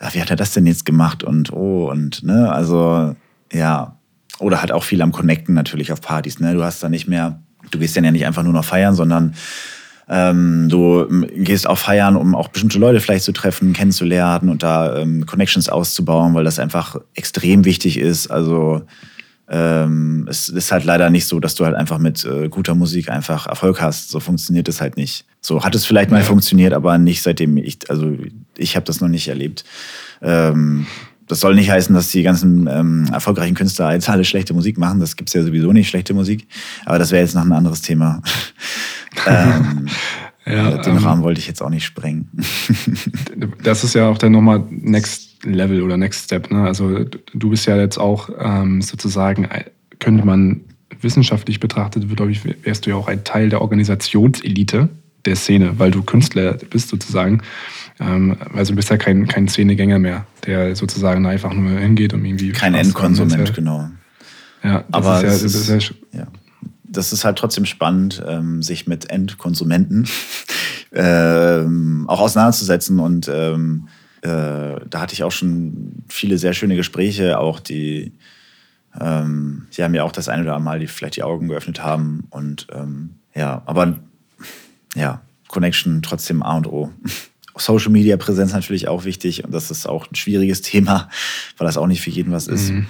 ja, 0.00 0.14
wie 0.14 0.20
hat 0.20 0.30
er 0.30 0.36
das 0.36 0.52
denn 0.52 0.66
jetzt 0.66 0.84
gemacht 0.84 1.22
und 1.22 1.52
oh 1.52 1.90
und 1.90 2.22
ne, 2.24 2.52
also 2.52 3.14
ja. 3.52 3.96
Oder 4.38 4.62
hat 4.62 4.72
auch 4.72 4.84
viel 4.84 5.02
am 5.02 5.12
Connecten 5.12 5.54
natürlich 5.54 5.92
auf 5.92 6.00
Partys, 6.00 6.40
ne? 6.40 6.54
Du 6.54 6.64
hast 6.64 6.82
da 6.82 6.88
nicht 6.88 7.06
mehr, 7.06 7.42
du 7.70 7.78
gehst 7.78 7.94
dann 7.94 8.04
ja 8.04 8.10
nicht 8.10 8.24
einfach 8.24 8.42
nur 8.42 8.54
noch 8.54 8.64
feiern, 8.64 8.94
sondern 8.94 9.34
ähm, 10.12 10.68
du 10.68 11.06
gehst 11.36 11.68
auch 11.68 11.78
feiern, 11.78 12.16
um 12.16 12.34
auch 12.34 12.48
bestimmte 12.48 12.80
Leute 12.80 12.98
vielleicht 12.98 13.24
zu 13.24 13.32
treffen, 13.32 13.72
kennenzulernen 13.72 14.48
und 14.48 14.64
da 14.64 14.98
ähm, 14.98 15.24
Connections 15.24 15.68
auszubauen, 15.68 16.34
weil 16.34 16.42
das 16.42 16.58
einfach 16.58 16.96
extrem 17.14 17.64
wichtig 17.64 17.96
ist. 17.96 18.28
Also 18.28 18.82
ähm, 19.48 20.26
es 20.28 20.48
ist 20.48 20.72
halt 20.72 20.84
leider 20.84 21.10
nicht 21.10 21.26
so, 21.26 21.38
dass 21.38 21.54
du 21.54 21.64
halt 21.64 21.76
einfach 21.76 21.98
mit 21.98 22.24
äh, 22.24 22.48
guter 22.48 22.74
Musik 22.74 23.08
einfach 23.08 23.46
Erfolg 23.46 23.80
hast. 23.80 24.10
So 24.10 24.18
funktioniert 24.18 24.68
es 24.68 24.80
halt 24.80 24.96
nicht. 24.96 25.26
So 25.40 25.62
hat 25.62 25.76
es 25.76 25.86
vielleicht 25.86 26.10
mal 26.10 26.18
ja. 26.18 26.24
funktioniert, 26.24 26.72
aber 26.72 26.98
nicht 26.98 27.22
seitdem 27.22 27.56
ich, 27.56 27.78
also 27.88 28.12
ich 28.58 28.74
habe 28.74 28.86
das 28.86 29.00
noch 29.00 29.08
nicht 29.08 29.28
erlebt. 29.28 29.64
Ähm, 30.22 30.86
das 31.28 31.38
soll 31.38 31.54
nicht 31.54 31.70
heißen, 31.70 31.94
dass 31.94 32.10
die 32.10 32.24
ganzen 32.24 32.66
ähm, 32.66 33.08
erfolgreichen 33.12 33.54
Künstler 33.54 33.92
jetzt 33.92 34.08
alle 34.08 34.24
schlechte 34.24 34.54
Musik 34.54 34.76
machen. 34.76 34.98
Das 34.98 35.14
gibt's 35.14 35.34
ja 35.34 35.44
sowieso 35.44 35.72
nicht, 35.72 35.88
schlechte 35.88 36.14
Musik. 36.14 36.48
Aber 36.84 36.98
das 36.98 37.12
wäre 37.12 37.22
jetzt 37.22 37.36
noch 37.36 37.44
ein 37.44 37.52
anderes 37.52 37.82
Thema. 37.82 38.20
Ähm, 39.26 39.86
ja, 40.46 40.78
den 40.78 40.96
ähm, 40.96 41.04
Rahmen 41.04 41.22
wollte 41.22 41.40
ich 41.40 41.46
jetzt 41.46 41.62
auch 41.62 41.70
nicht 41.70 41.84
sprengen. 41.84 42.28
das 43.62 43.84
ist 43.84 43.94
ja 43.94 44.08
auch 44.08 44.18
dann 44.18 44.32
nochmal 44.32 44.64
Next 44.70 45.44
Level 45.44 45.82
oder 45.82 45.96
Next 45.96 46.24
Step. 46.24 46.50
Ne? 46.50 46.62
Also 46.62 47.04
du 47.04 47.50
bist 47.50 47.66
ja 47.66 47.76
jetzt 47.76 47.98
auch 47.98 48.30
ähm, 48.38 48.82
sozusagen, 48.82 49.44
äh, 49.44 49.64
könnte 49.98 50.24
man 50.24 50.62
wissenschaftlich 51.00 51.60
betrachtet, 51.60 52.14
glaube 52.14 52.32
ich, 52.32 52.42
wärst 52.64 52.86
du 52.86 52.90
ja 52.90 52.96
auch 52.96 53.08
ein 53.08 53.24
Teil 53.24 53.48
der 53.48 53.62
Organisationselite 53.62 54.88
der 55.24 55.36
Szene, 55.36 55.78
weil 55.78 55.90
du 55.90 56.02
Künstler 56.02 56.54
bist 56.54 56.88
sozusagen. 56.88 57.42
Ähm, 57.98 58.36
also 58.54 58.72
du 58.72 58.76
bist 58.76 58.90
ja 58.90 58.96
kein, 58.96 59.26
kein 59.28 59.48
Szenegänger 59.48 59.98
mehr, 59.98 60.26
der 60.46 60.74
sozusagen 60.76 61.26
einfach 61.26 61.52
nur 61.52 61.78
hingeht 61.78 62.14
und 62.14 62.24
irgendwie. 62.24 62.52
Kein 62.52 62.74
Endkonsument, 62.74 63.54
genau. 63.54 63.90
Ja, 64.62 64.84
das 64.88 65.06
aber 65.06 65.16
ist 65.16 65.22
ja, 65.22 65.28
das 65.30 65.68
ist, 65.68 65.94
ja, 66.12 66.26
das 66.90 67.12
ist 67.12 67.24
halt 67.24 67.38
trotzdem 67.38 67.64
spannend, 67.64 68.22
ähm, 68.26 68.62
sich 68.62 68.86
mit 68.86 69.10
Endkonsumenten 69.10 70.08
ähm, 70.92 72.04
auch 72.08 72.20
auseinanderzusetzen. 72.20 72.98
Und 72.98 73.28
ähm, 73.32 73.88
äh, 74.22 74.80
da 74.88 75.00
hatte 75.00 75.14
ich 75.14 75.22
auch 75.22 75.32
schon 75.32 75.92
viele 76.08 76.38
sehr 76.38 76.52
schöne 76.52 76.76
Gespräche, 76.76 77.38
auch 77.38 77.60
die, 77.60 78.12
ähm, 79.00 79.66
sie 79.70 79.82
haben 79.82 79.94
ja 79.94 80.04
auch 80.04 80.12
das 80.12 80.28
eine 80.28 80.42
oder 80.42 80.56
andere 80.56 80.64
Mal 80.64 80.78
die 80.80 80.88
vielleicht 80.88 81.16
die 81.16 81.22
Augen 81.22 81.48
geöffnet 81.48 81.82
haben. 81.82 82.26
Und 82.30 82.66
ähm, 82.72 83.14
ja, 83.34 83.62
aber 83.66 83.98
ja, 84.94 85.22
Connection 85.48 86.02
trotzdem 86.02 86.42
A 86.42 86.56
und 86.56 86.66
O. 86.66 86.90
Social 87.56 87.90
Media 87.90 88.16
Präsenz 88.16 88.52
natürlich 88.52 88.88
auch 88.88 89.04
wichtig 89.04 89.44
und 89.44 89.52
das 89.52 89.70
ist 89.70 89.86
auch 89.86 90.10
ein 90.10 90.14
schwieriges 90.14 90.62
Thema, 90.62 91.10
weil 91.58 91.66
das 91.66 91.76
auch 91.76 91.88
nicht 91.88 92.00
für 92.00 92.08
jeden 92.08 92.32
was 92.32 92.46
ist. 92.46 92.70
Mhm. 92.70 92.86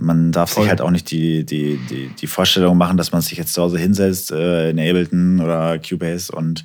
Man 0.00 0.32
darf 0.32 0.50
Voll. 0.50 0.64
sich 0.64 0.70
halt 0.70 0.80
auch 0.80 0.90
nicht 0.90 1.10
die, 1.10 1.44
die, 1.44 1.78
die, 1.88 2.08
die 2.08 2.26
Vorstellung 2.26 2.76
machen, 2.76 2.96
dass 2.96 3.12
man 3.12 3.20
sich 3.20 3.38
jetzt 3.38 3.54
zu 3.54 3.62
Hause 3.62 3.78
hinsetzt 3.78 4.32
äh, 4.32 4.70
in 4.70 4.80
Ableton 4.80 5.40
oder 5.40 5.78
Cubase 5.78 6.32
und 6.32 6.64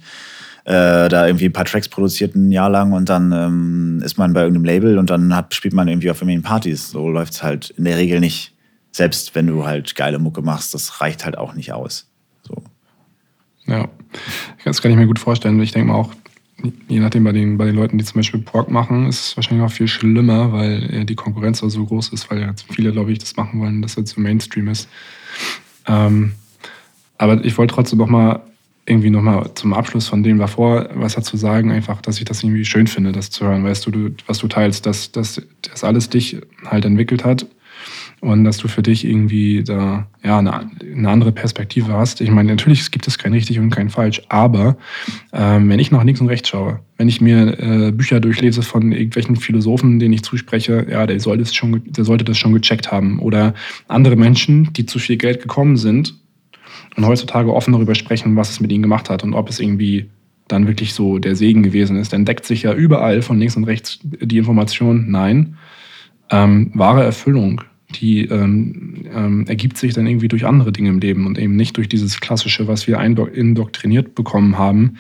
äh, 0.63 1.07
da 1.07 1.27
irgendwie 1.27 1.45
ein 1.45 1.53
paar 1.53 1.65
Tracks 1.65 1.87
produziert 1.87 2.35
ein 2.35 2.51
Jahr 2.51 2.69
lang 2.69 2.91
und 2.91 3.09
dann 3.09 3.31
ähm, 3.31 4.01
ist 4.03 4.17
man 4.17 4.33
bei 4.33 4.41
irgendeinem 4.41 4.65
Label 4.65 4.97
und 4.97 5.09
dann 5.09 5.35
hat, 5.35 5.53
spielt 5.53 5.73
man 5.73 5.87
irgendwie 5.87 6.09
auf 6.09 6.17
irgendwelchen 6.17 6.43
Partys. 6.43 6.89
So 6.89 7.09
läuft 7.09 7.33
es 7.33 7.43
halt 7.43 7.69
in 7.71 7.85
der 7.85 7.97
Regel 7.97 8.19
nicht. 8.19 8.53
Selbst 8.91 9.35
wenn 9.35 9.47
du 9.47 9.65
halt 9.65 9.95
geile 9.95 10.19
Mucke 10.19 10.41
machst, 10.41 10.73
das 10.73 10.99
reicht 10.99 11.23
halt 11.23 11.37
auch 11.37 11.53
nicht 11.53 11.71
aus. 11.71 12.09
So. 12.41 12.63
Ja, 13.65 13.87
das 14.65 14.81
kann 14.81 14.91
ich 14.91 14.97
mir 14.97 15.07
gut 15.07 15.19
vorstellen. 15.19 15.61
Ich 15.61 15.71
denke 15.71 15.91
mal 15.91 15.95
auch, 15.95 16.13
je 16.87 16.99
nachdem 16.99 17.23
bei 17.23 17.31
den, 17.31 17.57
bei 17.57 17.65
den 17.65 17.75
Leuten, 17.75 17.97
die 17.97 18.03
zum 18.03 18.15
Beispiel 18.19 18.41
Pork 18.41 18.71
machen, 18.71 19.07
ist 19.07 19.29
es 19.29 19.37
wahrscheinlich 19.37 19.65
auch 19.65 19.71
viel 19.71 19.87
schlimmer, 19.87 20.51
weil 20.51 21.05
die 21.05 21.15
Konkurrenz 21.15 21.59
so 21.59 21.85
groß 21.85 22.09
ist, 22.09 22.29
weil 22.31 22.53
viele, 22.69 22.91
glaube 22.91 23.11
ich, 23.11 23.19
das 23.19 23.35
machen 23.35 23.59
wollen, 23.59 23.81
dass 23.81 23.97
es 23.97 24.09
so 24.09 24.21
Mainstream 24.21 24.67
ist. 24.67 24.89
Ähm, 25.87 26.33
aber 27.17 27.43
ich 27.45 27.57
wollte 27.57 27.73
trotzdem 27.73 27.99
noch 27.99 28.07
mal 28.07 28.41
irgendwie 28.85 29.09
noch 29.09 29.21
mal 29.21 29.51
zum 29.55 29.73
Abschluss 29.73 30.07
von 30.07 30.23
dem 30.23 30.37
davor 30.37 30.89
was 30.95 31.15
dazu 31.15 31.35
sagen, 31.35 31.71
einfach, 31.71 32.01
dass 32.01 32.19
ich 32.19 32.25
das 32.25 32.41
irgendwie 32.41 32.63
schön 32.63 32.87
finde, 32.87 33.11
das 33.11 33.29
zu 33.29 33.45
hören, 33.45 33.63
weißt 33.63 33.85
du, 33.85 33.91
du 33.91 34.15
was 34.27 34.37
du 34.37 34.47
teilst, 34.47 34.85
dass, 34.85 35.11
dass 35.11 35.41
das 35.61 35.83
alles 35.83 36.09
dich 36.09 36.37
halt 36.65 36.85
entwickelt 36.85 37.25
hat 37.25 37.45
und 38.21 38.43
dass 38.43 38.57
du 38.57 38.67
für 38.67 38.81
dich 38.81 39.05
irgendwie 39.05 39.63
da 39.63 40.07
ja, 40.23 40.39
eine, 40.39 40.69
eine 40.81 41.09
andere 41.09 41.31
Perspektive 41.31 41.93
hast. 41.93 42.19
Ich 42.19 42.31
meine, 42.31 42.49
natürlich 42.49 42.89
gibt 42.89 43.07
es 43.07 43.17
kein 43.17 43.33
richtig 43.33 43.59
und 43.59 43.69
kein 43.69 43.89
falsch, 43.89 44.21
aber 44.29 44.77
ähm, 45.33 45.69
wenn 45.69 45.79
ich 45.79 45.91
nach 45.91 46.03
links 46.03 46.19
und 46.19 46.27
rechts 46.27 46.49
schaue, 46.49 46.79
wenn 46.97 47.09
ich 47.09 47.21
mir 47.21 47.59
äh, 47.59 47.91
Bücher 47.91 48.19
durchlese 48.19 48.63
von 48.63 48.91
irgendwelchen 48.91 49.35
Philosophen, 49.35 49.99
denen 49.99 50.13
ich 50.13 50.23
zuspreche, 50.23 50.87
ja, 50.89 51.05
der 51.05 51.19
sollte, 51.19 51.43
es 51.43 51.53
schon, 51.53 51.83
der 51.85 52.05
sollte 52.05 52.25
das 52.25 52.37
schon 52.37 52.53
gecheckt 52.53 52.91
haben. 52.91 53.19
Oder 53.19 53.53
andere 53.87 54.15
Menschen, 54.15 54.73
die 54.73 54.87
zu 54.87 54.97
viel 54.97 55.17
Geld 55.17 55.41
gekommen 55.41 55.77
sind 55.77 56.15
und 56.95 57.05
heutzutage 57.05 57.53
offen 57.53 57.73
darüber 57.73 57.93
sprechen, 57.93 58.35
was 58.35 58.49
es 58.49 58.59
mit 58.59 58.71
ihnen 58.71 58.81
gemacht 58.81 59.11
hat 59.11 59.23
und 59.23 59.35
ob 59.35 59.47
es 59.49 59.59
irgendwie 59.59 60.09
dann 60.47 60.65
wirklich 60.65 60.93
so 60.93 61.19
der 61.19 61.35
Segen 61.35 61.61
gewesen 61.61 61.97
ist. 61.97 62.13
Dann 62.13 62.25
deckt 62.25 62.45
sich 62.45 62.63
ja 62.63 62.73
überall 62.73 63.21
von 63.21 63.37
links 63.37 63.55
und 63.57 63.65
rechts 63.65 63.99
die 64.01 64.37
Information, 64.37 65.11
nein, 65.11 65.57
ähm, 66.31 66.71
wahre 66.73 67.03
Erfüllung 67.03 67.61
die 67.99 68.25
ähm, 68.25 69.05
ähm, 69.13 69.45
ergibt 69.47 69.77
sich 69.77 69.93
dann 69.93 70.07
irgendwie 70.07 70.27
durch 70.27 70.45
andere 70.45 70.71
Dinge 70.71 70.89
im 70.89 70.99
Leben 70.99 71.25
und 71.25 71.37
eben 71.37 71.55
nicht 71.55 71.77
durch 71.77 71.89
dieses 71.89 72.19
Klassische, 72.19 72.67
was 72.67 72.87
wir 72.87 72.99
indoktriniert 72.99 74.15
bekommen 74.15 74.57
haben, 74.57 74.97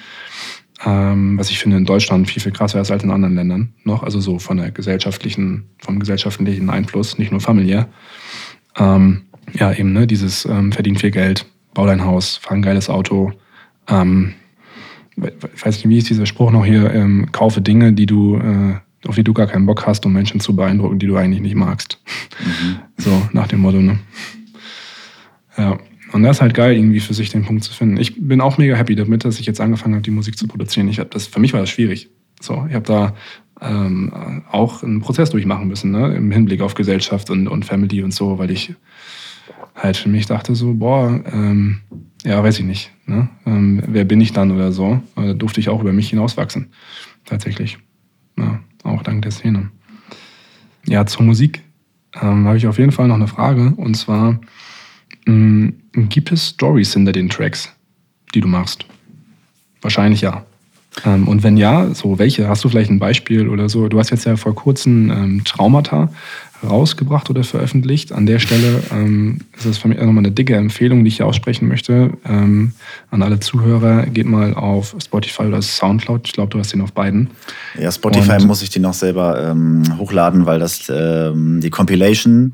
ähm, 0.85 1.37
was 1.37 1.49
ich 1.49 1.59
finde 1.59 1.77
in 1.77 1.85
Deutschland 1.85 2.29
viel, 2.29 2.41
viel 2.41 2.51
krasser 2.51 2.81
ist 2.81 2.91
als 2.91 3.03
in 3.03 3.11
anderen 3.11 3.35
Ländern 3.35 3.73
noch, 3.83 4.03
also 4.03 4.19
so 4.19 4.39
von 4.39 4.57
der 4.57 4.71
gesellschaftlichen, 4.71 5.65
vom 5.79 5.99
gesellschaftlichen 5.99 6.69
Einfluss, 6.69 7.17
nicht 7.17 7.31
nur 7.31 7.41
familiär. 7.41 7.87
Ähm, 8.77 9.23
ja, 9.53 9.71
eben, 9.73 9.93
ne, 9.93 10.07
dieses 10.07 10.45
ähm, 10.45 10.71
verdien 10.71 10.97
viel 10.97 11.11
Geld, 11.11 11.45
bau 11.73 11.85
dein 11.85 12.03
Haus, 12.03 12.37
fahr 12.37 12.53
ein 12.53 12.61
geiles 12.61 12.89
Auto, 12.89 13.31
ähm, 13.87 14.33
weiß 15.15 15.77
nicht, 15.77 15.89
wie 15.89 15.97
ist 15.97 16.09
dieser 16.09 16.25
Spruch 16.25 16.51
noch 16.51 16.65
hier, 16.65 16.93
ähm, 16.93 17.31
kaufe 17.31 17.61
Dinge, 17.61 17.93
die 17.93 18.05
du 18.05 18.37
äh, 18.37 18.75
auf 19.07 19.15
die 19.15 19.23
du 19.23 19.33
gar 19.33 19.47
keinen 19.47 19.65
Bock 19.65 19.85
hast, 19.87 20.05
um 20.05 20.13
Menschen 20.13 20.39
zu 20.39 20.55
beeindrucken, 20.55 20.99
die 20.99 21.07
du 21.07 21.15
eigentlich 21.15 21.41
nicht 21.41 21.55
magst. 21.55 21.99
Mhm. 22.39 22.79
So 22.97 23.29
nach 23.33 23.47
dem 23.47 23.59
Motto, 23.59 23.81
ne? 23.81 23.99
Ja. 25.57 25.77
Und 26.13 26.23
das 26.23 26.37
ist 26.37 26.41
halt 26.41 26.53
geil, 26.53 26.77
irgendwie 26.77 27.01
für 27.01 27.13
sich 27.13 27.29
den 27.29 27.43
Punkt 27.43 27.65
zu 27.65 27.73
finden. 27.73 27.97
Ich 27.97 28.15
bin 28.15 28.39
auch 28.39 28.57
mega 28.57 28.75
happy 28.75 28.95
damit, 28.95 29.25
dass 29.25 29.39
ich 29.39 29.45
jetzt 29.45 29.59
angefangen 29.59 29.95
habe, 29.95 30.03
die 30.03 30.11
Musik 30.11 30.37
zu 30.37 30.47
produzieren. 30.47 30.87
Ich 30.87 30.99
hab 30.99 31.11
das, 31.11 31.27
für 31.27 31.39
mich 31.39 31.51
war 31.51 31.59
das 31.59 31.69
schwierig. 31.69 32.09
So, 32.39 32.65
ich 32.69 32.75
habe 32.75 32.85
da 32.85 33.13
ähm, 33.61 34.43
auch 34.49 34.83
einen 34.83 35.01
Prozess 35.01 35.31
durchmachen 35.31 35.67
müssen, 35.67 35.91
ne? 35.91 36.15
im 36.15 36.31
Hinblick 36.31 36.61
auf 36.61 36.75
Gesellschaft 36.75 37.29
und, 37.29 37.47
und 37.47 37.65
Family 37.65 38.03
und 38.03 38.13
so, 38.13 38.39
weil 38.39 38.51
ich 38.51 38.73
halt 39.75 39.97
für 39.97 40.09
mich 40.09 40.25
dachte 40.27 40.55
so, 40.55 40.73
boah, 40.73 41.21
ähm, 41.31 41.79
ja, 42.23 42.41
weiß 42.41 42.59
ich 42.59 42.65
nicht. 42.65 42.91
Ne? 43.05 43.29
Ähm, 43.45 43.83
wer 43.87 44.05
bin 44.05 44.21
ich 44.21 44.33
dann 44.33 44.51
oder 44.51 44.71
so? 44.71 45.01
Da 45.15 45.33
durfte 45.33 45.59
ich 45.59 45.69
auch 45.69 45.81
über 45.81 45.93
mich 45.93 46.09
hinauswachsen. 46.09 46.71
Tatsächlich. 47.25 47.77
Ja, 48.37 48.59
auch 48.97 49.03
dank 49.03 49.21
der 49.21 49.31
Szene. 49.31 49.69
Ja, 50.87 51.05
zur 51.05 51.23
Musik 51.23 51.61
ähm, 52.21 52.47
habe 52.47 52.57
ich 52.57 52.67
auf 52.67 52.77
jeden 52.77 52.91
Fall 52.91 53.07
noch 53.07 53.15
eine 53.15 53.27
Frage. 53.27 53.73
Und 53.77 53.95
zwar, 53.95 54.39
mh, 55.25 55.71
mm, 55.93 56.09
gibt 56.09 56.31
es 56.31 56.49
Stories 56.49 56.93
hinter 56.93 57.11
den 57.11 57.29
Tracks, 57.29 57.73
die 58.33 58.41
du 58.41 58.47
machst? 58.47 58.85
Wahrscheinlich 59.81 60.21
ja. 60.21 60.45
Ähm, 61.05 61.27
und 61.27 61.43
wenn 61.43 61.57
ja, 61.57 61.93
so 61.93 62.17
welche? 62.17 62.47
Hast 62.47 62.63
du 62.63 62.69
vielleicht 62.69 62.89
ein 62.89 62.99
Beispiel 62.99 63.49
oder 63.49 63.69
so? 63.69 63.87
Du 63.87 63.99
hast 63.99 64.09
jetzt 64.09 64.25
ja 64.25 64.35
vor 64.35 64.55
kurzem 64.55 65.11
ähm, 65.11 65.43
Traumata 65.43 66.09
rausgebracht 66.63 67.29
oder 67.29 67.43
veröffentlicht. 67.43 68.11
An 68.11 68.25
der 68.25 68.39
Stelle 68.39 68.81
ähm, 68.91 69.39
ist 69.55 69.65
das 69.65 69.77
für 69.77 69.87
mich 69.87 69.97
nochmal 69.97 70.19
eine 70.19 70.31
dicke 70.31 70.55
Empfehlung, 70.55 71.03
die 71.03 71.09
ich 71.09 71.17
hier 71.17 71.25
aussprechen 71.25 71.67
möchte. 71.67 72.11
Ähm, 72.25 72.73
an 73.11 73.21
alle 73.21 73.39
Zuhörer, 73.39 74.05
geht 74.07 74.25
mal 74.25 74.53
auf 74.53 74.95
Spotify 75.03 75.43
oder 75.43 75.61
Soundcloud. 75.61 76.21
Ich 76.25 76.33
glaube, 76.33 76.49
du 76.49 76.59
hast 76.59 76.73
den 76.73 76.81
auf 76.81 76.93
beiden. 76.93 77.29
Ja, 77.79 77.91
Spotify 77.91 78.37
Und, 78.37 78.47
muss 78.47 78.61
ich 78.61 78.69
den 78.69 78.81
noch 78.81 78.93
selber 78.93 79.51
ähm, 79.51 79.83
hochladen, 79.97 80.45
weil 80.45 80.59
das 80.59 80.89
ähm, 80.89 81.61
die 81.61 81.69
Compilation 81.69 82.53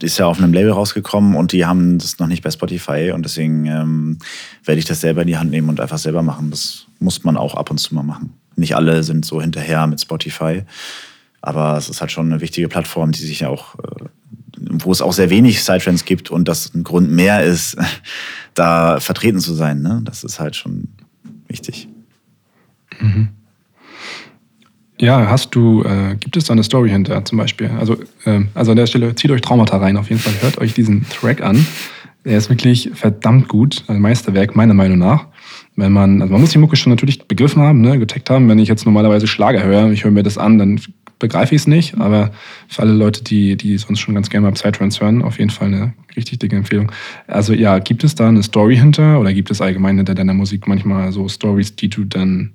die 0.00 0.06
ist 0.06 0.18
ja 0.18 0.26
auf 0.26 0.38
einem 0.38 0.52
Label 0.52 0.72
rausgekommen 0.72 1.36
und 1.36 1.52
die 1.52 1.66
haben 1.66 1.98
das 1.98 2.18
noch 2.18 2.26
nicht 2.26 2.42
bei 2.42 2.50
Spotify 2.50 3.12
und 3.14 3.24
deswegen 3.24 3.66
ähm, 3.66 4.18
werde 4.64 4.78
ich 4.78 4.86
das 4.86 5.00
selber 5.00 5.22
in 5.22 5.26
die 5.26 5.36
Hand 5.36 5.50
nehmen 5.50 5.68
und 5.68 5.80
einfach 5.80 5.98
selber 5.98 6.22
machen. 6.22 6.50
Das 6.50 6.86
muss 7.00 7.22
man 7.22 7.36
auch 7.36 7.54
ab 7.54 7.70
und 7.70 7.78
zu 7.78 7.94
mal 7.94 8.02
machen. 8.02 8.32
Nicht 8.56 8.76
alle 8.76 9.02
sind 9.02 9.24
so 9.24 9.40
hinterher 9.42 9.86
mit 9.86 10.00
Spotify, 10.00 10.62
aber 11.42 11.76
es 11.76 11.88
ist 11.88 12.00
halt 12.00 12.12
schon 12.12 12.30
eine 12.30 12.40
wichtige 12.40 12.68
Plattform, 12.68 13.12
die 13.12 13.20
sich 13.20 13.40
ja 13.40 13.48
auch, 13.48 13.76
äh, 13.76 14.06
wo 14.58 14.92
es 14.92 15.02
auch 15.02 15.12
sehr 15.12 15.30
wenig 15.30 15.62
Sidetrends 15.64 16.04
gibt 16.04 16.30
und 16.30 16.48
das 16.48 16.74
ein 16.74 16.84
Grund 16.84 17.10
mehr 17.10 17.42
ist, 17.42 17.76
da 18.54 19.00
vertreten 19.00 19.40
zu 19.40 19.54
sein. 19.54 19.82
Ne? 19.82 20.02
Das 20.04 20.24
ist 20.24 20.40
halt 20.40 20.56
schon 20.56 20.88
wichtig. 21.48 21.88
Mhm. 23.00 23.28
Ja, 25.00 25.30
hast 25.30 25.54
du, 25.54 25.82
äh, 25.82 26.16
gibt 26.16 26.36
es 26.36 26.44
da 26.44 26.52
eine 26.52 26.62
Story 26.62 26.90
hinter 26.90 27.24
zum 27.24 27.38
Beispiel? 27.38 27.70
Also, 27.78 27.96
äh, 28.26 28.42
also 28.54 28.72
an 28.72 28.76
der 28.76 28.86
Stelle, 28.86 29.14
zieht 29.14 29.30
euch 29.30 29.40
Traumata 29.40 29.78
rein 29.78 29.96
auf 29.96 30.10
jeden 30.10 30.20
Fall, 30.20 30.34
hört 30.42 30.58
euch 30.58 30.74
diesen 30.74 31.08
Track 31.08 31.40
an. 31.40 31.66
Er 32.22 32.36
ist 32.36 32.50
wirklich 32.50 32.90
verdammt 32.92 33.48
gut, 33.48 33.84
ein 33.86 34.00
Meisterwerk 34.02 34.54
meiner 34.54 34.74
Meinung 34.74 34.98
nach. 34.98 35.26
Wenn 35.76 35.92
man, 35.92 36.20
also 36.20 36.30
man 36.30 36.42
muss 36.42 36.50
die 36.50 36.58
Mucke 36.58 36.76
schon 36.76 36.90
natürlich 36.90 37.26
begriffen 37.26 37.62
haben, 37.62 37.80
ne, 37.80 37.98
getaggt 37.98 38.28
haben. 38.28 38.46
Wenn 38.50 38.58
ich 38.58 38.68
jetzt 38.68 38.84
normalerweise 38.84 39.26
Schlager 39.26 39.62
höre, 39.62 39.90
ich 39.90 40.04
höre 40.04 40.10
mir 40.10 40.22
das 40.22 40.36
an, 40.36 40.58
dann 40.58 40.78
begreife 41.20 41.54
ich 41.54 41.62
es 41.62 41.66
nicht. 41.68 41.96
Aber 41.98 42.32
für 42.66 42.82
alle 42.82 42.92
Leute, 42.92 43.22
die, 43.22 43.56
die 43.56 43.78
sonst 43.78 44.00
schon 44.00 44.14
ganz 44.14 44.28
gerne 44.28 44.48
mal 44.48 44.52
Psytrance 44.52 45.00
hören, 45.00 45.22
auf 45.22 45.38
jeden 45.38 45.50
Fall 45.50 45.68
eine 45.68 45.94
richtig 46.16 46.40
dicke 46.40 46.56
Empfehlung. 46.56 46.90
Also 47.28 47.52
ja, 47.52 47.78
gibt 47.78 48.02
es 48.02 48.16
da 48.16 48.28
eine 48.28 48.42
Story 48.42 48.76
hinter 48.76 49.20
oder 49.20 49.32
gibt 49.32 49.52
es 49.52 49.60
allgemein 49.60 49.96
hinter 49.96 50.16
deiner 50.16 50.34
Musik 50.34 50.66
manchmal 50.66 51.12
so 51.12 51.28
Stories, 51.28 51.76
die 51.76 51.88
du 51.88 52.04
dann 52.04 52.52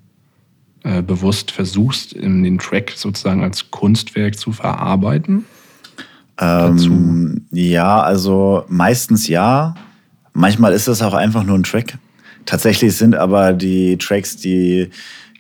äh, 0.84 1.02
bewusst 1.02 1.52
versuchst, 1.52 2.12
in 2.12 2.44
den 2.44 2.58
Track 2.58 2.92
sozusagen 2.96 3.42
als 3.42 3.72
Kunstwerk 3.72 4.38
zu 4.38 4.52
verarbeiten? 4.52 5.46
Ähm, 6.38 7.46
ja, 7.52 8.02
also 8.02 8.66
meistens 8.68 9.28
ja. 9.28 9.76
Manchmal 10.34 10.74
ist 10.74 10.90
es 10.90 11.02
auch 11.02 11.14
einfach 11.14 11.46
nur 11.46 11.58
ein 11.58 11.64
Track. 11.64 11.98
Tatsächlich 12.46 12.96
sind 12.98 13.16
aber 13.16 13.54
die 13.54 13.98
Tracks, 13.98 14.36
die 14.36 14.90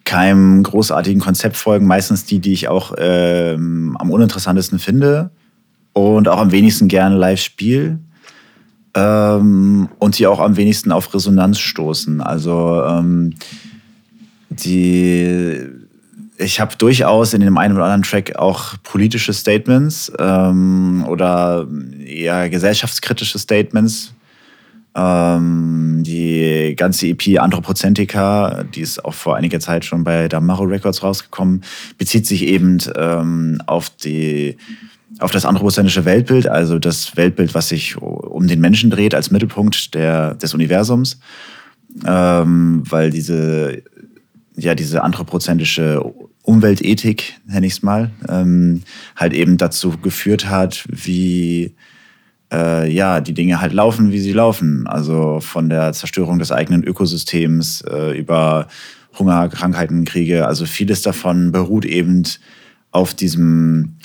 keinem 0.05 0.63
großartigen 0.63 1.19
Konzept 1.19 1.57
folgen, 1.57 1.87
meistens 1.87 2.25
die, 2.25 2.39
die 2.39 2.53
ich 2.53 2.67
auch 2.67 2.93
ähm, 2.97 3.97
am 3.99 4.11
uninteressantesten 4.11 4.79
finde 4.79 5.31
und 5.93 6.27
auch 6.27 6.39
am 6.39 6.51
wenigsten 6.51 6.87
gerne 6.87 7.17
live 7.17 7.41
spiele 7.41 7.99
ähm, 8.93 9.89
und 9.99 10.17
die 10.17 10.27
auch 10.27 10.39
am 10.39 10.57
wenigsten 10.57 10.91
auf 10.91 11.13
Resonanz 11.13 11.59
stoßen. 11.59 12.21
Also 12.21 12.83
ähm, 12.85 13.33
die 14.49 15.67
ich 16.37 16.59
habe 16.59 16.75
durchaus 16.77 17.33
in 17.33 17.41
dem 17.41 17.57
einen 17.57 17.75
oder 17.75 17.85
anderen 17.85 18.03
Track 18.03 18.35
auch 18.35 18.75
politische 18.83 19.33
Statements 19.33 20.11
ähm, 20.19 21.05
oder 21.07 21.67
eher 22.05 22.49
gesellschaftskritische 22.49 23.39
Statements. 23.39 24.13
Ähm, 24.95 26.03
die 26.03 26.73
ganze 26.77 27.07
EP 27.07 27.39
Anthropozentica, 27.39 28.63
die 28.63 28.81
ist 28.81 29.03
auch 29.03 29.13
vor 29.13 29.35
einiger 29.35 29.59
Zeit 29.59 29.83
schon 29.83 30.03
bei 30.03 30.29
Damaro 30.29 30.63
Records 30.63 31.03
rausgekommen, 31.03 31.63
bezieht 31.97 32.25
sich 32.25 32.43
eben 32.43 32.77
ähm, 32.95 33.61
auf 33.65 33.89
die 33.89 34.57
auf 35.19 35.31
das 35.31 35.45
anthropozentrische 35.45 36.03
Weltbild, 36.03 36.47
also 36.47 36.77
das 36.77 37.15
Weltbild, 37.15 37.53
was 37.53 37.69
sich 37.69 37.95
um 38.01 38.47
den 38.47 38.59
Menschen 38.59 38.89
dreht 38.89 39.15
als 39.15 39.31
Mittelpunkt 39.31 39.93
der, 39.93 40.35
des 40.35 40.53
Universums, 40.53 41.19
ähm, 42.05 42.83
weil 42.89 43.11
diese 43.11 43.81
ja 44.57 44.75
diese 44.75 45.03
anthropozentrische 45.03 46.01
Umweltethik, 46.43 47.39
nenne 47.47 47.65
ich 47.65 47.73
es 47.73 47.83
mal, 47.83 48.11
ähm, 48.29 48.83
halt 49.15 49.33
eben 49.33 49.57
dazu 49.57 49.97
geführt 49.97 50.49
hat, 50.49 50.85
wie 50.89 51.73
äh, 52.51 52.91
ja, 52.91 53.21
die 53.21 53.33
Dinge 53.33 53.61
halt 53.61 53.73
laufen, 53.73 54.11
wie 54.11 54.19
sie 54.19 54.33
laufen. 54.33 54.87
Also 54.87 55.39
von 55.39 55.69
der 55.69 55.93
Zerstörung 55.93 56.39
des 56.39 56.51
eigenen 56.51 56.83
Ökosystems 56.83 57.81
äh, 57.81 58.17
über 58.17 58.67
Hunger, 59.17 59.49
Krankheiten, 59.49 60.05
Kriege. 60.05 60.47
Also 60.47 60.65
vieles 60.65 61.01
davon 61.01 61.51
beruht 61.51 61.85
eben 61.85 62.23
auf 62.91 63.13
diesem, 63.13 63.95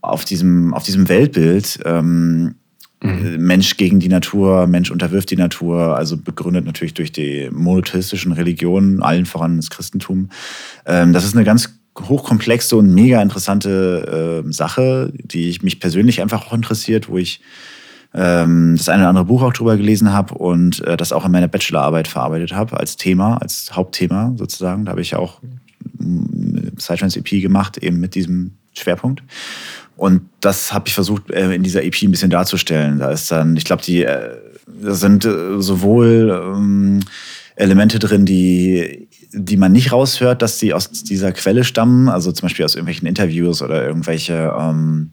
auf 0.00 0.24
diesem, 0.24 0.74
auf 0.74 0.82
diesem 0.82 1.08
Weltbild. 1.08 1.78
Ähm, 1.84 2.56
Mhm. 3.02 3.36
Mensch 3.38 3.76
gegen 3.76 4.00
die 4.00 4.08
Natur, 4.08 4.66
Mensch 4.66 4.90
unterwirft 4.90 5.30
die 5.30 5.36
Natur, 5.36 5.96
also 5.96 6.16
begründet 6.16 6.64
natürlich 6.64 6.94
durch 6.94 7.12
die 7.12 7.50
monotheistischen 7.52 8.32
Religionen, 8.32 9.02
allen 9.02 9.26
voran 9.26 9.56
das 9.56 9.68
Christentum. 9.68 10.30
Ähm, 10.86 11.12
das 11.12 11.24
ist 11.24 11.34
eine 11.34 11.44
ganz 11.44 11.75
hochkomplexe 12.08 12.76
und 12.76 12.94
mega 12.94 13.20
interessante 13.22 14.42
äh, 14.46 14.52
Sache, 14.52 15.12
die 15.16 15.48
ich 15.48 15.62
mich 15.62 15.80
persönlich 15.80 16.20
einfach 16.20 16.46
auch 16.46 16.52
interessiert, 16.52 17.08
wo 17.08 17.18
ich 17.18 17.40
ähm, 18.14 18.74
das 18.76 18.88
eine 18.88 19.02
oder 19.02 19.08
andere 19.10 19.24
Buch 19.24 19.42
auch 19.42 19.52
drüber 19.52 19.76
gelesen 19.76 20.12
habe 20.12 20.34
und 20.34 20.84
äh, 20.86 20.96
das 20.96 21.12
auch 21.12 21.24
in 21.24 21.32
meiner 21.32 21.48
Bachelorarbeit 21.48 22.08
verarbeitet 22.08 22.52
habe 22.52 22.78
als 22.78 22.96
Thema, 22.96 23.36
als 23.38 23.70
Hauptthema 23.74 24.34
sozusagen. 24.36 24.84
Da 24.84 24.92
habe 24.92 25.00
ich 25.00 25.14
auch 25.16 25.40
Psytrance 26.76 27.18
EP 27.18 27.42
gemacht, 27.42 27.78
eben 27.78 28.00
mit 28.00 28.14
diesem 28.14 28.52
Schwerpunkt. 28.74 29.22
Und 29.96 30.22
das 30.40 30.72
habe 30.72 30.88
ich 30.88 30.94
versucht, 30.94 31.30
äh, 31.30 31.52
in 31.54 31.62
dieser 31.62 31.82
EP 31.82 31.94
ein 32.02 32.10
bisschen 32.10 32.30
darzustellen. 32.30 32.98
Da 32.98 33.10
ist 33.10 33.30
dann, 33.30 33.56
ich 33.56 33.64
glaube, 33.64 33.82
die 33.82 34.04
äh, 34.04 34.36
da 34.66 34.94
sind 34.94 35.24
äh, 35.24 35.60
sowohl 35.60 36.30
ähm, 36.44 37.00
Elemente 37.54 37.98
drin, 37.98 38.26
die, 38.26 39.05
die 39.32 39.56
man 39.56 39.72
nicht 39.72 39.92
raushört, 39.92 40.42
dass 40.42 40.58
die 40.58 40.74
aus 40.74 40.90
dieser 40.90 41.32
Quelle 41.32 41.64
stammen, 41.64 42.08
also 42.08 42.32
zum 42.32 42.46
Beispiel 42.46 42.64
aus 42.64 42.74
irgendwelchen 42.74 43.06
Interviews 43.06 43.62
oder 43.62 43.86
irgendwelche 43.86 44.54
ähm, 44.58 45.10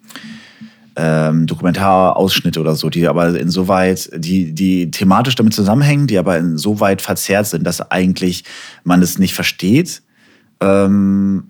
ähm, 0.95 1.47
Dokumentarausschnitte 1.47 2.59
oder 2.59 2.76
so, 2.76 2.89
die 2.89 3.07
aber 3.07 3.38
insoweit, 3.39 4.09
die, 4.16 4.53
die 4.53 4.91
thematisch 4.91 5.36
damit 5.36 5.53
zusammenhängen, 5.53 6.07
die 6.07 6.18
aber 6.18 6.38
insoweit 6.38 7.01
verzerrt 7.01 7.47
sind, 7.47 7.64
dass 7.64 7.91
eigentlich 7.91 8.43
man 8.84 9.01
es 9.01 9.18
nicht 9.18 9.34
versteht. 9.34 10.03
Ähm, 10.61 11.45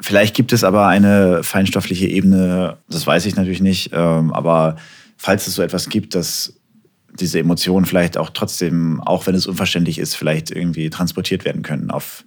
Vielleicht 0.00 0.36
gibt 0.36 0.52
es 0.52 0.62
aber 0.62 0.86
eine 0.88 1.42
feinstoffliche 1.42 2.06
Ebene, 2.06 2.76
das 2.88 3.06
weiß 3.06 3.24
ich 3.26 3.36
natürlich 3.36 3.62
nicht, 3.62 3.90
ähm, 3.94 4.32
aber 4.32 4.76
falls 5.16 5.46
es 5.46 5.54
so 5.54 5.62
etwas 5.62 5.88
gibt, 5.88 6.14
dass 6.14 6.54
diese 7.20 7.38
Emotionen 7.38 7.86
vielleicht 7.86 8.18
auch 8.18 8.30
trotzdem, 8.30 9.00
auch 9.00 9.26
wenn 9.26 9.34
es 9.34 9.46
unverständlich 9.46 9.98
ist, 9.98 10.14
vielleicht 10.14 10.50
irgendwie 10.50 10.90
transportiert 10.90 11.44
werden 11.44 11.62
können 11.62 11.90
auf, 11.90 12.24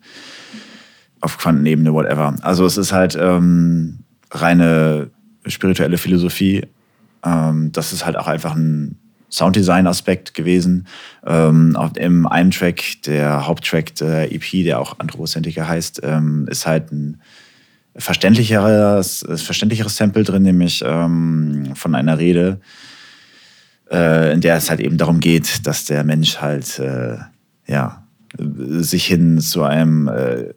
auf 1.21 1.37
Quantenebene, 1.37 1.93
whatever. 1.93 2.35
Also 2.41 2.65
es 2.65 2.77
ist 2.77 2.91
halt 2.91 3.17
ähm, 3.19 3.99
reine 4.31 5.09
spirituelle 5.45 5.97
Philosophie. 5.97 6.65
Ähm, 7.23 7.71
das 7.71 7.93
ist 7.93 8.05
halt 8.05 8.17
auch 8.17 8.27
einfach 8.27 8.55
ein 8.55 8.97
Sounddesign-Aspekt 9.29 10.33
gewesen. 10.33 10.87
Ähm, 11.25 11.75
auf, 11.75 11.95
Im 11.97 12.27
einen 12.27 12.51
Track, 12.51 12.83
der 13.05 13.45
Haupttrack 13.45 13.95
der 13.95 14.31
EP, 14.33 14.63
der 14.63 14.79
auch 14.79 14.99
Anthropocentrica 14.99 15.67
heißt, 15.67 16.01
ähm, 16.03 16.47
ist 16.49 16.65
halt 16.65 16.91
ein 16.91 17.21
verständlicheres, 17.95 19.25
verständlicheres 19.35 19.97
Sample 19.97 20.23
drin, 20.23 20.43
nämlich 20.43 20.83
ähm, 20.85 21.71
von 21.75 21.95
einer 21.95 22.17
Rede, 22.17 22.59
äh, 23.91 24.33
in 24.33 24.41
der 24.41 24.55
es 24.55 24.69
halt 24.69 24.79
eben 24.79 24.97
darum 24.97 25.19
geht, 25.19 25.65
dass 25.67 25.85
der 25.85 26.03
Mensch 26.03 26.37
halt 26.37 26.79
äh, 26.79 27.17
ja, 27.67 28.03
sich 28.37 29.05
hin 29.05 29.39
zu 29.39 29.63
einem 29.63 30.07
äh, 30.07 30.53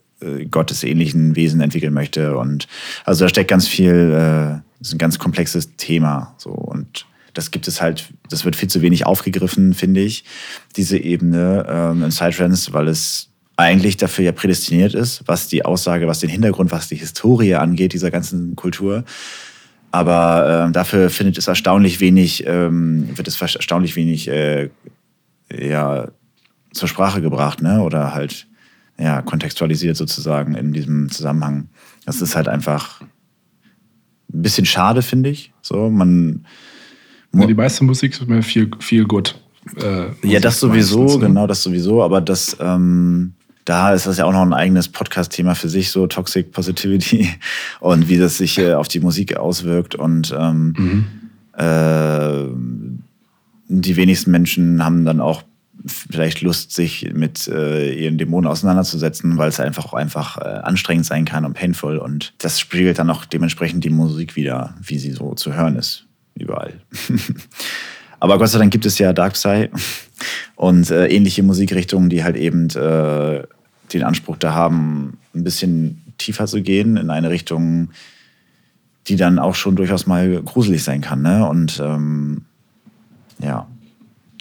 gottesähnlichen 0.46 1.36
Wesen 1.36 1.60
entwickeln 1.60 1.94
möchte. 1.94 2.36
Und 2.36 2.68
also 3.04 3.24
da 3.24 3.28
steckt 3.28 3.50
ganz 3.50 3.68
viel, 3.68 4.12
äh, 4.12 4.60
das 4.78 4.88
ist 4.88 4.94
ein 4.94 4.98
ganz 4.98 5.18
komplexes 5.18 5.76
Thema. 5.76 6.34
So. 6.38 6.50
Und 6.50 7.06
das 7.34 7.50
gibt 7.50 7.68
es 7.68 7.80
halt, 7.80 8.12
das 8.28 8.44
wird 8.44 8.56
viel 8.56 8.68
zu 8.68 8.82
wenig 8.82 9.06
aufgegriffen, 9.06 9.74
finde 9.74 10.00
ich, 10.00 10.24
diese 10.76 10.98
Ebene 10.98 11.66
ähm, 11.68 12.02
in 12.02 12.10
Psytrance, 12.10 12.72
weil 12.72 12.88
es 12.88 13.28
eigentlich 13.56 13.96
dafür 13.96 14.24
ja 14.24 14.32
prädestiniert 14.32 14.94
ist, 14.94 15.22
was 15.26 15.48
die 15.48 15.64
Aussage, 15.64 16.06
was 16.06 16.20
den 16.20 16.30
Hintergrund, 16.30 16.72
was 16.72 16.88
die 16.88 16.96
Historie 16.96 17.54
angeht, 17.54 17.92
dieser 17.92 18.10
ganzen 18.10 18.56
Kultur. 18.56 19.04
Aber 19.92 20.68
äh, 20.68 20.72
dafür 20.72 21.10
findet 21.10 21.38
es 21.38 21.46
erstaunlich 21.46 22.00
wenig, 22.00 22.46
ähm, 22.46 23.16
wird 23.16 23.28
es 23.28 23.40
erstaunlich 23.40 23.94
wenig 23.94 24.28
äh, 24.28 24.70
ja 25.54 26.08
zur 26.72 26.88
Sprache 26.88 27.20
gebracht, 27.20 27.62
ne? 27.62 27.82
Oder 27.82 28.14
halt 28.14 28.46
ja 28.98 29.20
kontextualisiert 29.22 29.96
sozusagen 29.96 30.54
in 30.54 30.72
diesem 30.72 31.10
Zusammenhang. 31.10 31.68
Das 32.06 32.22
ist 32.22 32.34
halt 32.34 32.48
einfach 32.48 33.02
ein 33.02 34.42
bisschen 34.42 34.66
schade, 34.66 35.02
finde 35.02 35.30
ich. 35.30 35.52
So, 35.60 35.90
man. 35.90 36.46
Ja, 37.34 37.46
die 37.46 37.54
meiste 37.54 37.84
Musik 37.84 38.12
ist 38.12 38.26
mir 38.26 38.42
viel, 38.42 38.70
viel 38.80 39.04
gut. 39.04 39.38
Äh, 39.76 40.06
ja, 40.26 40.40
das 40.40 40.58
sowieso, 40.58 41.02
meistens, 41.02 41.20
genau, 41.20 41.46
das 41.46 41.62
sowieso, 41.62 42.02
aber 42.02 42.20
das, 42.20 42.56
ähm, 42.60 43.34
da 43.64 43.92
ist 43.92 44.06
das 44.06 44.18
ja 44.18 44.24
auch 44.24 44.32
noch 44.32 44.42
ein 44.42 44.52
eigenes 44.52 44.88
Podcast-Thema 44.88 45.54
für 45.54 45.68
sich, 45.68 45.90
so 45.90 46.06
Toxic 46.06 46.52
Positivity 46.52 47.28
und 47.80 48.08
wie 48.08 48.18
das 48.18 48.38
sich 48.38 48.58
äh, 48.58 48.74
auf 48.74 48.88
die 48.88 49.00
Musik 49.00 49.36
auswirkt. 49.36 49.94
Und 49.94 50.34
ähm, 50.36 50.74
mhm. 50.76 51.06
äh, 51.56 52.44
die 53.68 53.96
wenigsten 53.96 54.30
Menschen 54.30 54.84
haben 54.84 55.04
dann 55.04 55.20
auch 55.20 55.42
vielleicht 55.86 56.42
Lust, 56.42 56.72
sich 56.72 57.10
mit 57.12 57.48
äh, 57.48 57.92
ihren 57.92 58.18
Dämonen 58.18 58.48
auseinanderzusetzen, 58.48 59.36
weil 59.38 59.48
es 59.48 59.60
einfach 59.60 59.86
auch 59.86 59.94
einfach 59.94 60.38
äh, 60.38 60.60
anstrengend 60.62 61.06
sein 61.06 61.24
kann 61.24 61.44
und 61.44 61.54
painful. 61.54 61.98
Und 61.98 62.34
das 62.38 62.60
spiegelt 62.60 62.98
dann 62.98 63.10
auch 63.10 63.24
dementsprechend 63.24 63.84
die 63.84 63.90
Musik 63.90 64.36
wieder, 64.36 64.74
wie 64.82 64.98
sie 64.98 65.12
so 65.12 65.34
zu 65.34 65.54
hören 65.54 65.76
ist, 65.76 66.06
überall. 66.34 66.80
Aber 68.20 68.38
Gott 68.38 68.50
sei 68.50 68.58
Dank 68.58 68.70
gibt 68.72 68.86
es 68.86 68.98
ja 68.98 69.12
Dark 69.12 69.32
Psy 69.32 69.68
und 70.56 70.90
äh, 70.90 71.08
ähnliche 71.08 71.42
Musikrichtungen, 71.42 72.08
die 72.08 72.24
halt 72.24 72.36
eben 72.36 72.68
äh, 72.70 73.42
den 73.92 74.02
Anspruch 74.02 74.36
da 74.36 74.54
haben, 74.54 75.18
ein 75.34 75.44
bisschen 75.44 76.02
tiefer 76.18 76.46
zu 76.46 76.62
gehen 76.62 76.96
in 76.96 77.10
eine 77.10 77.30
Richtung, 77.30 77.90
die 79.08 79.16
dann 79.16 79.38
auch 79.38 79.54
schon 79.54 79.76
durchaus 79.76 80.06
mal 80.06 80.42
gruselig 80.42 80.84
sein 80.84 81.00
kann. 81.00 81.22
Ne? 81.22 81.46
Und 81.48 81.80
ähm, 81.84 82.42
ja, 83.40 83.66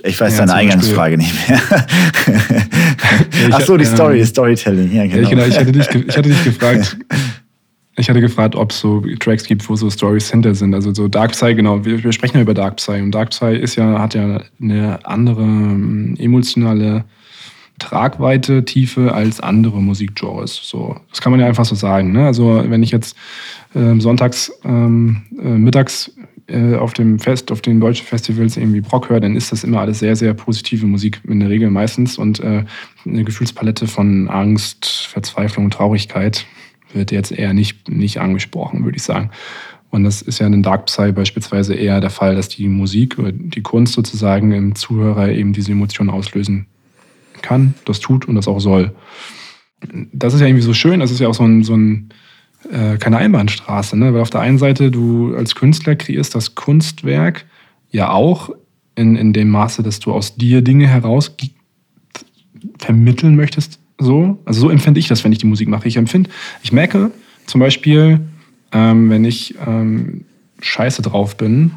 ich 0.03 0.19
weiß 0.19 0.33
ja, 0.33 0.45
deine 0.45 0.53
Eingangsfrage 0.53 1.17
nicht 1.17 1.33
mehr. 1.47 1.61
Ach 3.51 3.61
so, 3.61 3.77
die 3.77 3.85
Story, 3.85 4.19
ähm, 4.19 4.25
Storytelling. 4.25 4.91
Ja, 4.93 5.05
genau. 5.05 5.29
genau 5.29 5.45
ich, 5.45 5.57
hatte 5.57 5.71
dich, 5.71 5.87
ich 5.89 6.17
hatte 6.17 6.29
dich 6.29 6.43
gefragt, 6.43 6.97
ich 7.97 8.09
hatte 8.09 8.21
gefragt, 8.21 8.55
ob 8.55 8.71
es 8.71 8.79
so 8.79 9.01
Tracks 9.19 9.43
gibt, 9.43 9.67
wo 9.67 9.75
so 9.75 9.89
Stories 9.89 10.31
hinter 10.31 10.55
sind. 10.55 10.73
Also 10.73 10.93
so 10.93 11.07
Dark 11.07 11.31
Psy, 11.31 11.55
genau. 11.55 11.83
Wir, 11.83 12.03
wir 12.03 12.11
sprechen 12.13 12.37
ja 12.37 12.43
über 12.43 12.53
Dark 12.53 12.77
Psy. 12.77 13.01
Und 13.01 13.11
Dark 13.11 13.31
Psy 13.31 13.57
ist 13.57 13.75
ja, 13.75 13.99
hat 13.99 14.13
ja 14.13 14.41
eine 14.61 15.05
andere 15.05 15.41
ähm, 15.41 16.15
emotionale 16.17 17.03
Tragweite, 17.79 18.63
Tiefe 18.63 19.13
als 19.13 19.41
andere 19.41 19.81
Musikgenres. 19.81 20.55
So, 20.63 20.95
das 21.09 21.19
kann 21.19 21.31
man 21.31 21.41
ja 21.41 21.47
einfach 21.47 21.65
so 21.65 21.75
sagen. 21.75 22.13
Ne? 22.13 22.25
Also 22.25 22.63
wenn 22.67 22.83
ich 22.83 22.91
jetzt 22.91 23.17
äh, 23.73 23.99
sonntags 23.99 24.51
ähm, 24.63 25.23
äh, 25.37 25.49
mittags 25.49 26.11
äh, 26.47 26.75
auf 26.75 26.93
dem 26.93 27.19
Fest, 27.19 27.51
auf 27.51 27.61
den 27.61 27.81
deutschen 27.81 28.05
Festivals 28.05 28.55
irgendwie 28.55 28.81
Brock 28.81 29.09
höre, 29.09 29.19
dann 29.19 29.35
ist 29.35 29.51
das 29.51 29.63
immer 29.63 29.81
alles 29.81 29.99
sehr, 29.99 30.15
sehr 30.15 30.33
positive 30.33 30.85
Musik 30.85 31.19
in 31.27 31.39
der 31.39 31.49
Regel 31.49 31.69
meistens 31.69 32.17
und 32.17 32.39
äh, 32.39 32.63
eine 33.05 33.23
Gefühlspalette 33.23 33.87
von 33.87 34.29
Angst, 34.29 35.07
Verzweiflung, 35.09 35.69
Traurigkeit 35.69 36.45
wird 36.95 37.11
jetzt 37.11 37.31
eher 37.31 37.53
nicht, 37.53 37.89
nicht 37.89 38.19
angesprochen, 38.19 38.83
würde 38.83 38.97
ich 38.97 39.03
sagen. 39.03 39.31
Und 39.89 40.05
das 40.05 40.21
ist 40.21 40.39
ja 40.39 40.47
in 40.47 40.63
Dark 40.63 40.85
Psy 40.85 41.11
beispielsweise 41.11 41.73
eher 41.73 41.99
der 41.99 42.09
Fall, 42.09 42.35
dass 42.35 42.47
die 42.47 42.67
Musik 42.69 43.19
oder 43.19 43.31
die 43.31 43.61
Kunst 43.61 43.93
sozusagen 43.93 44.51
im 44.53 44.75
Zuhörer 44.75 45.29
eben 45.29 45.51
diese 45.51 45.73
Emotionen 45.73 46.09
auslösen 46.09 46.67
kann, 47.41 47.73
das 47.85 47.99
tut 47.99 48.25
und 48.25 48.35
das 48.35 48.47
auch 48.47 48.59
soll. 48.59 48.95
Das 50.13 50.33
ist 50.33 50.39
ja 50.39 50.47
irgendwie 50.47 50.63
so 50.63 50.73
schön, 50.73 51.01
das 51.01 51.11
ist 51.11 51.19
ja 51.19 51.27
auch 51.27 51.33
so 51.33 51.43
ein, 51.43 51.63
so 51.63 51.75
ein 51.75 52.09
äh, 52.71 52.97
keine 52.97 53.17
Einbahnstraße, 53.17 53.97
ne? 53.97 54.13
weil 54.13 54.21
auf 54.21 54.29
der 54.29 54.41
einen 54.41 54.59
Seite 54.59 54.91
du 54.91 55.35
als 55.35 55.55
Künstler 55.55 55.95
kreierst 55.95 56.35
das 56.35 56.55
Kunstwerk 56.55 57.45
ja 57.89 58.11
auch 58.11 58.51
in, 58.95 59.15
in 59.15 59.33
dem 59.33 59.49
Maße, 59.49 59.83
dass 59.83 59.99
du 59.99 60.13
aus 60.13 60.35
dir 60.35 60.61
Dinge 60.61 60.87
heraus 60.87 61.35
vermitteln 62.77 63.35
möchtest, 63.35 63.80
so. 64.01 64.39
Also 64.45 64.61
so 64.61 64.69
empfinde 64.69 64.99
ich 64.99 65.07
das, 65.07 65.23
wenn 65.23 65.31
ich 65.31 65.37
die 65.37 65.45
Musik 65.45 65.67
mache. 65.67 65.87
Ich 65.87 65.97
empfinde, 65.97 66.29
ich 66.63 66.71
merke 66.71 67.11
zum 67.45 67.59
Beispiel, 67.59 68.19
ähm, 68.71 69.09
wenn 69.09 69.25
ich 69.25 69.55
ähm, 69.65 70.25
scheiße 70.61 71.01
drauf 71.01 71.37
bin, 71.37 71.71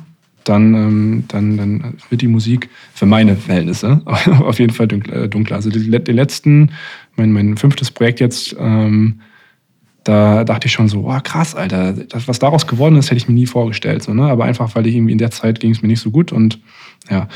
dann, 0.44 0.74
ähm, 0.74 1.24
dann, 1.28 1.56
dann 1.56 1.94
wird 2.10 2.20
die 2.20 2.28
Musik 2.28 2.68
für 2.92 3.06
meine 3.06 3.36
Verhältnisse 3.36 4.02
auf 4.06 4.58
jeden 4.58 4.72
Fall 4.72 4.88
äh, 4.92 5.28
dunkler. 5.28 5.56
Also 5.56 5.70
die, 5.70 5.90
den 5.90 6.16
letzten, 6.16 6.72
mein, 7.16 7.32
mein 7.32 7.56
fünftes 7.56 7.90
Projekt 7.90 8.20
jetzt, 8.20 8.54
ähm, 8.58 9.20
da 10.04 10.44
dachte 10.44 10.66
ich 10.66 10.72
schon 10.72 10.88
so, 10.88 11.08
oh, 11.08 11.18
krass, 11.22 11.54
Alter, 11.54 11.94
das, 11.94 12.28
was 12.28 12.38
daraus 12.38 12.66
geworden 12.66 12.96
ist, 12.96 13.06
hätte 13.06 13.16
ich 13.16 13.28
mir 13.28 13.34
nie 13.34 13.46
vorgestellt. 13.46 14.02
So, 14.02 14.12
ne? 14.12 14.24
Aber 14.24 14.44
einfach, 14.44 14.74
weil 14.74 14.86
ich 14.86 14.94
irgendwie 14.94 15.12
in 15.12 15.18
der 15.18 15.30
Zeit 15.30 15.60
ging 15.60 15.70
es 15.70 15.80
mir 15.80 15.88
nicht 15.88 16.00
so 16.00 16.10
gut 16.10 16.30
und 16.30 16.60
ja. 17.10 17.28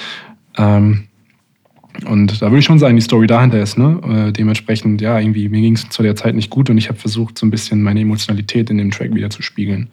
Ähm, 0.59 1.08
und 2.07 2.41
da 2.41 2.47
würde 2.47 2.59
ich 2.59 2.65
schon 2.65 2.79
sagen, 2.79 2.97
die 2.97 3.03
Story 3.03 3.27
dahinter 3.27 3.61
ist, 3.61 3.79
ne? 3.79 4.29
Äh, 4.29 4.33
dementsprechend, 4.33 5.01
ja, 5.01 5.19
irgendwie, 5.19 5.49
mir 5.49 5.61
ging 5.61 5.75
es 5.75 5.89
zu 5.89 6.03
der 6.03 6.17
Zeit 6.17 6.35
nicht 6.35 6.51
gut 6.51 6.71
und 6.71 6.79
ich 6.79 6.89
habe 6.89 6.99
versucht, 6.99 7.39
so 7.39 7.47
ein 7.47 7.51
bisschen 7.51 7.83
meine 7.83 8.01
Emotionalität 8.01 8.71
in 8.71 8.79
dem 8.79 8.91
Track 8.91 9.15
wieder 9.15 9.31
zu 9.31 9.43
spiegeln. 9.43 9.89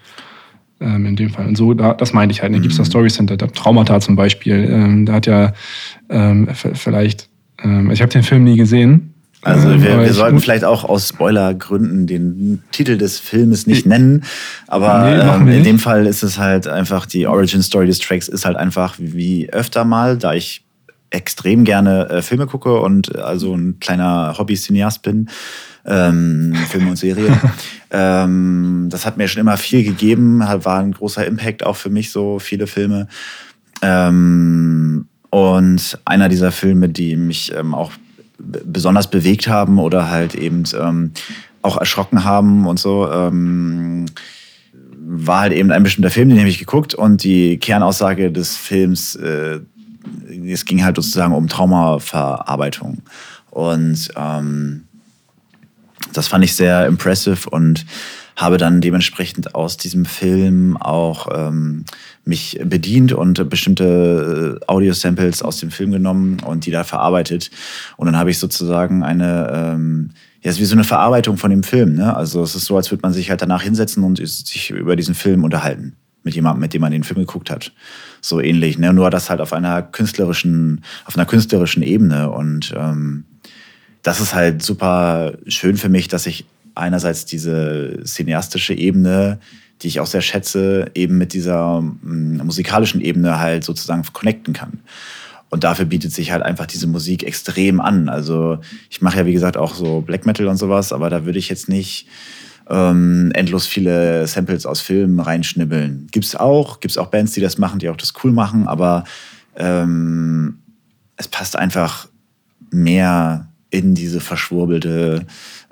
Ähm, 0.81 1.05
in 1.05 1.15
dem 1.15 1.29
Fall. 1.29 1.47
Und 1.47 1.55
so, 1.55 1.73
da, 1.73 1.93
das 1.93 2.11
meinte 2.13 2.33
ich 2.33 2.41
halt. 2.41 2.53
Da 2.53 2.59
gibt 2.59 2.73
es 2.73 2.77
da 2.77 2.85
Story 2.85 3.07
Center, 3.07 3.37
da 3.37 3.47
Traumata 3.47 3.99
zum 4.01 4.15
Beispiel. 4.15 4.67
Ähm, 4.69 5.05
da 5.05 5.13
hat 5.13 5.25
ja 5.25 5.53
ähm, 6.09 6.49
vielleicht, 6.53 7.29
ähm, 7.63 7.91
ich 7.91 8.01
habe 8.01 8.11
den 8.11 8.23
Film 8.23 8.43
nie 8.43 8.57
gesehen, 8.57 9.13
also 9.45 9.79
wir, 9.79 9.99
wir 9.99 10.13
sollten 10.13 10.39
vielleicht 10.39 10.63
auch 10.63 10.83
aus 10.83 11.09
Spoilergründen 11.09 12.07
den 12.07 12.63
Titel 12.71 12.97
des 12.97 13.19
Filmes 13.19 13.67
nicht 13.67 13.85
nennen, 13.85 14.23
aber 14.65 15.03
nee, 15.03 15.21
ähm, 15.21 15.47
in 15.59 15.63
dem 15.63 15.77
Fall 15.77 16.07
ist 16.07 16.23
es 16.23 16.39
halt 16.39 16.67
einfach, 16.67 17.05
die 17.05 17.27
Origin 17.27 17.61
Story 17.61 17.85
des 17.85 17.99
Tracks 17.99 18.27
ist 18.27 18.43
halt 18.43 18.57
einfach 18.57 18.95
wie 18.97 19.47
öfter 19.51 19.85
mal, 19.85 20.17
da 20.17 20.33
ich 20.33 20.64
extrem 21.15 21.63
gerne 21.63 22.09
äh, 22.09 22.21
Filme 22.21 22.47
gucke 22.47 22.79
und 22.79 23.15
also 23.15 23.55
ein 23.55 23.79
kleiner 23.79 24.35
Hobby-Cineast 24.37 25.01
bin, 25.01 25.29
ähm, 25.85 26.53
Filme 26.69 26.89
und 26.89 26.97
Serien. 26.97 27.37
ähm, 27.91 28.87
das 28.89 29.05
hat 29.05 29.17
mir 29.17 29.27
schon 29.27 29.41
immer 29.41 29.57
viel 29.57 29.83
gegeben, 29.83 30.39
war 30.39 30.79
ein 30.79 30.91
großer 30.91 31.25
Impact 31.25 31.65
auch 31.65 31.75
für 31.75 31.89
mich, 31.89 32.11
so 32.11 32.39
viele 32.39 32.67
Filme. 32.67 33.07
Ähm, 33.81 35.07
und 35.29 35.99
einer 36.05 36.29
dieser 36.29 36.51
Filme, 36.51 36.89
die 36.89 37.15
mich 37.15 37.53
ähm, 37.53 37.73
auch 37.73 37.91
besonders 38.37 39.09
bewegt 39.09 39.47
haben 39.47 39.79
oder 39.79 40.09
halt 40.09 40.35
eben 40.35 40.63
ähm, 40.79 41.11
auch 41.61 41.77
erschrocken 41.77 42.23
haben 42.23 42.67
und 42.67 42.79
so, 42.79 43.11
ähm, 43.11 44.05
war 45.07 45.41
halt 45.41 45.53
eben 45.53 45.71
ein 45.71 45.83
bestimmter 45.83 46.09
Film, 46.09 46.29
den 46.29 46.39
habe 46.39 46.49
ich 46.49 46.59
geguckt 46.59 46.93
und 46.93 47.23
die 47.23 47.57
Kernaussage 47.57 48.31
des 48.31 48.57
Films, 48.57 49.15
äh, 49.15 49.59
es 50.47 50.65
ging 50.65 50.83
halt 50.83 50.95
sozusagen 50.95 51.33
um 51.33 51.47
Traumaverarbeitung. 51.47 53.01
Und 53.51 54.11
ähm, 54.15 54.85
das 56.13 56.27
fand 56.27 56.43
ich 56.43 56.55
sehr 56.55 56.85
impressive 56.87 57.49
und 57.49 57.85
habe 58.35 58.57
dann 58.57 58.81
dementsprechend 58.81 59.55
aus 59.55 59.77
diesem 59.77 60.05
Film 60.05 60.75
auch 60.77 61.27
ähm, 61.33 61.85
mich 62.25 62.59
bedient 62.63 63.13
und 63.13 63.49
bestimmte 63.49 64.59
äh, 64.61 64.65
Audio-Samples 64.67 65.41
aus 65.41 65.59
dem 65.59 65.71
Film 65.71 65.91
genommen 65.91 66.41
und 66.41 66.65
die 66.65 66.71
da 66.71 66.83
verarbeitet. 66.83 67.49
Und 67.95 68.07
dann 68.07 68.17
habe 68.17 68.31
ich 68.31 68.39
sozusagen 68.39 69.03
eine, 69.03 69.51
ähm, 69.53 70.09
ja, 70.41 70.49
es 70.49 70.55
ist 70.55 70.61
wie 70.61 70.65
so 70.65 70.75
eine 70.75 70.83
Verarbeitung 70.83 71.37
von 71.37 71.49
dem 71.49 71.63
Film. 71.63 71.95
Ne? 71.95 72.15
Also 72.15 72.43
es 72.43 72.55
ist 72.55 72.65
so, 72.65 72.75
als 72.75 72.91
würde 72.91 73.03
man 73.03 73.13
sich 73.13 73.29
halt 73.29 73.41
danach 73.41 73.63
hinsetzen 73.63 74.03
und 74.03 74.17
sich 74.17 74.69
über 74.71 74.95
diesen 74.97 75.15
Film 75.15 75.43
unterhalten. 75.43 75.95
Mit 76.25 76.35
jemandem, 76.35 76.59
mit 76.59 76.73
dem 76.73 76.81
man 76.81 76.91
den 76.91 77.05
Film 77.05 77.21
geguckt 77.21 77.49
hat. 77.49 77.71
So 78.19 78.41
ähnlich. 78.41 78.77
Ne? 78.77 78.91
Nur 78.91 79.09
das 79.09 79.29
halt 79.29 79.39
auf 79.39 79.53
einer 79.53 79.81
künstlerischen, 79.81 80.83
auf 81.05 81.15
einer 81.15 81.25
künstlerischen 81.25 81.83
Ebene. 81.83 82.29
Und 82.29 82.73
ähm, 82.75 83.23
das 84.01 84.19
ist 84.19 84.35
halt 84.35 84.61
super 84.61 85.33
schön 85.47 85.77
für 85.77 85.87
mich, 85.87 86.09
dass 86.09 86.25
ich 86.25 86.45
einerseits 86.73 87.25
diese 87.25 88.01
cineastische 88.03 88.73
Ebene 88.73 89.39
die 89.81 89.87
ich 89.87 89.99
auch 89.99 90.07
sehr 90.07 90.21
schätze, 90.21 90.85
eben 90.95 91.17
mit 91.17 91.33
dieser 91.33 91.81
mm, 91.81 92.41
musikalischen 92.43 93.01
Ebene 93.01 93.39
halt 93.39 93.63
sozusagen 93.63 94.03
connecten 94.13 94.53
kann. 94.53 94.79
Und 95.49 95.63
dafür 95.63 95.85
bietet 95.85 96.11
sich 96.11 96.31
halt 96.31 96.43
einfach 96.43 96.65
diese 96.65 96.87
Musik 96.87 97.23
extrem 97.23 97.79
an. 97.79 98.09
Also 98.09 98.59
ich 98.89 99.01
mache 99.01 99.19
ja, 99.19 99.25
wie 99.25 99.33
gesagt, 99.33 99.57
auch 99.57 99.75
so 99.75 100.01
Black 100.01 100.25
Metal 100.25 100.47
und 100.47 100.57
sowas, 100.57 100.91
aber 100.91 101.09
da 101.09 101.25
würde 101.25 101.39
ich 101.39 101.49
jetzt 101.49 101.69
nicht 101.69 102.07
ähm, 102.69 103.31
endlos 103.33 103.67
viele 103.67 104.27
Samples 104.27 104.65
aus 104.65 104.81
Filmen 104.81 105.19
reinschnibbeln. 105.19 106.07
Gibt 106.11 106.25
es 106.25 106.35
auch, 106.35 106.79
gibt 106.79 106.91
es 106.91 106.97
auch 106.97 107.07
Bands, 107.07 107.33
die 107.33 107.41
das 107.41 107.57
machen, 107.57 107.79
die 107.79 107.89
auch 107.89 107.97
das 107.97 108.13
cool 108.23 108.31
machen, 108.31 108.67
aber 108.67 109.03
ähm, 109.55 110.59
es 111.17 111.27
passt 111.27 111.57
einfach 111.57 112.07
mehr 112.71 113.47
in 113.69 113.95
diese 113.95 114.19
verschwurbelte 114.19 115.25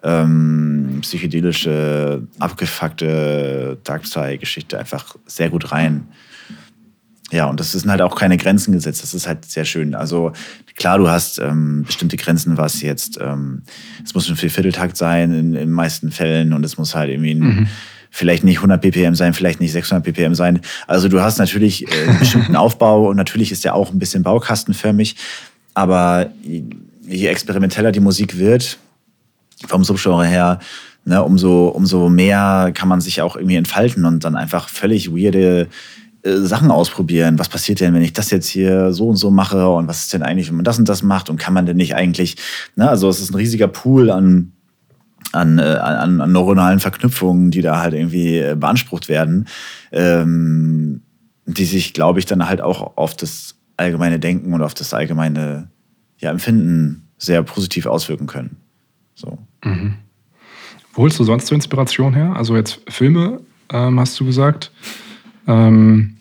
ähm, 0.03 0.99
psychedelische, 1.01 2.27
abgefuckte 2.39 3.77
Dark-Side-Geschichte 3.83 4.77
einfach 4.77 5.15
sehr 5.25 5.49
gut 5.49 5.71
rein. 5.71 6.07
Ja, 7.31 7.45
und 7.47 7.59
das 7.59 7.71
sind 7.71 7.89
halt 7.89 8.01
auch 8.01 8.15
keine 8.15 8.37
Grenzen 8.37 8.73
gesetzt. 8.73 9.01
Das 9.01 9.13
ist 9.13 9.27
halt 9.27 9.45
sehr 9.45 9.65
schön. 9.65 9.95
Also 9.95 10.33
klar, 10.75 10.97
du 10.97 11.09
hast 11.09 11.39
ähm, 11.39 11.83
bestimmte 11.83 12.17
Grenzen, 12.17 12.57
was 12.57 12.81
jetzt, 12.81 13.19
ähm, 13.19 13.63
es 14.03 14.13
muss 14.13 14.29
ein 14.29 14.35
Viervierteltakt 14.35 14.97
sein 14.97 15.31
in, 15.31 15.39
in 15.47 15.53
den 15.53 15.71
meisten 15.71 16.11
Fällen 16.11 16.53
und 16.53 16.63
es 16.63 16.77
muss 16.77 16.95
halt 16.95 17.09
irgendwie 17.09 17.33
ein, 17.33 17.39
mhm. 17.39 17.67
vielleicht 18.11 18.43
nicht 18.43 18.57
100 18.57 18.81
ppm 18.81 19.15
sein, 19.15 19.33
vielleicht 19.33 19.61
nicht 19.61 19.71
600 19.71 20.03
ppm 20.03 20.35
sein. 20.35 20.59
Also 20.85 21.07
du 21.07 21.21
hast 21.21 21.39
natürlich 21.39 21.87
äh, 21.87 22.09
einen 22.09 22.19
bestimmten 22.19 22.55
Aufbau 22.55 23.09
und 23.09 23.15
natürlich 23.15 23.51
ist 23.51 23.63
der 23.63 23.73
auch 23.73 23.91
ein 23.91 23.99
bisschen 23.99 24.23
baukastenförmig. 24.23 25.15
aber 25.73 26.29
je 27.05 27.27
experimenteller 27.27 27.91
die 27.91 27.99
Musik 27.99 28.37
wird, 28.37 28.77
vom 29.67 29.83
Subgenre 29.83 30.25
her, 30.25 30.59
ne, 31.05 31.23
umso, 31.23 31.67
umso 31.67 32.09
mehr 32.09 32.71
kann 32.73 32.87
man 32.87 33.01
sich 33.01 33.21
auch 33.21 33.35
irgendwie 33.35 33.55
entfalten 33.55 34.05
und 34.05 34.23
dann 34.23 34.35
einfach 34.35 34.69
völlig 34.69 35.11
weirde 35.11 35.67
äh, 36.23 36.37
Sachen 36.37 36.71
ausprobieren. 36.71 37.37
Was 37.39 37.49
passiert 37.49 37.79
denn, 37.79 37.93
wenn 37.93 38.01
ich 38.01 38.13
das 38.13 38.31
jetzt 38.31 38.47
hier 38.47 38.93
so 38.93 39.09
und 39.09 39.17
so 39.17 39.29
mache 39.29 39.69
und 39.69 39.87
was 39.87 40.03
ist 40.03 40.13
denn 40.13 40.23
eigentlich, 40.23 40.49
wenn 40.49 40.55
man 40.55 40.65
das 40.65 40.79
und 40.79 40.87
das 40.87 41.03
macht 41.03 41.29
und 41.29 41.37
kann 41.37 41.53
man 41.53 41.65
denn 41.65 41.77
nicht 41.77 41.95
eigentlich, 41.95 42.37
ne, 42.75 42.89
also 42.89 43.09
es 43.09 43.19
ist 43.19 43.31
ein 43.31 43.35
riesiger 43.35 43.67
Pool 43.67 44.09
an, 44.09 44.53
an, 45.33 45.59
äh, 45.59 45.63
an, 45.63 46.21
an 46.21 46.31
neuronalen 46.31 46.79
Verknüpfungen, 46.79 47.51
die 47.51 47.61
da 47.61 47.79
halt 47.81 47.93
irgendwie 47.93 48.37
äh, 48.37 48.55
beansprucht 48.57 49.09
werden, 49.09 49.47
ähm, 49.91 51.01
die 51.45 51.65
sich, 51.65 51.93
glaube 51.93 52.19
ich, 52.19 52.25
dann 52.25 52.47
halt 52.47 52.61
auch 52.61 52.95
auf 52.97 53.15
das 53.15 53.55
allgemeine 53.75 54.19
Denken 54.19 54.53
und 54.53 54.61
auf 54.61 54.73
das 54.73 54.93
allgemeine 54.93 55.69
ja, 56.19 56.31
Empfinden 56.31 57.09
sehr 57.17 57.43
positiv 57.43 57.85
auswirken 57.85 58.27
können. 58.27 58.57
So. 59.15 59.37
Mhm. 59.63 59.95
Wo 60.93 61.03
holst 61.03 61.19
du 61.19 61.23
sonst 61.23 61.47
so 61.47 61.55
Inspiration 61.55 62.13
her? 62.13 62.35
Also 62.35 62.55
jetzt 62.55 62.81
Filme, 62.87 63.41
ähm, 63.71 63.99
hast 63.99 64.19
du 64.19 64.25
gesagt. 64.25 64.71
Ähm, 65.47 66.17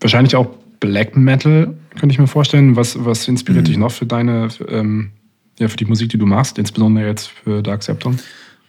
wahrscheinlich 0.00 0.36
auch 0.36 0.48
Black 0.80 1.16
Metal, 1.16 1.74
könnte 1.98 2.12
ich 2.12 2.18
mir 2.18 2.26
vorstellen. 2.26 2.76
Was, 2.76 3.04
was 3.04 3.26
inspiriert 3.28 3.64
mhm. 3.64 3.68
dich 3.68 3.76
noch 3.76 3.92
für 3.92 4.06
deine, 4.06 4.48
ähm, 4.68 5.10
ja, 5.58 5.68
für 5.68 5.76
die 5.76 5.86
Musik, 5.86 6.10
die 6.10 6.18
du 6.18 6.26
machst, 6.26 6.58
insbesondere 6.58 7.06
jetzt 7.06 7.28
für 7.28 7.62
Dark 7.62 7.82
Septon? 7.82 8.18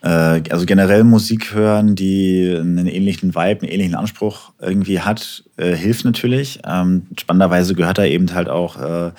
Äh, 0.01 0.41
also 0.49 0.65
generell 0.65 1.03
Musik 1.03 1.53
hören, 1.53 1.95
die 1.95 2.55
einen 2.57 2.87
ähnlichen 2.87 3.35
Vibe, 3.35 3.61
einen 3.61 3.71
ähnlichen 3.71 3.95
Anspruch 3.95 4.53
irgendwie 4.59 4.99
hat, 4.99 5.43
äh, 5.57 5.75
hilft 5.75 6.05
natürlich. 6.05 6.59
Ähm, 6.65 7.07
spannenderweise 7.17 7.75
gehört 7.75 7.97
da 7.97 8.05
eben 8.05 8.33
halt 8.33 8.49
auch 8.49 8.77
äh, 8.77 9.11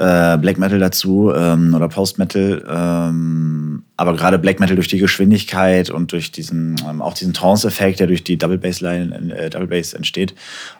äh, 0.00 0.38
Black 0.38 0.56
Metal 0.56 0.78
dazu 0.78 1.30
ähm, 1.34 1.74
oder 1.74 1.86
Post 1.88 2.18
Metal. 2.18 2.64
Ähm, 2.66 3.82
aber 3.98 4.16
gerade 4.16 4.38
Black 4.38 4.58
Metal 4.58 4.74
durch 4.74 4.88
die 4.88 4.98
Geschwindigkeit 4.98 5.90
und 5.90 6.12
durch 6.12 6.32
diesen, 6.32 6.76
ähm, 6.88 7.02
auch 7.02 7.12
diesen 7.12 7.34
Trance-Effekt, 7.34 8.00
der 8.00 8.06
durch 8.06 8.24
die 8.24 8.38
Double 8.38 8.56
Bass 8.56 8.80
Line, 8.80 9.34
äh, 9.36 9.50
Double 9.50 9.66
Bass 9.66 9.92
entsteht. 9.92 10.34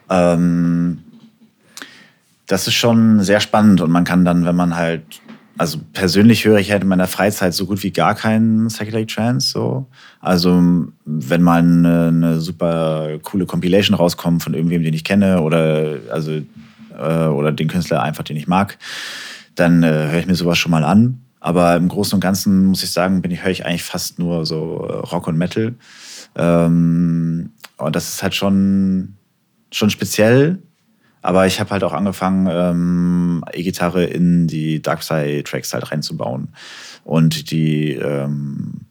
Ähm, 0.09 1.01
das 2.47 2.66
ist 2.66 2.75
schon 2.75 3.23
sehr 3.23 3.41
spannend 3.41 3.83
und 3.83 3.91
man 3.91 4.05
kann 4.05 4.25
dann, 4.25 4.47
wenn 4.47 4.57
man 4.57 4.75
halt, 4.75 5.03
also 5.59 5.79
persönlich 5.93 6.47
höre 6.47 6.59
ich 6.59 6.73
halt 6.73 6.83
in 6.83 6.89
meiner 6.89 7.07
Freizeit 7.07 7.53
so 7.53 7.66
gut 7.66 7.83
wie 7.83 7.91
gar 7.91 8.14
keinen 8.14 8.68
Psychedelic 8.68 9.09
Trance. 9.09 9.51
So. 9.51 9.87
Also 10.21 10.51
wenn 11.05 11.43
mal 11.43 11.59
eine, 11.59 12.09
eine 12.09 12.41
super 12.41 13.18
coole 13.23 13.45
Compilation 13.45 13.95
rauskommt 13.95 14.43
von 14.43 14.55
irgendwem, 14.55 14.83
den 14.83 14.95
ich 14.95 15.05
kenne 15.05 15.43
oder 15.43 15.99
also 16.11 16.41
äh, 17.01 17.26
oder 17.26 17.53
den 17.53 17.68
Künstler 17.68 18.03
einfach, 18.03 18.24
den 18.24 18.36
ich 18.36 18.46
mag, 18.46 18.78
dann 19.55 19.82
äh, 19.82 20.09
höre 20.11 20.20
ich 20.20 20.26
mir 20.26 20.34
sowas 20.34 20.59
schon 20.59 20.70
mal 20.70 20.84
an. 20.84 21.20
Aber 21.40 21.74
im 21.76 21.88
Großen 21.88 22.14
und 22.14 22.20
Ganzen 22.20 22.66
muss 22.66 22.82
ich 22.82 22.92
sagen, 22.92 23.22
bin 23.22 23.30
ich, 23.30 23.42
höre 23.42 23.51
ich 23.51 23.64
eigentlich 23.64 23.82
fast 23.82 24.18
nur 24.18 24.44
so 24.44 24.86
äh, 24.86 24.92
Rock 25.09 25.26
und 25.26 25.38
Metal. 25.38 25.74
Ähm, 26.36 27.51
und 27.78 27.96
das 27.96 28.09
ist 28.09 28.22
halt 28.22 28.34
schon, 28.34 29.16
schon 29.72 29.90
speziell. 29.90 30.59
Aber 31.22 31.46
ich 31.46 31.61
habe 31.61 31.70
halt 31.70 31.84
auch 31.84 31.92
angefangen, 31.92 32.48
ähm, 32.51 33.44
E-Gitarre 33.53 34.05
in 34.05 34.46
die 34.46 34.80
Dark 34.80 35.03
Side 35.03 35.44
Tracks 35.44 35.72
halt 35.72 35.90
reinzubauen. 35.90 36.48
Und 37.05 37.51
die, 37.51 37.92
ähm, 37.92 38.82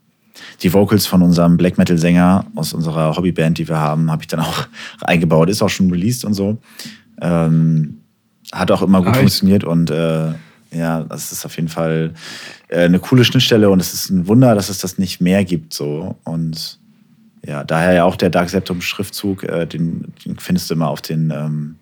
die 0.61 0.73
Vocals 0.73 1.07
von 1.07 1.21
unserem 1.21 1.57
Black 1.57 1.77
Metal 1.77 1.97
Sänger 1.97 2.45
aus 2.55 2.73
unserer 2.73 3.15
Hobbyband, 3.15 3.57
die 3.57 3.67
wir 3.67 3.77
haben, 3.77 4.11
habe 4.11 4.23
ich 4.23 4.27
dann 4.27 4.41
auch 4.41 4.67
eingebaut. 5.01 5.49
Ist 5.49 5.61
auch 5.61 5.69
schon 5.69 5.89
released 5.91 6.25
und 6.25 6.33
so. 6.33 6.57
Ähm, 7.21 8.01
hat 8.51 8.71
auch 8.71 8.81
immer 8.81 8.99
gut 8.99 9.15
ah, 9.15 9.19
funktioniert 9.19 9.63
und 9.63 9.91
äh, 9.91 10.33
ja, 10.71 11.03
das 11.03 11.31
ist 11.31 11.45
auf 11.45 11.55
jeden 11.55 11.67
Fall 11.67 12.13
äh, 12.67 12.85
eine 12.85 12.99
coole 12.99 13.23
Schnittstelle 13.23 13.69
und 13.69 13.79
es 13.79 13.93
ist 13.93 14.09
ein 14.09 14.27
Wunder, 14.27 14.55
dass 14.55 14.69
es 14.69 14.79
das 14.79 14.97
nicht 14.97 15.21
mehr 15.21 15.43
gibt. 15.43 15.73
So. 15.73 16.15
Und 16.23 16.79
ja, 17.45 17.63
daher 17.63 17.93
ja 17.93 18.03
auch 18.03 18.15
der 18.15 18.29
Dark 18.29 18.49
Septum-Schriftzug, 18.49 19.43
äh, 19.43 19.65
den, 19.65 20.13
den, 20.25 20.37
findest 20.37 20.69
du 20.69 20.75
immer 20.75 20.89
auf 20.89 21.01
den 21.01 21.31
ähm, 21.31 21.75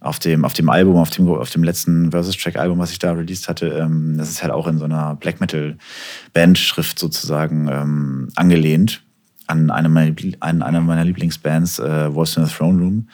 auf 0.00 0.18
dem, 0.18 0.44
auf 0.44 0.52
dem 0.52 0.68
Album, 0.68 0.96
auf 0.96 1.08
dem, 1.08 1.26
auf 1.28 1.48
dem 1.48 1.64
letzten 1.64 2.10
Versus-Track-Album, 2.10 2.78
was 2.78 2.90
ich 2.90 2.98
da 2.98 3.12
released 3.12 3.48
hatte, 3.48 3.68
ähm, 3.68 4.18
das 4.18 4.28
ist 4.28 4.42
halt 4.42 4.52
auch 4.52 4.66
in 4.66 4.78
so 4.78 4.84
einer 4.84 5.14
Black 5.14 5.40
Metal-Band-Schrift 5.40 6.98
sozusagen 6.98 7.68
ähm, 7.68 8.28
angelehnt 8.36 9.02
an 9.46 9.70
eine 9.70 9.88
meiner, 9.88 10.14
an 10.40 10.62
einer 10.62 10.80
meiner 10.80 11.04
Lieblingsbands, 11.04 11.78
äh, 11.78 12.10
Voice 12.10 12.36
in 12.36 12.46
the 12.46 12.52
Throne 12.52 12.80
Room. 12.80 13.08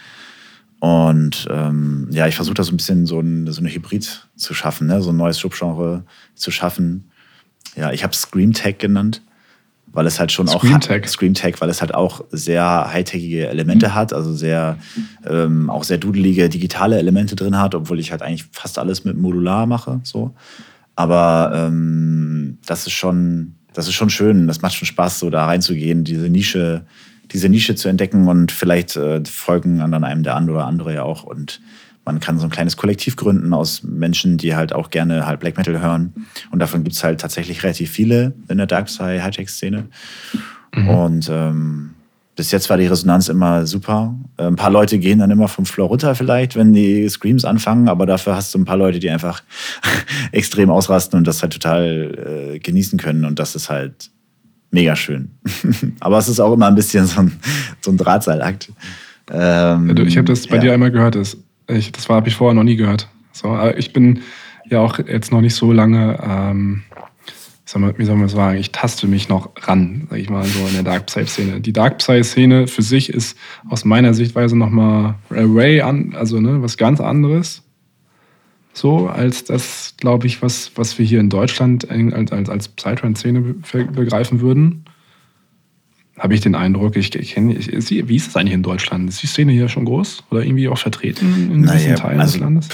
Und 0.80 1.46
ähm, 1.50 2.08
ja, 2.10 2.26
ich 2.26 2.36
versuche 2.36 2.54
da 2.54 2.64
so 2.64 2.72
ein 2.72 2.78
bisschen 2.78 3.04
so, 3.04 3.20
ein, 3.20 3.46
so 3.52 3.60
eine 3.60 3.68
Hybrid 3.68 4.26
zu 4.34 4.54
schaffen, 4.54 4.86
ne? 4.86 5.02
so 5.02 5.10
ein 5.10 5.16
neues 5.16 5.36
Subgenre 5.36 6.04
zu 6.34 6.50
schaffen. 6.50 7.10
Ja, 7.76 7.92
ich 7.92 8.02
habe 8.02 8.14
Scream 8.14 8.54
Tech 8.54 8.78
genannt, 8.78 9.20
weil 9.88 10.06
es 10.06 10.18
halt 10.18 10.32
schon 10.32 10.48
Scream 10.48 10.76
auch 10.76 10.80
Tech. 10.80 11.06
Scream 11.06 11.34
Tech, 11.34 11.56
weil 11.60 11.68
es 11.68 11.82
halt 11.82 11.94
auch 11.94 12.24
sehr 12.30 12.90
high-techige 12.92 13.48
Elemente 13.48 13.88
mhm. 13.88 13.94
hat, 13.94 14.14
also 14.14 14.32
sehr 14.32 14.78
ähm, 15.28 15.68
auch 15.68 15.84
sehr 15.84 15.98
dudelige 15.98 16.48
digitale 16.48 16.98
Elemente 16.98 17.36
drin 17.36 17.58
hat, 17.58 17.74
obwohl 17.74 18.00
ich 18.00 18.10
halt 18.10 18.22
eigentlich 18.22 18.46
fast 18.50 18.78
alles 18.78 19.04
mit 19.04 19.18
Modular 19.18 19.66
mache. 19.66 20.00
So. 20.02 20.34
Aber 20.96 21.52
ähm, 21.54 22.56
das 22.64 22.86
ist 22.86 22.94
schon, 22.94 23.54
das 23.74 23.86
ist 23.86 23.94
schon 23.94 24.08
schön, 24.08 24.46
das 24.46 24.62
macht 24.62 24.74
schon 24.74 24.86
Spaß, 24.86 25.18
so 25.18 25.28
da 25.28 25.44
reinzugehen, 25.44 26.04
diese 26.04 26.30
Nische 26.30 26.86
diese 27.32 27.48
Nische 27.48 27.74
zu 27.74 27.88
entdecken 27.88 28.28
und 28.28 28.52
vielleicht 28.52 28.96
äh, 28.96 29.22
folgen 29.24 29.78
dann 29.78 30.04
einem 30.04 30.22
der 30.22 30.36
andere 30.36 30.56
oder 30.56 30.66
andere 30.66 30.94
ja 30.94 31.02
auch. 31.02 31.24
Und 31.24 31.60
man 32.04 32.20
kann 32.20 32.38
so 32.38 32.44
ein 32.44 32.50
kleines 32.50 32.76
Kollektiv 32.76 33.16
gründen 33.16 33.52
aus 33.52 33.82
Menschen, 33.82 34.38
die 34.38 34.56
halt 34.56 34.72
auch 34.72 34.90
gerne 34.90 35.26
halt 35.26 35.40
Black 35.40 35.56
Metal 35.56 35.80
hören. 35.80 36.26
Und 36.50 36.58
davon 36.58 36.82
gibt 36.82 36.96
es 36.96 37.04
halt 37.04 37.20
tatsächlich 37.20 37.62
relativ 37.62 37.90
viele 37.90 38.32
in 38.48 38.58
der 38.58 38.66
Dark 38.66 38.88
Side 38.88 39.22
Hightech-Szene. 39.22 39.86
Mhm. 40.74 40.88
Und 40.88 41.28
ähm, 41.30 41.90
bis 42.36 42.52
jetzt 42.52 42.70
war 42.70 42.78
die 42.78 42.86
Resonanz 42.86 43.28
immer 43.28 43.66
super. 43.66 44.14
Äh, 44.38 44.44
ein 44.44 44.56
paar 44.56 44.70
Leute 44.70 44.98
gehen 44.98 45.18
dann 45.18 45.30
immer 45.30 45.48
vom 45.48 45.66
Floor 45.66 45.88
runter 45.88 46.14
vielleicht, 46.14 46.56
wenn 46.56 46.72
die 46.72 47.08
Screams 47.08 47.44
anfangen, 47.44 47.88
aber 47.88 48.06
dafür 48.06 48.34
hast 48.34 48.54
du 48.54 48.58
ein 48.58 48.64
paar 48.64 48.78
Leute, 48.78 48.98
die 48.98 49.10
einfach 49.10 49.42
extrem 50.32 50.70
ausrasten 50.70 51.18
und 51.18 51.26
das 51.26 51.42
halt 51.42 51.52
total 51.52 52.54
äh, 52.54 52.58
genießen 52.58 52.98
können. 52.98 53.24
Und 53.24 53.38
das 53.38 53.54
ist 53.54 53.68
halt 53.68 54.10
mega 54.70 54.96
schön. 54.96 55.30
Aber 56.00 56.18
es 56.18 56.28
ist 56.28 56.40
auch 56.40 56.52
immer 56.52 56.68
ein 56.68 56.74
bisschen 56.74 57.06
so 57.06 57.20
ein, 57.20 57.32
so 57.80 57.90
ein 57.90 57.96
Drahtseilakt. 57.96 58.72
Ähm, 59.30 59.96
ich 60.06 60.16
habe 60.16 60.26
das 60.26 60.46
bei 60.46 60.56
ja. 60.56 60.62
dir 60.62 60.72
einmal 60.72 60.90
gehört. 60.90 61.14
Das, 61.14 61.36
ich, 61.68 61.92
das 61.92 62.08
habe 62.08 62.28
ich 62.28 62.36
vorher 62.36 62.54
noch 62.54 62.64
nie 62.64 62.76
gehört. 62.76 63.08
So, 63.32 63.56
ich 63.76 63.92
bin 63.92 64.20
ja 64.68 64.80
auch 64.80 64.98
jetzt 64.98 65.32
noch 65.32 65.40
nicht 65.40 65.54
so 65.54 65.72
lange, 65.72 66.18
ähm, 66.22 66.82
wie 67.96 68.04
soll 68.04 68.16
man 68.16 68.28
sagen, 68.28 68.58
ich 68.58 68.72
taste 68.72 69.06
mich 69.06 69.28
noch 69.28 69.50
ran, 69.62 70.08
sag 70.10 70.18
ich 70.18 70.28
mal, 70.28 70.44
so 70.44 70.66
in 70.66 70.74
der 70.74 70.82
Dark 70.82 71.06
Psy-Szene. 71.06 71.60
Die 71.60 71.72
Dark 71.72 71.98
Psy-Szene 71.98 72.66
für 72.66 72.82
sich 72.82 73.10
ist 73.10 73.38
aus 73.68 73.84
meiner 73.84 74.12
Sichtweise 74.12 74.58
nochmal 74.58 75.14
Array 75.30 75.80
an, 75.80 76.14
also 76.16 76.40
ne, 76.40 76.62
was 76.62 76.76
ganz 76.76 77.00
anderes 77.00 77.62
so 78.72 79.08
als 79.08 79.44
das, 79.44 79.94
glaube 79.96 80.26
ich, 80.26 80.42
was, 80.42 80.70
was 80.76 80.98
wir 80.98 81.04
hier 81.04 81.20
in 81.20 81.28
Deutschland 81.28 81.90
als, 81.90 82.32
als, 82.32 82.48
als 82.48 82.68
Psytrance-Szene 82.68 83.40
begreifen 83.40 84.40
würden. 84.40 84.84
Habe 86.18 86.34
ich 86.34 86.40
den 86.40 86.54
Eindruck, 86.54 86.96
ich, 86.96 87.14
ich 87.14 87.32
kenne, 87.32 87.54
wie 87.56 88.16
ist 88.16 88.28
es 88.28 88.36
eigentlich 88.36 88.54
in 88.54 88.62
Deutschland? 88.62 89.08
Ist 89.08 89.22
die 89.22 89.26
Szene 89.26 89.52
hier 89.52 89.68
schon 89.68 89.86
groß 89.86 90.24
oder 90.30 90.44
irgendwie 90.44 90.68
auch 90.68 90.78
vertreten 90.78 91.50
in 91.50 91.60
naja, 91.62 91.94
Teilen 91.94 92.20
also, 92.20 92.32
des 92.32 92.40
Landes? 92.40 92.68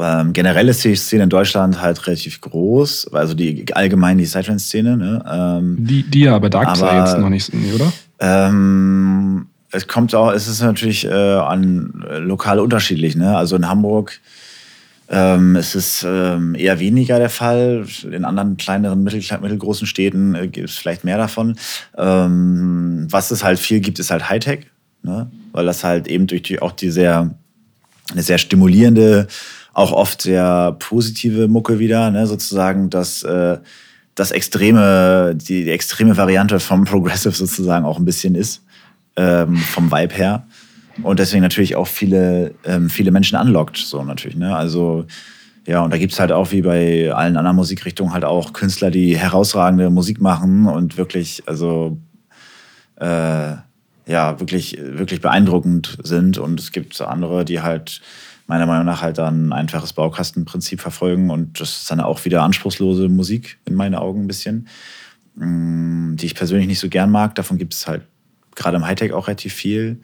Ähm, 0.00 0.32
generell 0.32 0.68
ist 0.68 0.84
die 0.84 0.94
Szene 0.94 1.24
in 1.24 1.28
Deutschland 1.28 1.80
halt 1.82 2.06
relativ 2.06 2.40
groß, 2.40 3.12
also 3.12 3.34
die 3.34 3.64
allgemein 3.74 4.18
die 4.18 4.24
Psytrance-Szene. 4.24 4.96
Ne? 4.96 5.24
Ähm, 5.30 5.76
die, 5.80 6.02
die 6.02 6.20
ja, 6.20 6.36
aber 6.36 6.50
Dark 6.50 6.76
Side 6.76 6.94
jetzt 6.94 7.18
noch 7.18 7.28
nicht, 7.28 7.52
oder? 7.74 7.92
Ähm, 8.20 9.46
es 9.70 9.86
kommt 9.86 10.14
auch, 10.14 10.32
es 10.32 10.48
ist 10.48 10.60
natürlich 10.60 11.06
äh, 11.06 11.10
an 11.10 12.04
äh, 12.08 12.18
lokal 12.18 12.60
unterschiedlich. 12.60 13.16
Ne? 13.16 13.36
Also 13.36 13.56
in 13.56 13.68
Hamburg 13.68 14.20
ähm, 15.12 15.56
es 15.56 15.74
ist 15.74 16.06
ähm, 16.08 16.54
eher 16.54 16.80
weniger 16.80 17.18
der 17.18 17.28
Fall. 17.28 17.84
In 18.10 18.24
anderen 18.24 18.56
kleineren, 18.56 19.02
mittel, 19.02 19.20
mittelgroßen 19.42 19.86
Städten 19.86 20.34
äh, 20.34 20.48
gibt 20.48 20.70
es 20.70 20.78
vielleicht 20.78 21.04
mehr 21.04 21.18
davon. 21.18 21.56
Ähm, 21.98 23.06
was 23.10 23.30
es 23.30 23.44
halt 23.44 23.58
viel 23.58 23.80
gibt, 23.80 23.98
ist 23.98 24.10
halt 24.10 24.30
Hightech, 24.30 24.66
ne? 25.02 25.30
weil 25.52 25.66
das 25.66 25.84
halt 25.84 26.08
eben 26.08 26.26
durch 26.26 26.42
die, 26.42 26.62
auch 26.62 26.72
die 26.72 26.90
sehr, 26.90 27.34
eine 28.10 28.22
sehr 28.22 28.38
stimulierende, 28.38 29.26
auch 29.74 29.92
oft 29.92 30.22
sehr 30.22 30.76
positive 30.78 31.46
Mucke 31.46 31.78
wieder, 31.78 32.10
ne? 32.10 32.26
sozusagen, 32.26 32.88
dass 32.88 33.22
äh, 33.22 33.58
das 34.14 34.30
extreme, 34.30 35.34
die, 35.34 35.64
die 35.64 35.70
extreme 35.72 36.16
Variante 36.16 36.58
vom 36.58 36.84
Progressive 36.84 37.34
sozusagen 37.34 37.84
auch 37.84 37.98
ein 37.98 38.06
bisschen 38.06 38.34
ist, 38.34 38.62
ähm, 39.16 39.58
vom 39.58 39.92
Vibe 39.92 40.14
her 40.14 40.46
und 41.02 41.18
deswegen 41.18 41.42
natürlich 41.42 41.76
auch 41.76 41.86
viele, 41.86 42.54
ähm, 42.64 42.90
viele 42.90 43.10
Menschen 43.10 43.36
anlockt, 43.36 43.76
so 43.76 44.02
natürlich. 44.02 44.36
Ne? 44.36 44.54
Also 44.54 45.06
ja, 45.66 45.82
und 45.82 45.92
da 45.92 45.98
gibt 45.98 46.12
es 46.12 46.20
halt 46.20 46.32
auch 46.32 46.50
wie 46.50 46.62
bei 46.62 47.12
allen 47.12 47.36
anderen 47.36 47.56
Musikrichtungen 47.56 48.12
halt 48.12 48.24
auch 48.24 48.52
Künstler, 48.52 48.90
die 48.90 49.16
herausragende 49.16 49.90
Musik 49.90 50.20
machen 50.20 50.66
und 50.66 50.96
wirklich, 50.96 51.44
also 51.46 51.98
äh, 52.96 53.54
ja, 54.06 54.40
wirklich, 54.40 54.76
wirklich 54.80 55.20
beeindruckend 55.20 55.98
sind. 56.02 56.38
Und 56.38 56.58
es 56.58 56.72
gibt 56.72 57.00
andere, 57.00 57.44
die 57.44 57.60
halt 57.60 58.00
meiner 58.46 58.66
Meinung 58.66 58.86
nach 58.86 59.02
halt 59.02 59.18
dann 59.18 59.48
ein 59.48 59.52
einfaches 59.52 59.92
Baukastenprinzip 59.92 60.80
verfolgen 60.80 61.30
und 61.30 61.60
das 61.60 61.78
ist 61.78 61.90
dann 61.90 62.00
auch 62.00 62.24
wieder 62.24 62.42
anspruchslose 62.42 63.08
Musik 63.08 63.58
in 63.64 63.74
meinen 63.74 63.94
Augen 63.94 64.24
ein 64.24 64.26
bisschen, 64.26 64.66
mm, 65.36 66.16
die 66.16 66.26
ich 66.26 66.34
persönlich 66.34 66.66
nicht 66.66 66.80
so 66.80 66.88
gern 66.88 67.10
mag. 67.10 67.34
Davon 67.36 67.56
gibt 67.56 67.72
es 67.72 67.86
halt 67.86 68.02
gerade 68.56 68.76
im 68.76 68.84
Hightech 68.84 69.12
auch 69.12 69.28
relativ 69.28 69.54
viel, 69.54 70.00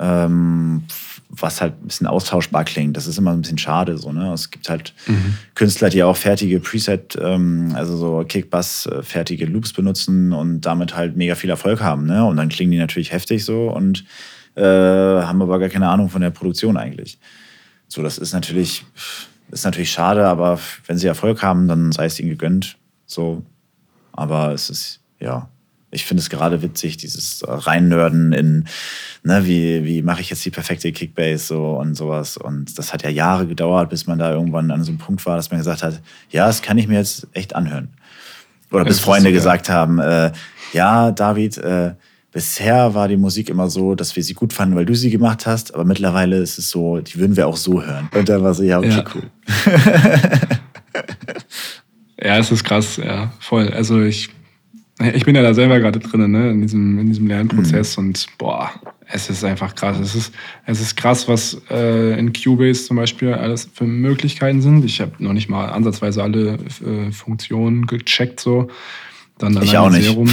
ähm, 0.00 0.84
was 1.28 1.60
halt 1.60 1.74
ein 1.82 1.86
bisschen 1.86 2.06
austauschbar 2.06 2.64
klingt. 2.64 2.96
Das 2.96 3.06
ist 3.06 3.18
immer 3.18 3.32
ein 3.32 3.40
bisschen 3.40 3.58
schade. 3.58 3.98
So, 3.98 4.12
ne? 4.12 4.32
Es 4.32 4.50
gibt 4.50 4.68
halt 4.68 4.94
mhm. 5.06 5.34
Künstler, 5.54 5.90
die 5.90 6.02
auch 6.02 6.16
fertige 6.16 6.60
Preset, 6.60 7.16
ähm, 7.20 7.72
also 7.74 7.96
so 7.96 8.24
Kickbass, 8.26 8.86
äh, 8.86 9.02
fertige 9.02 9.46
Loops 9.46 9.72
benutzen 9.72 10.32
und 10.32 10.60
damit 10.62 10.96
halt 10.96 11.16
mega 11.16 11.34
viel 11.34 11.50
Erfolg 11.50 11.80
haben. 11.80 12.06
Ne? 12.06 12.24
Und 12.24 12.36
dann 12.36 12.48
klingen 12.48 12.72
die 12.72 12.78
natürlich 12.78 13.12
heftig 13.12 13.44
so 13.44 13.70
und 13.70 14.04
äh, 14.54 14.62
haben 14.62 15.42
aber 15.42 15.58
gar 15.58 15.68
keine 15.68 15.88
Ahnung 15.88 16.08
von 16.08 16.20
der 16.20 16.30
Produktion 16.30 16.76
eigentlich. 16.76 17.18
So, 17.88 18.02
das 18.02 18.18
ist 18.18 18.32
natürlich, 18.32 18.84
ist 19.50 19.64
natürlich 19.64 19.90
schade, 19.90 20.26
aber 20.26 20.58
wenn 20.86 20.98
sie 20.98 21.06
Erfolg 21.06 21.42
haben, 21.42 21.68
dann 21.68 21.92
sei 21.92 22.06
es 22.06 22.18
ihnen 22.20 22.30
gegönnt. 22.30 22.76
So, 23.06 23.42
aber 24.12 24.52
es 24.52 24.70
ist, 24.70 25.00
ja, 25.20 25.48
ich 25.94 26.04
finde 26.04 26.20
es 26.20 26.28
gerade 26.28 26.62
witzig, 26.62 26.96
dieses 26.96 27.42
Reinnörden 27.46 28.32
in, 28.32 28.64
ne, 29.22 29.46
wie, 29.46 29.84
wie 29.84 30.02
mache 30.02 30.20
ich 30.20 30.30
jetzt 30.30 30.44
die 30.44 30.50
perfekte 30.50 30.92
Kickbase 30.92 31.46
so 31.46 31.76
und 31.78 31.94
sowas. 31.94 32.36
Und 32.36 32.78
das 32.78 32.92
hat 32.92 33.02
ja 33.02 33.10
Jahre 33.10 33.46
gedauert, 33.46 33.90
bis 33.90 34.06
man 34.06 34.18
da 34.18 34.32
irgendwann 34.32 34.70
an 34.70 34.82
so 34.84 34.90
einem 34.90 34.98
Punkt 34.98 35.24
war, 35.26 35.36
dass 35.36 35.50
man 35.50 35.58
gesagt 35.58 35.82
hat, 35.82 36.00
ja, 36.30 36.46
das 36.46 36.62
kann 36.62 36.78
ich 36.78 36.88
mir 36.88 36.98
jetzt 36.98 37.26
echt 37.32 37.54
anhören. 37.54 37.88
Oder 38.70 38.84
bis 38.84 39.00
Freunde 39.00 39.30
so, 39.30 39.34
gesagt 39.34 39.68
haben, 39.68 39.98
äh, 40.00 40.32
ja, 40.72 41.12
David, 41.12 41.58
äh, 41.58 41.94
bisher 42.32 42.94
war 42.94 43.06
die 43.06 43.16
Musik 43.16 43.48
immer 43.48 43.70
so, 43.70 43.94
dass 43.94 44.16
wir 44.16 44.24
sie 44.24 44.34
gut 44.34 44.52
fanden, 44.52 44.74
weil 44.74 44.86
du 44.86 44.94
sie 44.94 45.10
gemacht 45.10 45.46
hast, 45.46 45.72
aber 45.72 45.84
mittlerweile 45.84 46.38
ist 46.38 46.58
es 46.58 46.70
so, 46.70 46.98
die 46.98 47.16
würden 47.16 47.36
wir 47.36 47.46
auch 47.46 47.56
so 47.56 47.82
hören. 47.82 48.08
Und 48.12 48.28
dann 48.28 48.42
war 48.42 48.52
so, 48.52 48.64
ja, 48.64 48.78
okay, 48.78 48.88
ja. 48.88 49.04
cool. 49.14 49.30
ja, 52.20 52.38
es 52.38 52.50
ist 52.50 52.64
krass, 52.64 52.96
ja, 52.96 53.32
voll. 53.38 53.68
Also 53.68 54.02
ich 54.02 54.30
ich 55.00 55.24
bin 55.24 55.34
ja 55.34 55.42
da 55.42 55.54
selber 55.54 55.80
gerade 55.80 55.98
drin, 55.98 56.30
ne, 56.30 56.50
in 56.50 56.60
diesem, 56.60 56.98
in 56.98 57.06
diesem 57.06 57.26
Lernprozess 57.26 57.96
mhm. 57.96 58.04
und 58.04 58.26
boah, 58.38 58.70
es 59.06 59.28
ist 59.28 59.44
einfach 59.44 59.74
krass. 59.74 59.98
Es 59.98 60.14
ist, 60.14 60.32
es 60.66 60.80
ist 60.80 60.96
krass, 60.96 61.26
was 61.26 61.60
äh, 61.70 62.18
in 62.18 62.32
Cubase 62.32 62.86
zum 62.86 62.96
Beispiel 62.96 63.32
alles 63.32 63.68
für 63.72 63.84
Möglichkeiten 63.84 64.62
sind. 64.62 64.84
Ich 64.84 65.00
habe 65.00 65.12
noch 65.18 65.32
nicht 65.32 65.48
mal 65.48 65.66
ansatzweise 65.66 66.22
alle 66.22 66.58
äh, 66.86 67.10
Funktionen 67.10 67.86
gecheckt, 67.86 68.40
so. 68.40 68.68
Dann 69.38 69.60
ich 69.62 69.76
auch 69.76 69.90
nicht. 69.90 70.04
Serum, 70.04 70.30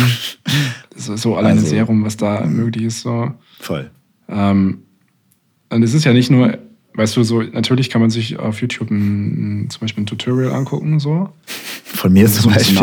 so, 0.95 1.16
so 1.16 1.36
alleine 1.36 1.59
also, 1.59 1.72
Serum, 1.72 2.05
was 2.05 2.18
da 2.18 2.41
mhm. 2.41 2.55
möglich 2.57 2.86
ist, 2.86 3.01
so. 3.01 3.32
Voll. 3.59 3.89
Ähm, 4.30 4.84
und 5.70 5.84
es 5.84 5.95
ist 5.95 6.05
ja 6.05 6.14
nicht 6.14 6.30
nur 6.30 6.59
Weißt 6.93 7.16
du, 7.16 7.24
so 7.24 7.41
natürlich 7.41 7.89
kann 7.89 8.01
man 8.01 8.09
sich 8.09 8.38
auf 8.38 8.59
YouTube 8.62 8.91
ein, 8.91 9.68
zum 9.70 9.80
Beispiel 9.80 10.03
ein 10.03 10.07
Tutorial 10.07 10.51
angucken, 10.51 10.99
so. 10.99 11.30
Von 11.45 12.12
mir 12.12 12.28
zum 12.28 12.51
Beispiel. 12.51 12.82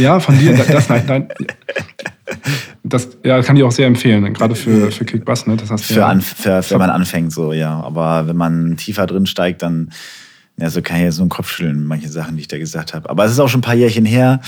Ja, 0.00 0.20
von 0.20 0.38
dir. 0.38 0.54
Das, 0.54 0.88
nein, 0.88 1.04
nein, 1.06 1.28
das 2.84 3.08
ja, 3.22 3.42
kann 3.42 3.56
ich 3.56 3.62
auch 3.62 3.72
sehr 3.72 3.86
empfehlen, 3.86 4.32
gerade 4.32 4.54
für, 4.54 4.90
für 4.90 5.04
Kickbass. 5.04 5.46
Ne? 5.46 5.56
Das 5.56 5.70
heißt, 5.70 5.84
für, 5.84 5.94
ja, 5.94 6.08
an, 6.08 6.20
für, 6.20 6.62
für 6.62 6.72
wenn 6.72 6.78
man 6.78 6.90
anfängt, 6.90 7.32
so, 7.32 7.52
ja. 7.52 7.80
Aber 7.80 8.26
wenn 8.26 8.36
man 8.36 8.76
tiefer 8.76 9.06
drin 9.06 9.26
steigt, 9.26 9.62
dann 9.62 9.90
ja, 10.58 10.70
so 10.70 10.82
kann 10.82 10.98
ich 10.98 11.04
jetzt 11.04 11.16
so 11.16 11.22
einen 11.22 11.30
Kopf 11.30 11.50
schütteln, 11.50 11.86
manche 11.86 12.08
Sachen, 12.08 12.36
die 12.36 12.42
ich 12.42 12.48
da 12.48 12.58
gesagt 12.58 12.94
habe. 12.94 13.08
Aber 13.08 13.24
es 13.24 13.32
ist 13.32 13.40
auch 13.40 13.48
schon 13.48 13.60
ein 13.60 13.64
paar 13.64 13.74
Jährchen 13.74 14.04
her. 14.04 14.40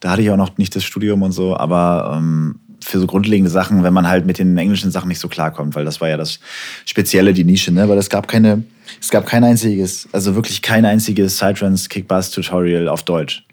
Da 0.00 0.10
hatte 0.10 0.22
ich 0.22 0.30
auch 0.30 0.36
noch 0.36 0.58
nicht 0.58 0.76
das 0.76 0.84
Studium 0.84 1.22
und 1.22 1.32
so. 1.32 1.56
Aber 1.56 2.14
ähm, 2.16 2.60
für 2.84 3.00
so 3.00 3.06
grundlegende 3.06 3.50
Sachen, 3.50 3.82
wenn 3.82 3.94
man 3.94 4.06
halt 4.06 4.26
mit 4.26 4.38
den 4.38 4.56
englischen 4.58 4.90
Sachen 4.90 5.08
nicht 5.08 5.18
so 5.18 5.28
klarkommt, 5.28 5.74
weil 5.74 5.84
das 5.84 6.00
war 6.00 6.08
ja 6.08 6.16
das 6.16 6.40
Spezielle, 6.84 7.32
die 7.32 7.44
Nische, 7.44 7.72
ne? 7.72 7.88
Weil 7.88 7.98
es 7.98 8.10
gab 8.10 8.28
keine, 8.28 8.64
es 9.00 9.10
gab 9.10 9.26
kein 9.26 9.44
einziges, 9.44 10.08
also 10.12 10.34
wirklich 10.34 10.62
kein 10.62 10.84
einziges 10.84 11.36
Psytrance 11.36 11.88
Kickbass 11.88 12.30
Tutorial 12.30 12.88
auf 12.88 13.02
Deutsch. 13.02 13.45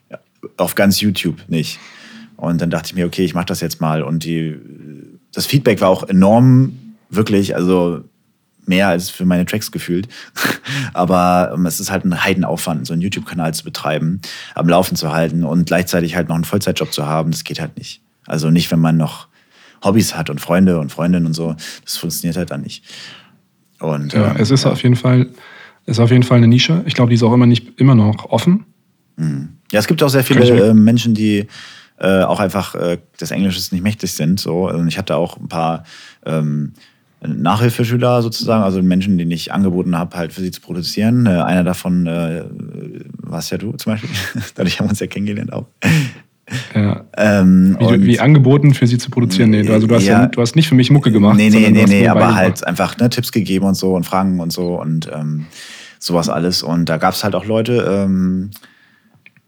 Auf 0.57 0.75
ganz 0.75 1.01
YouTube 1.01 1.41
nicht. 1.47 1.79
Und 2.37 2.61
dann 2.61 2.69
dachte 2.69 2.87
ich 2.87 2.95
mir, 2.95 3.05
okay, 3.05 3.23
ich 3.23 3.33
mache 3.33 3.45
das 3.45 3.61
jetzt 3.61 3.79
mal. 3.81 4.03
Und 4.03 4.23
die, 4.23 4.55
das 5.31 5.45
Feedback 5.45 5.81
war 5.81 5.89
auch 5.89 6.03
enorm, 6.03 6.77
wirklich, 7.09 7.55
also 7.55 8.03
mehr 8.65 8.87
als 8.87 9.09
für 9.09 9.25
meine 9.25 9.45
Tracks 9.45 9.71
gefühlt. 9.71 10.07
Aber 10.93 11.51
ähm, 11.53 11.65
es 11.65 11.79
ist 11.79 11.91
halt 11.91 12.05
ein 12.05 12.23
Heidenaufwand, 12.23 12.87
so 12.87 12.93
einen 12.93 13.01
YouTube-Kanal 13.01 13.53
zu 13.53 13.63
betreiben, 13.63 14.21
am 14.55 14.67
Laufen 14.67 14.95
zu 14.95 15.11
halten 15.11 15.43
und 15.43 15.65
gleichzeitig 15.65 16.15
halt 16.15 16.29
noch 16.29 16.35
einen 16.35 16.43
Vollzeitjob 16.43 16.93
zu 16.93 17.05
haben. 17.05 17.31
Das 17.31 17.43
geht 17.43 17.59
halt 17.59 17.77
nicht. 17.77 18.01
Also 18.25 18.49
nicht, 18.49 18.71
wenn 18.71 18.79
man 18.79 18.97
noch 18.97 19.27
Hobbys 19.83 20.15
hat 20.15 20.29
und 20.29 20.39
Freunde 20.39 20.79
und 20.79 20.91
Freundinnen 20.91 21.25
und 21.25 21.33
so. 21.33 21.55
Das 21.83 21.97
funktioniert 21.97 22.37
halt 22.37 22.51
dann 22.51 22.61
nicht. 22.61 22.83
Und, 23.79 24.13
ja, 24.13 24.31
ähm, 24.31 24.37
es 24.37 24.49
ist 24.49 24.63
ja. 24.63 24.71
auf 24.71 24.81
jeden 24.81 24.95
Fall, 24.95 25.27
ist 25.85 25.99
auf 25.99 26.11
jeden 26.11 26.23
Fall 26.23 26.37
eine 26.37 26.47
Nische. 26.47 26.83
Ich 26.85 26.93
glaube, 26.93 27.09
die 27.09 27.15
ist 27.15 27.23
auch 27.23 27.33
immer 27.33 27.45
nicht 27.45 27.79
immer 27.79 27.95
noch 27.95 28.25
offen. 28.25 28.65
Mhm. 29.17 29.57
Ja, 29.73 29.79
es 29.79 29.87
gibt 29.87 30.03
auch 30.03 30.09
sehr 30.09 30.23
viele 30.23 30.69
äh, 30.69 30.73
Menschen, 30.73 31.15
die 31.15 31.47
äh, 31.99 32.21
auch 32.21 32.39
einfach 32.39 32.75
äh, 32.75 32.99
des 33.19 33.31
Englisches 33.31 33.71
nicht 33.71 33.83
mächtig 33.83 34.13
sind. 34.13 34.39
So. 34.39 34.67
Also 34.67 34.85
ich 34.85 34.99
hatte 34.99 35.15
auch 35.15 35.37
ein 35.37 35.47
paar 35.47 35.83
ähm, 36.25 36.73
Nachhilfeschüler 37.25 38.21
sozusagen, 38.21 38.63
also 38.63 38.83
Menschen, 38.83 39.17
denen 39.17 39.31
ich 39.31 39.51
angeboten 39.51 39.97
habe, 39.97 40.15
halt 40.15 40.31
für 40.31 40.41
sie 40.41 40.51
zu 40.51 40.61
produzieren. 40.61 41.25
Äh, 41.25 41.41
einer 41.41 41.63
davon 41.63 42.05
äh, 42.05 42.43
warst 43.17 43.51
ja 43.51 43.57
du 43.57 43.71
zum 43.73 43.93
Beispiel. 43.93 44.11
Dadurch 44.55 44.79
haben 44.79 44.85
wir 44.85 44.91
uns 44.91 44.99
ja 44.99 45.07
kennengelernt 45.07 45.51
auch. 45.51 45.65
Ja. 46.75 47.05
Ähm, 47.17 47.75
wie, 47.79 48.05
wie, 48.05 48.19
angeboten 48.19 48.75
für 48.75 48.85
sie 48.85 48.99
zu 48.99 49.09
produzieren? 49.09 49.49
Nee, 49.49 49.67
also 49.67 49.87
du 49.87 49.95
hast, 49.95 50.05
ja, 50.05 50.21
ja, 50.21 50.27
du 50.27 50.39
hast 50.39 50.55
nicht 50.55 50.67
für 50.67 50.75
mich 50.75 50.91
Mucke 50.91 51.11
gemacht. 51.11 51.35
Nee, 51.35 51.49
nee, 51.49 51.71
nee, 51.71 51.85
nee 51.85 52.07
aber 52.07 52.35
halt 52.35 52.63
einfach 52.67 52.97
ne, 52.97 53.09
Tipps 53.09 53.31
gegeben 53.31 53.65
und 53.65 53.75
so 53.75 53.95
und 53.95 54.05
Fragen 54.05 54.39
und 54.39 54.51
so 54.51 54.79
und 54.79 55.09
ähm, 55.11 55.47
sowas 55.97 56.29
alles. 56.29 56.61
Und 56.61 56.89
da 56.89 56.97
gab 56.97 57.13
es 57.13 57.23
halt 57.23 57.33
auch 57.33 57.45
Leute, 57.45 58.05
ähm, 58.05 58.51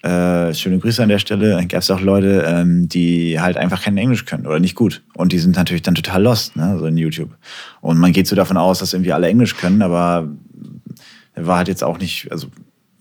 äh, 0.06 0.53
schöne 0.53 0.78
Grüße 0.78 1.01
an 1.01 1.10
der 1.10 1.18
Stelle, 1.18 1.66
gab 1.66 1.82
es 1.82 1.89
auch 1.89 1.99
Leute, 1.99 2.43
ähm, 2.45 2.88
die 2.88 3.39
halt 3.39 3.58
einfach 3.58 3.82
kein 3.82 3.97
Englisch 3.97 4.26
können 4.26 4.45
oder 4.45 4.60
nicht 4.60 4.76
gut. 4.76 5.01
Und 5.16 5.32
die 5.32 5.39
sind 5.39 5.56
natürlich 5.56 5.82
dann 5.82 5.95
total 5.95 6.22
lost, 6.22 6.56
ne, 6.56 6.78
so 6.78 6.86
in 6.86 6.95
YouTube. 6.95 7.32
Und 7.82 7.97
man 7.97 8.12
geht 8.12 8.28
so 8.28 8.36
davon 8.36 8.56
aus, 8.56 8.80
dass 8.80 8.93
irgendwie 8.93 9.14
alle 9.14 9.28
Englisch 9.28 9.58
können, 9.58 9.82
aber 9.82 10.30
er 11.34 11.47
war 11.47 11.58
halt 11.58 11.70
jetzt 11.70 11.84
auch 11.84 11.97
nicht, 11.97 12.32
also 12.32 12.47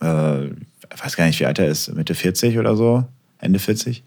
äh, 0.02 0.46
ich 0.46 1.04
weiß 1.04 1.16
gar 1.16 1.26
nicht, 1.26 1.38
wie 1.40 1.46
alt 1.46 1.58
er 1.58 1.66
ist, 1.66 1.94
Mitte 1.94 2.14
40 2.14 2.58
oder 2.58 2.74
so. 2.74 3.04
Ende 3.38 3.58
40. 3.58 4.02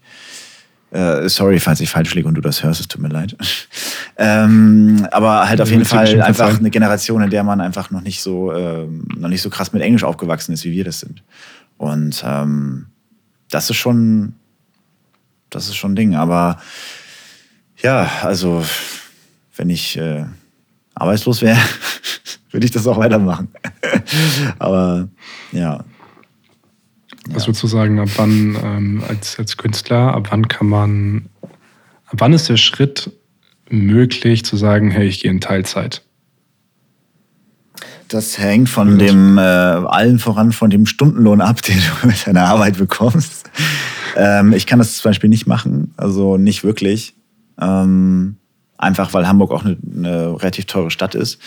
Äh, 0.90 1.28
sorry, 1.28 1.60
falls 1.60 1.80
ich 1.80 1.90
falsch 1.90 2.14
liege 2.14 2.26
und 2.26 2.34
du 2.34 2.40
das 2.40 2.64
hörst, 2.64 2.80
es 2.80 2.88
tut 2.88 3.00
mir 3.00 3.08
leid. 3.08 3.36
ähm, 4.16 5.06
aber 5.12 5.48
halt 5.48 5.60
auf 5.60 5.70
jeden 5.70 5.84
Fall 5.84 6.20
einfach 6.20 6.58
eine 6.58 6.70
Generation, 6.70 7.22
in 7.22 7.30
der 7.30 7.44
man 7.44 7.60
einfach 7.60 7.92
noch 7.92 8.00
nicht 8.00 8.22
so, 8.22 8.52
ähm, 8.52 9.06
noch 9.16 9.28
nicht 9.28 9.42
so 9.42 9.50
krass 9.50 9.72
mit 9.72 9.82
Englisch 9.82 10.02
aufgewachsen 10.02 10.52
ist, 10.52 10.64
wie 10.64 10.72
wir 10.72 10.84
das 10.84 10.98
sind. 10.98 11.22
Und 11.78 12.22
ähm, 12.26 12.86
das 13.50 13.70
ist 13.70 13.76
schon, 13.76 14.34
das 15.48 15.68
ist 15.68 15.76
schon 15.76 15.92
ein 15.92 15.96
Ding. 15.96 16.14
Aber 16.14 16.60
ja, 17.78 18.10
also 18.22 18.64
wenn 19.56 19.70
ich 19.70 19.96
äh, 19.96 20.24
arbeitslos 20.94 21.40
wäre, 21.40 21.58
würde 22.50 22.66
ich 22.66 22.72
das 22.72 22.86
auch 22.86 22.98
weitermachen. 22.98 23.48
aber 24.58 25.08
ja, 25.52 25.84
was 27.28 27.46
würdest 27.46 27.62
du 27.62 27.66
sagen, 27.66 28.00
ab 28.00 28.08
wann 28.16 28.56
ähm, 28.62 29.04
als, 29.06 29.38
als 29.38 29.56
Künstler, 29.56 30.14
ab 30.14 30.28
wann 30.30 30.48
kann 30.48 30.66
man, 30.66 31.28
ab 31.42 32.14
wann 32.14 32.32
ist 32.32 32.48
der 32.48 32.56
Schritt 32.56 33.10
möglich 33.68 34.44
zu 34.44 34.56
sagen, 34.56 34.90
hey, 34.90 35.06
ich 35.06 35.20
gehe 35.20 35.30
in 35.30 35.40
Teilzeit? 35.40 36.02
Das 38.08 38.38
hängt 38.38 38.68
von 38.68 38.98
dem, 38.98 39.38
äh, 39.38 39.40
allen 39.40 40.18
voran 40.18 40.52
von 40.52 40.70
dem 40.70 40.86
Stundenlohn 40.86 41.40
ab, 41.40 41.62
den 41.68 41.76
du 41.76 42.06
mit 42.06 42.26
deiner 42.26 42.44
Arbeit 42.44 42.78
bekommst. 42.78 43.50
Ähm, 44.16 44.52
ich 44.52 44.66
kann 44.66 44.78
das 44.78 44.96
zum 44.96 45.10
Beispiel 45.10 45.30
nicht 45.30 45.46
machen, 45.46 45.92
also 45.96 46.36
nicht 46.36 46.64
wirklich. 46.64 47.14
Ähm, 47.60 48.36
einfach 48.76 49.12
weil 49.12 49.28
Hamburg 49.28 49.50
auch 49.50 49.64
eine, 49.64 49.76
eine 49.94 50.40
relativ 50.40 50.66
teure 50.66 50.90
Stadt 50.90 51.14
ist 51.14 51.38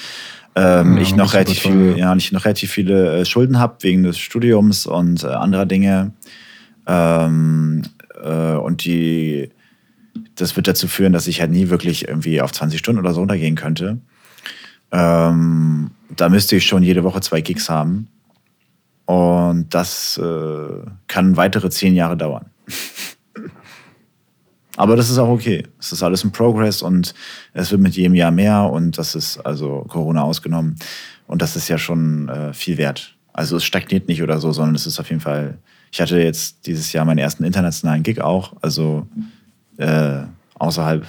ähm, 0.56 0.98
ja, 0.98 1.02
ich 1.02 1.16
noch 1.16 1.34
relativ 1.34 1.60
viel, 1.60 1.98
ja, 1.98 2.14
ich 2.16 2.32
noch 2.32 2.46
relativ 2.46 2.72
viele 2.72 3.20
äh, 3.20 3.26
Schulden 3.26 3.60
habe 3.60 3.78
wegen 3.82 4.04
des 4.04 4.20
Studiums 4.20 4.86
und 4.86 5.24
äh, 5.24 5.28
anderer 5.28 5.66
Dinge. 5.66 6.12
Ähm, 6.88 7.84
äh, 8.22 8.56
und 8.56 8.84
die, 8.84 9.50
das 10.36 10.56
wird 10.56 10.68
dazu 10.68 10.88
führen, 10.88 11.14
dass 11.14 11.28
ich 11.28 11.40
halt 11.40 11.52
nie 11.52 11.70
wirklich 11.70 12.08
irgendwie 12.08 12.42
auf 12.42 12.52
20 12.52 12.80
Stunden 12.80 13.00
oder 13.00 13.14
so 13.14 13.22
runtergehen 13.22 13.56
könnte. 13.56 14.00
Ähm, 14.92 15.92
da 16.16 16.30
müsste 16.30 16.56
ich 16.56 16.66
schon 16.66 16.84
jede 16.84 17.04
Woche 17.04 17.22
zwei 17.22 17.42
Gigs 17.42 17.70
haben. 17.70 18.08
Und 19.06 19.74
das 19.74 20.18
äh, 20.18 20.86
kann 21.08 21.38
weitere 21.38 21.70
zehn 21.70 21.96
Jahre 21.96 22.18
dauern. 22.18 22.46
Aber 24.78 24.96
das 24.96 25.10
ist 25.10 25.18
auch 25.18 25.30
okay. 25.30 25.64
Es 25.80 25.92
ist 25.92 26.02
alles 26.02 26.24
im 26.24 26.32
Progress 26.32 26.82
und 26.82 27.14
es 27.54 27.72
wird 27.72 27.82
mit 27.82 27.96
jedem 27.96 28.16
Jahr 28.16 28.32
mehr 28.32 28.64
und 28.64 28.98
das 28.98 29.16
ist 29.16 29.38
also 29.40 29.86
Corona 29.88 30.24
ausgenommen. 30.24 30.78
Und 31.28 31.42
das 31.42 31.56
ist 31.56 31.68
ja 31.68 31.78
schon 31.78 32.30
äh, 32.30 32.54
viel 32.54 32.78
wert. 32.78 33.16
Also 33.34 33.58
es 33.58 33.64
stagniert 33.64 34.08
nicht 34.08 34.24
oder 34.24 34.40
so, 34.40 34.52
sondern 34.52 34.76
es 34.76 34.86
ist 34.86 35.00
auf 35.00 35.10
jeden 35.10 35.22
Fall. 35.22 35.58
Ich 35.92 36.02
hatte 36.02 36.20
jetzt 36.20 36.66
dieses 36.66 36.94
Jahr 36.94 37.06
meinen 37.06 37.18
ersten 37.18 37.44
internationalen 37.44 38.04
Gig 38.04 38.22
auch, 38.22 38.54
also 38.62 39.08
äh, 39.78 40.22
außerhalb 40.56 41.06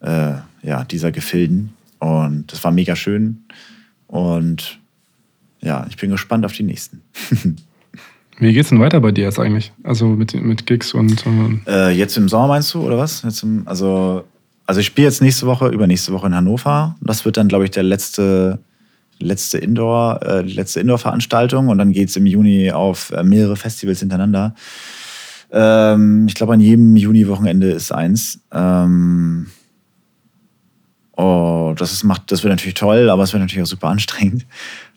äh, 0.00 0.32
ja, 0.62 0.84
dieser 0.84 1.12
Gefilden. 1.12 1.74
Und 2.02 2.52
das 2.52 2.64
war 2.64 2.72
mega 2.72 2.96
schön. 2.96 3.44
Und 4.08 4.80
ja, 5.60 5.86
ich 5.88 5.96
bin 5.96 6.10
gespannt 6.10 6.44
auf 6.44 6.52
die 6.52 6.64
nächsten. 6.64 7.00
Wie 8.40 8.52
geht's 8.52 8.70
denn 8.70 8.80
weiter 8.80 9.00
bei 9.00 9.12
dir 9.12 9.22
jetzt 9.22 9.38
eigentlich? 9.38 9.72
Also 9.84 10.08
mit, 10.08 10.34
mit 10.34 10.66
Gigs 10.66 10.94
und. 10.94 11.24
Äh, 11.68 11.90
jetzt 11.90 12.16
im 12.16 12.28
Sommer 12.28 12.48
meinst 12.48 12.74
du, 12.74 12.84
oder 12.84 12.98
was? 12.98 13.22
Jetzt 13.22 13.44
im, 13.44 13.68
also, 13.68 14.24
also 14.66 14.80
ich 14.80 14.86
spiele 14.86 15.06
jetzt 15.06 15.22
nächste 15.22 15.46
Woche, 15.46 15.68
übernächste 15.68 16.12
Woche 16.12 16.26
in 16.26 16.34
Hannover. 16.34 16.96
Das 17.00 17.24
wird 17.24 17.36
dann, 17.36 17.46
glaube 17.46 17.66
ich, 17.66 17.70
der 17.70 17.84
letzte, 17.84 18.58
letzte 19.20 19.58
Indoor, 19.58 20.20
äh, 20.24 20.42
die 20.42 20.54
letzte 20.54 20.80
Indoor-Veranstaltung 20.80 21.68
und 21.68 21.78
dann 21.78 21.92
geht 21.92 22.08
es 22.08 22.16
im 22.16 22.26
Juni 22.26 22.72
auf 22.72 23.12
äh, 23.12 23.22
mehrere 23.22 23.54
Festivals 23.54 24.00
hintereinander. 24.00 24.56
Ähm, 25.52 26.26
ich 26.26 26.34
glaube, 26.34 26.54
an 26.54 26.60
jedem 26.60 26.96
Juni-Wochenende 26.96 27.70
ist 27.70 27.92
eins. 27.92 28.40
Ähm, 28.50 29.46
oh, 31.16 31.74
das, 31.76 31.92
ist, 31.92 32.04
macht, 32.04 32.30
das 32.32 32.42
wird 32.42 32.52
natürlich 32.52 32.74
toll, 32.74 33.10
aber 33.10 33.22
es 33.22 33.32
wird 33.32 33.42
natürlich 33.42 33.62
auch 33.62 33.70
super 33.70 33.88
anstrengend. 33.88 34.46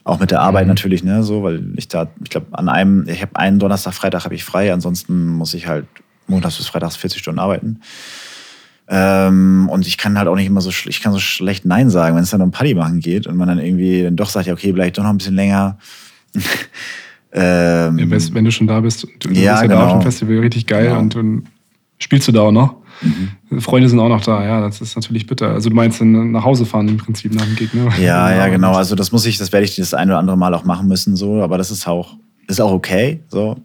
Auch 0.03 0.19
mit 0.19 0.31
der 0.31 0.41
Arbeit 0.41 0.65
mhm. 0.65 0.69
natürlich, 0.69 1.03
ne, 1.03 1.23
so, 1.23 1.43
weil 1.43 1.63
ich 1.77 1.87
da, 1.87 2.07
ich 2.23 2.29
glaube, 2.29 2.47
an 2.51 2.69
einem, 2.69 3.07
ich 3.07 3.21
habe 3.21 3.35
einen 3.35 3.59
Donnerstag, 3.59 3.93
Freitag 3.93 4.23
habe 4.23 4.35
ich 4.35 4.43
frei, 4.43 4.71
ansonsten 4.71 5.29
muss 5.29 5.53
ich 5.53 5.67
halt 5.67 5.87
montags 6.27 6.57
bis 6.57 6.67
freitags 6.67 6.95
40 6.95 7.19
Stunden 7.19 7.39
arbeiten. 7.39 7.81
Ähm, 8.87 9.67
und 9.71 9.87
ich 9.87 9.97
kann 9.97 10.17
halt 10.17 10.27
auch 10.27 10.35
nicht 10.35 10.45
immer 10.45 10.61
so, 10.61 10.69
ich 10.69 11.01
kann 11.01 11.11
so 11.11 11.19
schlecht 11.19 11.65
Nein 11.65 11.89
sagen, 11.89 12.15
wenn 12.15 12.23
es 12.23 12.29
dann 12.29 12.41
um 12.41 12.51
Party 12.51 12.75
machen 12.75 12.99
geht 12.99 13.25
und 13.25 13.35
man 13.35 13.47
dann 13.47 13.57
irgendwie 13.57 14.03
dann 14.03 14.15
doch 14.15 14.29
sagt, 14.29 14.45
ja, 14.45 14.53
okay, 14.53 14.73
vielleicht 14.73 14.97
doch 14.97 15.03
noch 15.03 15.09
ein 15.09 15.17
bisschen 15.17 15.35
länger. 15.35 15.79
ähm, 17.33 17.97
ja, 17.97 18.33
wenn 18.33 18.45
du 18.45 18.51
schon 18.51 18.67
da 18.67 18.79
bist, 18.81 19.03
du, 19.03 19.07
du 19.19 19.29
ja, 19.29 19.33
bist 19.33 19.43
ja 19.43 19.61
genau. 19.63 19.75
da 19.75 19.85
auf 19.87 19.91
dem 19.93 20.01
Festival 20.03 20.39
richtig 20.39 20.67
geil 20.67 20.85
genau. 20.85 20.99
und, 20.99 21.15
und 21.15 21.43
spielst 21.97 22.27
du 22.27 22.31
da 22.31 22.41
auch 22.41 22.51
noch? 22.51 22.75
Mhm. 23.01 23.61
Freunde 23.61 23.89
sind 23.89 23.99
auch 23.99 24.09
noch 24.09 24.21
da, 24.21 24.43
ja, 24.43 24.61
das 24.61 24.81
ist 24.81 24.95
natürlich 24.95 25.27
bitter. 25.27 25.49
Also 25.49 25.69
du 25.69 25.75
meinst 25.75 26.01
nach 26.01 26.43
Hause 26.43 26.65
fahren 26.65 26.87
im 26.87 26.97
Prinzip 26.97 27.33
nach 27.33 27.45
dem 27.45 27.55
Gegner. 27.55 27.93
Ja, 27.99 28.33
ja, 28.33 28.47
genau. 28.47 28.73
Also 28.73 28.95
das 28.95 29.11
muss 29.11 29.25
ich, 29.25 29.37
das 29.37 29.51
werde 29.51 29.65
ich 29.65 29.75
das 29.75 29.93
ein 29.93 30.09
oder 30.09 30.19
andere 30.19 30.37
Mal 30.37 30.53
auch 30.53 30.63
machen 30.63 30.87
müssen, 30.87 31.15
so, 31.15 31.41
aber 31.41 31.57
das 31.57 31.71
ist 31.71 31.87
auch, 31.87 32.15
ist 32.47 32.61
auch 32.61 32.71
okay. 32.71 33.21
So. 33.27 33.57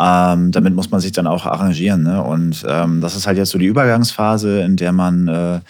Ähm, 0.00 0.52
damit 0.52 0.74
muss 0.74 0.90
man 0.90 1.00
sich 1.00 1.12
dann 1.12 1.26
auch 1.26 1.44
arrangieren. 1.44 2.04
Ne? 2.04 2.22
Und 2.22 2.64
ähm, 2.68 3.00
das 3.00 3.16
ist 3.16 3.26
halt 3.26 3.36
jetzt 3.36 3.50
so 3.50 3.58
die 3.58 3.66
Übergangsphase, 3.66 4.60
in 4.60 4.76
der 4.76 4.92
man, 4.92 5.26
äh, 5.26 5.60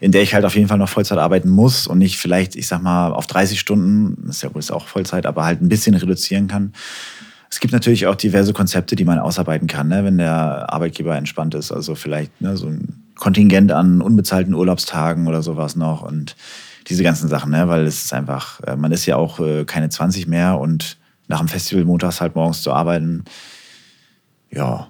in 0.00 0.10
der 0.10 0.22
ich 0.22 0.34
halt 0.34 0.44
auf 0.44 0.56
jeden 0.56 0.68
Fall 0.68 0.78
noch 0.78 0.88
Vollzeit 0.88 1.18
arbeiten 1.18 1.50
muss 1.50 1.86
und 1.86 1.98
nicht 1.98 2.18
vielleicht, 2.18 2.56
ich 2.56 2.66
sag 2.66 2.82
mal, 2.82 3.12
auf 3.12 3.26
30 3.26 3.60
Stunden, 3.60 4.16
das 4.26 4.36
ist 4.36 4.42
ja 4.42 4.54
wohl 4.54 4.62
auch 4.70 4.86
Vollzeit, 4.86 5.26
aber 5.26 5.44
halt 5.44 5.60
ein 5.60 5.68
bisschen 5.68 5.94
reduzieren 5.94 6.48
kann. 6.48 6.72
Es 7.54 7.60
gibt 7.60 7.72
natürlich 7.72 8.08
auch 8.08 8.16
diverse 8.16 8.52
Konzepte, 8.52 8.96
die 8.96 9.04
man 9.04 9.20
ausarbeiten 9.20 9.68
kann, 9.68 9.86
ne? 9.86 10.04
wenn 10.04 10.18
der 10.18 10.72
Arbeitgeber 10.72 11.16
entspannt 11.16 11.54
ist. 11.54 11.70
Also 11.70 11.94
vielleicht 11.94 12.40
ne, 12.40 12.56
so 12.56 12.66
ein 12.66 13.04
Kontingent 13.14 13.70
an 13.70 14.02
unbezahlten 14.02 14.54
Urlaubstagen 14.54 15.28
oder 15.28 15.40
sowas 15.40 15.76
noch 15.76 16.02
und 16.02 16.34
diese 16.88 17.04
ganzen 17.04 17.28
Sachen, 17.28 17.52
ne? 17.52 17.68
weil 17.68 17.86
es 17.86 18.06
ist 18.06 18.12
einfach, 18.12 18.60
äh, 18.64 18.74
man 18.74 18.90
ist 18.90 19.06
ja 19.06 19.14
auch 19.14 19.38
äh, 19.38 19.64
keine 19.66 19.88
20 19.88 20.26
mehr 20.26 20.58
und 20.58 20.96
nach 21.28 21.38
dem 21.38 21.46
Festival 21.46 21.84
montags 21.84 22.20
halt 22.20 22.34
morgens 22.34 22.60
zu 22.60 22.72
arbeiten, 22.72 23.22
ja. 24.50 24.88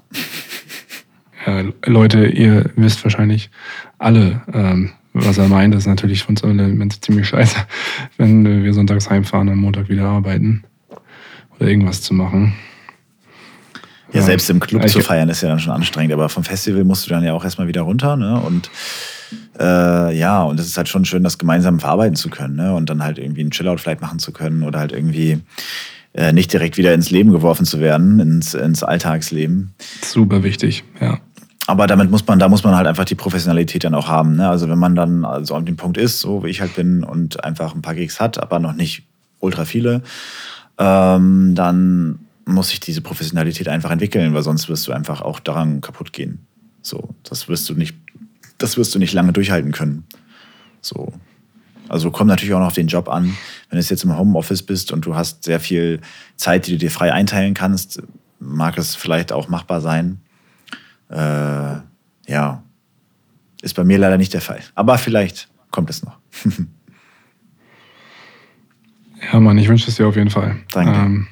ja 1.47 1.65
Leute, 1.85 2.29
ihr 2.29 2.71
wisst 2.77 3.05
wahrscheinlich 3.05 3.51
alle, 3.99 4.41
ähm, 4.51 4.93
was 5.12 5.37
er 5.37 5.49
meint. 5.49 5.75
Das 5.75 5.83
ist 5.83 5.89
natürlich 5.89 6.23
für 6.23 6.31
uns 6.31 6.43
alle 6.43 6.89
ziemlich 7.03 7.29
scheiße, 7.29 7.59
wenn 8.17 8.65
wir 8.65 8.73
sonntags 8.73 9.11
heimfahren 9.11 9.49
und 9.49 9.53
am 9.53 9.61
Montag 9.61 9.91
wieder 9.91 10.07
arbeiten 10.07 10.65
oder 11.59 11.69
irgendwas 11.69 12.03
zu 12.03 12.15
machen. 12.15 12.55
Ja, 14.13 14.23
selbst 14.23 14.49
im 14.49 14.61
Club 14.61 14.83
ja, 14.83 14.89
zu 14.89 15.01
feiern 15.01 15.29
ist 15.29 15.43
ja 15.43 15.49
dann 15.49 15.59
schon 15.59 15.73
anstrengend, 15.73 16.13
aber 16.13 16.29
vom 16.29 16.45
Festival 16.45 16.85
musst 16.85 17.05
du 17.05 17.11
dann 17.11 17.25
ja 17.25 17.33
auch 17.33 17.43
erstmal 17.43 17.67
wieder 17.67 17.83
runter, 17.83 18.17
ne? 18.17 18.39
Und 18.39 18.71
äh, 19.59 20.17
ja, 20.17 20.45
und 20.45 20.61
es 20.61 20.67
ist 20.67 20.77
halt 20.77 20.89
schon 20.89 21.05
schön, 21.05 21.25
das 21.25 21.37
gemeinsam 21.37 21.81
verarbeiten 21.81 22.15
zu 22.15 22.31
können, 22.31 22.55
ne? 22.55 22.75
Und 22.75 22.91
dann 22.91 23.03
halt 23.03 23.19
irgendwie 23.19 23.41
einen 23.41 23.51
Chillout 23.51 23.79
vielleicht 23.79 24.01
machen 24.01 24.21
zu 24.21 24.31
können 24.31 24.63
oder 24.63 24.79
halt 24.79 24.93
irgendwie 24.93 25.41
äh, 26.13 26.33
nicht 26.33 26.53
direkt 26.53 26.77
wieder 26.77 26.95
ins 26.95 27.11
Leben 27.11 27.33
geworfen 27.33 27.67
zu 27.67 27.81
werden, 27.81 28.21
ins, 28.21 28.55
ins 28.55 28.85
Alltagsleben. 28.85 29.75
Super 30.03 30.45
wichtig, 30.45 30.85
ja. 31.01 31.19
Aber 31.67 31.87
damit 31.87 32.11
muss 32.11 32.27
man, 32.27 32.39
da 32.39 32.49
muss 32.49 32.63
man 32.63 32.77
halt 32.77 32.87
einfach 32.87 33.07
die 33.07 33.15
Professionalität 33.15 33.85
dann 33.85 33.95
auch 33.95 34.07
haben. 34.07 34.37
Ne? 34.37 34.49
Also 34.49 34.69
wenn 34.69 34.79
man 34.79 34.95
dann 34.95 35.25
also 35.25 35.55
an 35.55 35.65
dem 35.65 35.77
Punkt 35.77 35.97
ist, 35.97 36.21
so 36.21 36.45
wie 36.45 36.49
ich 36.49 36.61
halt 36.61 36.77
bin 36.77 37.03
und 37.03 37.43
einfach 37.43 37.75
ein 37.75 37.81
paar 37.81 37.95
Gigs 37.95 38.21
hat, 38.21 38.41
aber 38.41 38.59
noch 38.59 38.75
nicht 38.75 39.05
ultra 39.41 39.65
viele, 39.65 40.03
ähm, 40.79 41.55
dann 41.55 42.20
muss 42.47 42.70
sich 42.70 42.81
diese 42.81 43.01
Professionalität 43.01 43.68
einfach 43.68 43.91
entwickeln, 43.91 44.35
weil 44.35 44.43
sonst 44.43 44.68
wirst 44.68 44.87
du 44.87 44.93
einfach 44.93 45.22
auch 45.22 45.41
daran 45.41 45.81
kaputt 45.81 46.12
gehen. 46.12 46.47
So, 46.83 47.14
das 47.22 47.49
wirst 47.49 47.68
du 47.68 47.75
nicht, 47.75 47.97
das 48.59 48.77
wirst 48.77 48.95
du 48.95 48.99
nicht 48.99 49.12
lange 49.12 49.33
durchhalten 49.33 49.72
können. 49.72 50.05
So. 50.81 51.12
Also 51.89 52.11
kommt 52.11 52.29
natürlich 52.29 52.55
auch 52.55 52.61
noch 52.61 52.68
auf 52.68 52.75
den 52.75 52.89
Job 52.89 53.09
an. 53.09 53.37
Wenn 53.68 53.79
du 53.79 53.85
jetzt 53.85 54.05
im 54.05 54.16
Homeoffice 54.16 54.62
bist 54.62 54.93
und 54.93 55.07
du 55.07 55.14
hast 55.14 55.45
sehr 55.45 55.61
viel 55.61 56.01
Zeit, 56.37 56.66
die 56.66 56.72
du 56.72 56.79
dir 56.79 56.91
frei 56.91 57.12
einteilen 57.12 57.55
kannst, 57.55 58.03
mag 58.39 58.79
es 58.79 58.95
vielleicht 58.95 59.33
auch 59.33 59.49
machbar 59.49 59.81
sein. 59.81 60.20
Äh, 61.11 61.16
ja, 62.27 62.62
ist 63.62 63.75
bei 63.75 63.85
mir 63.85 63.99
leider 63.99 64.18
nicht 64.18 64.33
der 64.33 64.41
Fall. 64.41 64.61
Aber 64.75 64.99
vielleicht 64.99 65.49
kommt 65.70 65.91
es 65.91 66.03
noch. 66.03 66.18
ja, 69.33 69.41
Mann, 69.41 69.59
ich 69.59 69.68
wünsche 69.68 69.89
es 69.89 69.97
dir 69.97 70.07
auf 70.07 70.16
jeden 70.16 70.31
Fall. 70.31 70.57
Danke. 70.72 70.93
Ähm, 70.93 71.27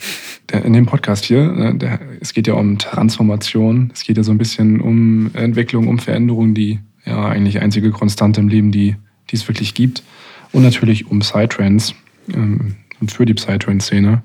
der, 0.51 0.64
in 0.64 0.72
dem 0.72 0.86
Podcast 0.86 1.24
hier, 1.24 1.51
ne, 1.51 1.74
der, 1.74 2.01
es 2.20 2.32
geht 2.32 2.47
ja 2.47 2.55
um 2.55 2.78
Transformation, 2.78 3.90
es 3.95 4.05
geht 4.05 4.16
ja 4.16 4.22
so 4.22 4.32
ein 4.32 4.38
bisschen 4.38 4.80
um 4.80 5.30
Entwicklung, 5.34 5.88
um 5.88 5.99
Veränderung, 5.99 6.55
die 6.55 6.80
ja 7.05 7.26
eigentlich 7.28 7.61
einzige 7.61 7.90
Konstante 7.90 8.40
im 8.40 8.49
Leben, 8.49 8.70
die, 8.70 8.97
die 9.30 9.36
es 9.36 9.49
wirklich 9.49 9.74
gibt. 9.74 10.03
Und 10.53 10.62
natürlich 10.62 11.11
um 11.11 11.20
Psytrance 11.20 11.95
ähm, 12.32 12.76
und 13.01 13.11
für 13.11 13.24
die 13.24 13.34
Psytrance-Szene. 13.34 14.22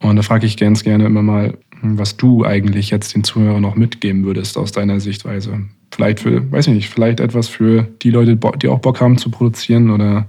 Und 0.00 0.16
da 0.16 0.22
frage 0.22 0.46
ich 0.46 0.56
ganz 0.56 0.82
gerne 0.82 1.06
immer 1.06 1.22
mal, 1.22 1.58
was 1.80 2.16
du 2.16 2.44
eigentlich 2.44 2.90
jetzt 2.90 3.14
den 3.14 3.24
Zuhörern 3.24 3.62
noch 3.62 3.76
mitgeben 3.76 4.24
würdest 4.24 4.58
aus 4.58 4.72
deiner 4.72 5.00
Sichtweise. 5.00 5.60
Vielleicht 5.98 6.20
für, 6.20 6.52
weiß 6.52 6.68
ich 6.68 6.74
nicht, 6.74 6.90
vielleicht 6.90 7.18
etwas 7.18 7.48
für 7.48 7.82
die 8.02 8.12
Leute, 8.12 8.36
die 8.36 8.68
auch 8.68 8.78
Bock 8.78 9.00
haben 9.00 9.18
zu 9.18 9.30
produzieren 9.30 9.90
oder 9.90 10.28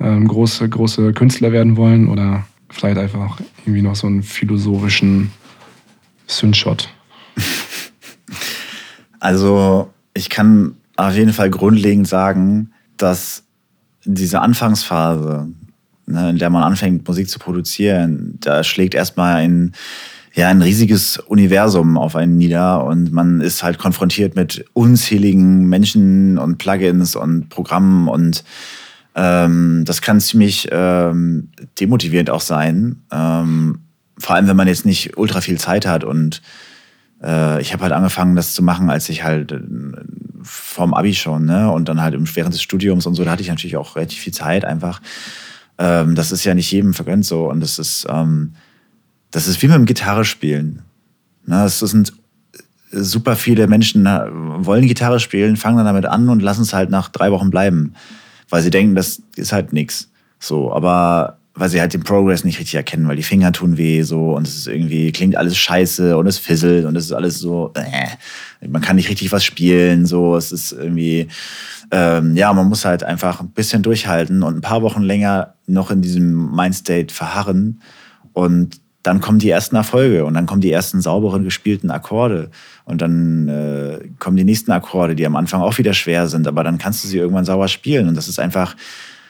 ähm, 0.00 0.26
große, 0.26 0.66
große 0.66 1.12
Künstler 1.12 1.52
werden 1.52 1.76
wollen 1.76 2.08
oder 2.08 2.46
vielleicht 2.70 2.96
einfach 2.96 3.38
irgendwie 3.66 3.82
noch 3.82 3.94
so 3.94 4.06
einen 4.06 4.22
philosophischen 4.22 5.30
Synthshot. 6.26 6.88
Also 9.20 9.92
ich 10.14 10.30
kann 10.30 10.74
auf 10.96 11.14
jeden 11.14 11.32
Fall 11.32 11.48
grundlegend 11.48 12.08
sagen, 12.08 12.72
dass 12.96 13.44
diese 14.04 14.40
Anfangsphase, 14.40 15.48
ne, 16.06 16.30
in 16.30 16.38
der 16.38 16.50
man 16.50 16.64
anfängt, 16.64 17.06
Musik 17.06 17.28
zu 17.28 17.38
produzieren, 17.38 18.38
da 18.40 18.64
schlägt 18.64 18.96
erstmal 18.96 19.36
ein, 19.36 19.74
ja, 20.34 20.48
ein 20.48 20.62
riesiges 20.62 21.18
Universum 21.18 21.98
auf 21.98 22.16
einen 22.16 22.36
nieder 22.36 22.84
und 22.84 23.12
man 23.12 23.40
ist 23.40 23.62
halt 23.62 23.78
konfrontiert 23.78 24.34
mit 24.34 24.64
unzähligen 24.72 25.68
Menschen 25.68 26.38
und 26.38 26.58
Plugins 26.58 27.16
und 27.16 27.48
Programmen 27.50 28.08
und 28.08 28.44
ähm, 29.14 29.84
das 29.84 30.00
kann 30.00 30.20
ziemlich 30.20 30.68
ähm, 30.70 31.50
demotivierend 31.78 32.30
auch 32.30 32.40
sein. 32.40 33.02
Ähm, 33.12 33.80
vor 34.18 34.36
allem, 34.36 34.46
wenn 34.46 34.56
man 34.56 34.68
jetzt 34.68 34.86
nicht 34.86 35.16
ultra 35.16 35.40
viel 35.40 35.58
Zeit 35.58 35.86
hat. 35.86 36.04
Und 36.04 36.42
äh, 37.22 37.60
ich 37.60 37.72
habe 37.72 37.82
halt 37.82 37.92
angefangen, 37.92 38.36
das 38.36 38.54
zu 38.54 38.62
machen, 38.62 38.90
als 38.90 39.08
ich 39.08 39.24
halt 39.24 39.52
äh, 39.52 39.60
vom 40.42 40.94
Abi 40.94 41.14
schon, 41.14 41.44
ne? 41.44 41.70
Und 41.70 41.88
dann 41.88 42.00
halt 42.00 42.14
während 42.36 42.54
des 42.54 42.62
Studiums 42.62 43.06
und 43.06 43.14
so, 43.14 43.24
da 43.24 43.32
hatte 43.32 43.42
ich 43.42 43.48
natürlich 43.48 43.76
auch 43.76 43.96
relativ 43.96 44.20
viel 44.20 44.32
Zeit 44.32 44.64
einfach. 44.64 45.00
Ähm, 45.78 46.14
das 46.14 46.32
ist 46.32 46.44
ja 46.44 46.54
nicht 46.54 46.70
jedem 46.70 46.94
vergönnt 46.94 47.24
so. 47.24 47.48
Und 47.50 47.60
das 47.60 47.78
ist, 47.78 48.06
ähm, 48.08 48.54
das 49.32 49.48
ist 49.48 49.60
wie 49.60 49.66
mit 49.66 49.76
dem 49.76 49.86
Gitarre 49.86 50.24
spielen. 50.24 50.82
Ne? 51.44 51.56
Das 51.56 51.80
sind 51.80 52.12
super 52.92 53.34
viele 53.34 53.66
Menschen 53.66 54.04
wollen 54.04 54.86
Gitarre 54.86 55.18
spielen, 55.18 55.56
fangen 55.56 55.78
dann 55.78 55.86
damit 55.86 56.06
an 56.06 56.28
und 56.28 56.40
lassen 56.40 56.62
es 56.62 56.72
halt 56.72 56.90
nach 56.90 57.08
drei 57.08 57.32
Wochen 57.32 57.50
bleiben 57.50 57.94
weil 58.52 58.62
sie 58.62 58.70
denken, 58.70 58.94
das 58.94 59.22
ist 59.34 59.52
halt 59.52 59.72
nichts. 59.72 60.10
So, 60.38 60.72
aber 60.74 61.38
weil 61.54 61.70
sie 61.70 61.80
halt 61.80 61.94
den 61.94 62.02
Progress 62.02 62.44
nicht 62.44 62.58
richtig 62.58 62.74
erkennen, 62.74 63.08
weil 63.08 63.16
die 63.16 63.22
Finger 63.22 63.50
tun 63.50 63.78
weh 63.78 64.02
so 64.02 64.36
und 64.36 64.46
es 64.46 64.56
ist 64.56 64.66
irgendwie, 64.66 65.10
klingt 65.10 65.36
alles 65.36 65.56
scheiße 65.56 66.16
und 66.18 66.26
es 66.26 66.36
fisselt 66.36 66.84
und 66.84 66.94
es 66.94 67.06
ist 67.06 67.12
alles 67.12 67.38
so, 67.38 67.72
äh, 67.74 68.66
man 68.68 68.82
kann 68.82 68.96
nicht 68.96 69.08
richtig 69.08 69.32
was 69.32 69.42
spielen, 69.42 70.04
so, 70.04 70.36
es 70.36 70.52
ist 70.52 70.72
irgendwie, 70.72 71.28
ähm, 71.90 72.36
ja, 72.36 72.52
man 72.52 72.68
muss 72.68 72.84
halt 72.84 73.04
einfach 73.04 73.40
ein 73.40 73.50
bisschen 73.50 73.82
durchhalten 73.82 74.42
und 74.42 74.56
ein 74.56 74.62
paar 74.62 74.82
Wochen 74.82 75.02
länger 75.02 75.54
noch 75.66 75.90
in 75.90 76.02
diesem 76.02 76.54
Mindstate 76.54 77.12
verharren 77.12 77.80
und 78.34 78.81
dann 79.02 79.20
kommen 79.20 79.38
die 79.38 79.50
ersten 79.50 79.76
Erfolge 79.76 80.24
und 80.24 80.34
dann 80.34 80.46
kommen 80.46 80.60
die 80.60 80.70
ersten 80.70 81.00
sauberen 81.00 81.44
gespielten 81.44 81.90
Akkorde 81.90 82.50
und 82.84 83.02
dann 83.02 83.48
äh, 83.48 84.08
kommen 84.18 84.36
die 84.36 84.44
nächsten 84.44 84.70
Akkorde, 84.70 85.16
die 85.16 85.26
am 85.26 85.36
Anfang 85.36 85.60
auch 85.60 85.78
wieder 85.78 85.94
schwer 85.94 86.28
sind, 86.28 86.46
aber 86.46 86.62
dann 86.64 86.78
kannst 86.78 87.02
du 87.02 87.08
sie 87.08 87.18
irgendwann 87.18 87.44
sauber 87.44 87.68
spielen 87.68 88.08
und 88.08 88.16
das 88.16 88.28
ist 88.28 88.38
einfach 88.38 88.76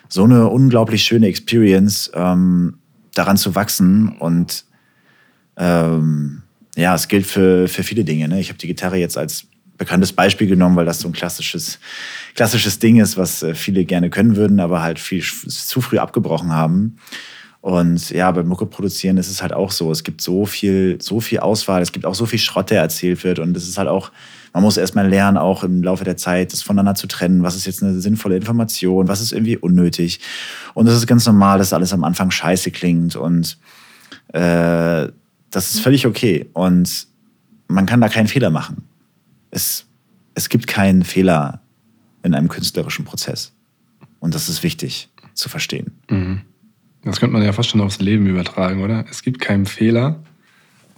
so 0.08 0.24
eine 0.24 0.48
unglaublich 0.48 1.02
schöne 1.02 1.26
Experience, 1.26 2.10
ähm, 2.14 2.78
daran 3.14 3.36
zu 3.36 3.54
wachsen 3.54 4.08
und 4.18 4.64
ähm, 5.56 6.42
ja, 6.76 6.94
es 6.94 7.08
gilt 7.08 7.26
für, 7.26 7.68
für 7.68 7.82
viele 7.82 8.04
Dinge. 8.04 8.28
Ne? 8.28 8.40
Ich 8.40 8.48
habe 8.48 8.58
die 8.58 8.66
Gitarre 8.66 8.96
jetzt 8.96 9.18
als 9.18 9.46
bekanntes 9.76 10.12
Beispiel 10.12 10.46
genommen, 10.46 10.76
weil 10.76 10.86
das 10.86 11.00
so 11.00 11.08
ein 11.08 11.12
klassisches, 11.12 11.78
klassisches 12.34 12.78
Ding 12.78 13.00
ist, 13.00 13.16
was 13.16 13.42
äh, 13.42 13.54
viele 13.54 13.84
gerne 13.84 14.10
können 14.10 14.36
würden, 14.36 14.60
aber 14.60 14.82
halt 14.82 14.98
viel 14.98 15.22
zu 15.22 15.80
früh 15.80 15.98
abgebrochen 15.98 16.52
haben. 16.52 16.98
Und 17.62 18.10
ja, 18.10 18.28
beim 18.32 18.48
Mucke 18.48 18.66
produzieren 18.66 19.18
ist 19.18 19.30
es 19.30 19.40
halt 19.40 19.52
auch 19.52 19.70
so. 19.70 19.92
Es 19.92 20.02
gibt 20.02 20.20
so 20.20 20.46
viel, 20.46 20.98
so 21.00 21.20
viel 21.20 21.38
Auswahl, 21.38 21.80
es 21.80 21.92
gibt 21.92 22.04
auch 22.04 22.16
so 22.16 22.26
viel 22.26 22.40
Schrott, 22.40 22.70
der 22.70 22.82
erzählt 22.82 23.22
wird. 23.22 23.38
Und 23.38 23.56
es 23.56 23.68
ist 23.68 23.78
halt 23.78 23.88
auch, 23.88 24.10
man 24.52 24.64
muss 24.64 24.76
erstmal 24.76 25.08
lernen, 25.08 25.38
auch 25.38 25.62
im 25.62 25.80
Laufe 25.80 26.02
der 26.02 26.16
Zeit, 26.16 26.52
das 26.52 26.60
voneinander 26.60 26.96
zu 26.96 27.06
trennen. 27.06 27.44
Was 27.44 27.54
ist 27.54 27.64
jetzt 27.66 27.80
eine 27.80 28.00
sinnvolle 28.00 28.34
Information? 28.34 29.06
Was 29.06 29.20
ist 29.20 29.32
irgendwie 29.32 29.56
unnötig? 29.56 30.18
Und 30.74 30.88
es 30.88 30.96
ist 30.96 31.06
ganz 31.06 31.24
normal, 31.24 31.58
dass 31.58 31.72
alles 31.72 31.92
am 31.92 32.02
Anfang 32.02 32.32
scheiße 32.32 32.72
klingt. 32.72 33.14
Und 33.14 33.56
äh, 34.32 35.06
das 35.50 35.72
ist 35.72 35.80
völlig 35.80 36.04
okay. 36.04 36.50
Und 36.54 37.06
man 37.68 37.86
kann 37.86 38.00
da 38.00 38.08
keinen 38.08 38.26
Fehler 38.26 38.50
machen. 38.50 38.88
Es, 39.52 39.86
es 40.34 40.48
gibt 40.48 40.66
keinen 40.66 41.04
Fehler 41.04 41.62
in 42.24 42.34
einem 42.34 42.48
künstlerischen 42.48 43.04
Prozess. 43.04 43.52
Und 44.18 44.34
das 44.34 44.48
ist 44.48 44.64
wichtig 44.64 45.10
zu 45.34 45.48
verstehen. 45.48 45.92
Mhm. 46.10 46.40
Das 47.04 47.18
könnte 47.18 47.32
man 47.32 47.42
ja 47.42 47.52
fast 47.52 47.70
schon 47.70 47.80
aufs 47.80 48.00
Leben 48.00 48.26
übertragen, 48.26 48.82
oder? 48.82 49.04
Es 49.10 49.22
gibt 49.22 49.40
keinen 49.40 49.66
Fehler 49.66 50.22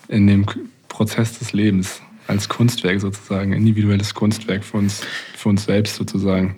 in 0.08 0.26
dem 0.26 0.46
Prozess 0.88 1.38
des 1.38 1.52
Lebens 1.52 2.02
als 2.26 2.48
Kunstwerk 2.48 3.00
sozusagen, 3.00 3.52
individuelles 3.52 4.14
Kunstwerk 4.14 4.64
für 4.64 4.78
uns, 4.78 5.02
für 5.36 5.50
uns 5.50 5.64
selbst 5.64 5.96
sozusagen. 5.96 6.56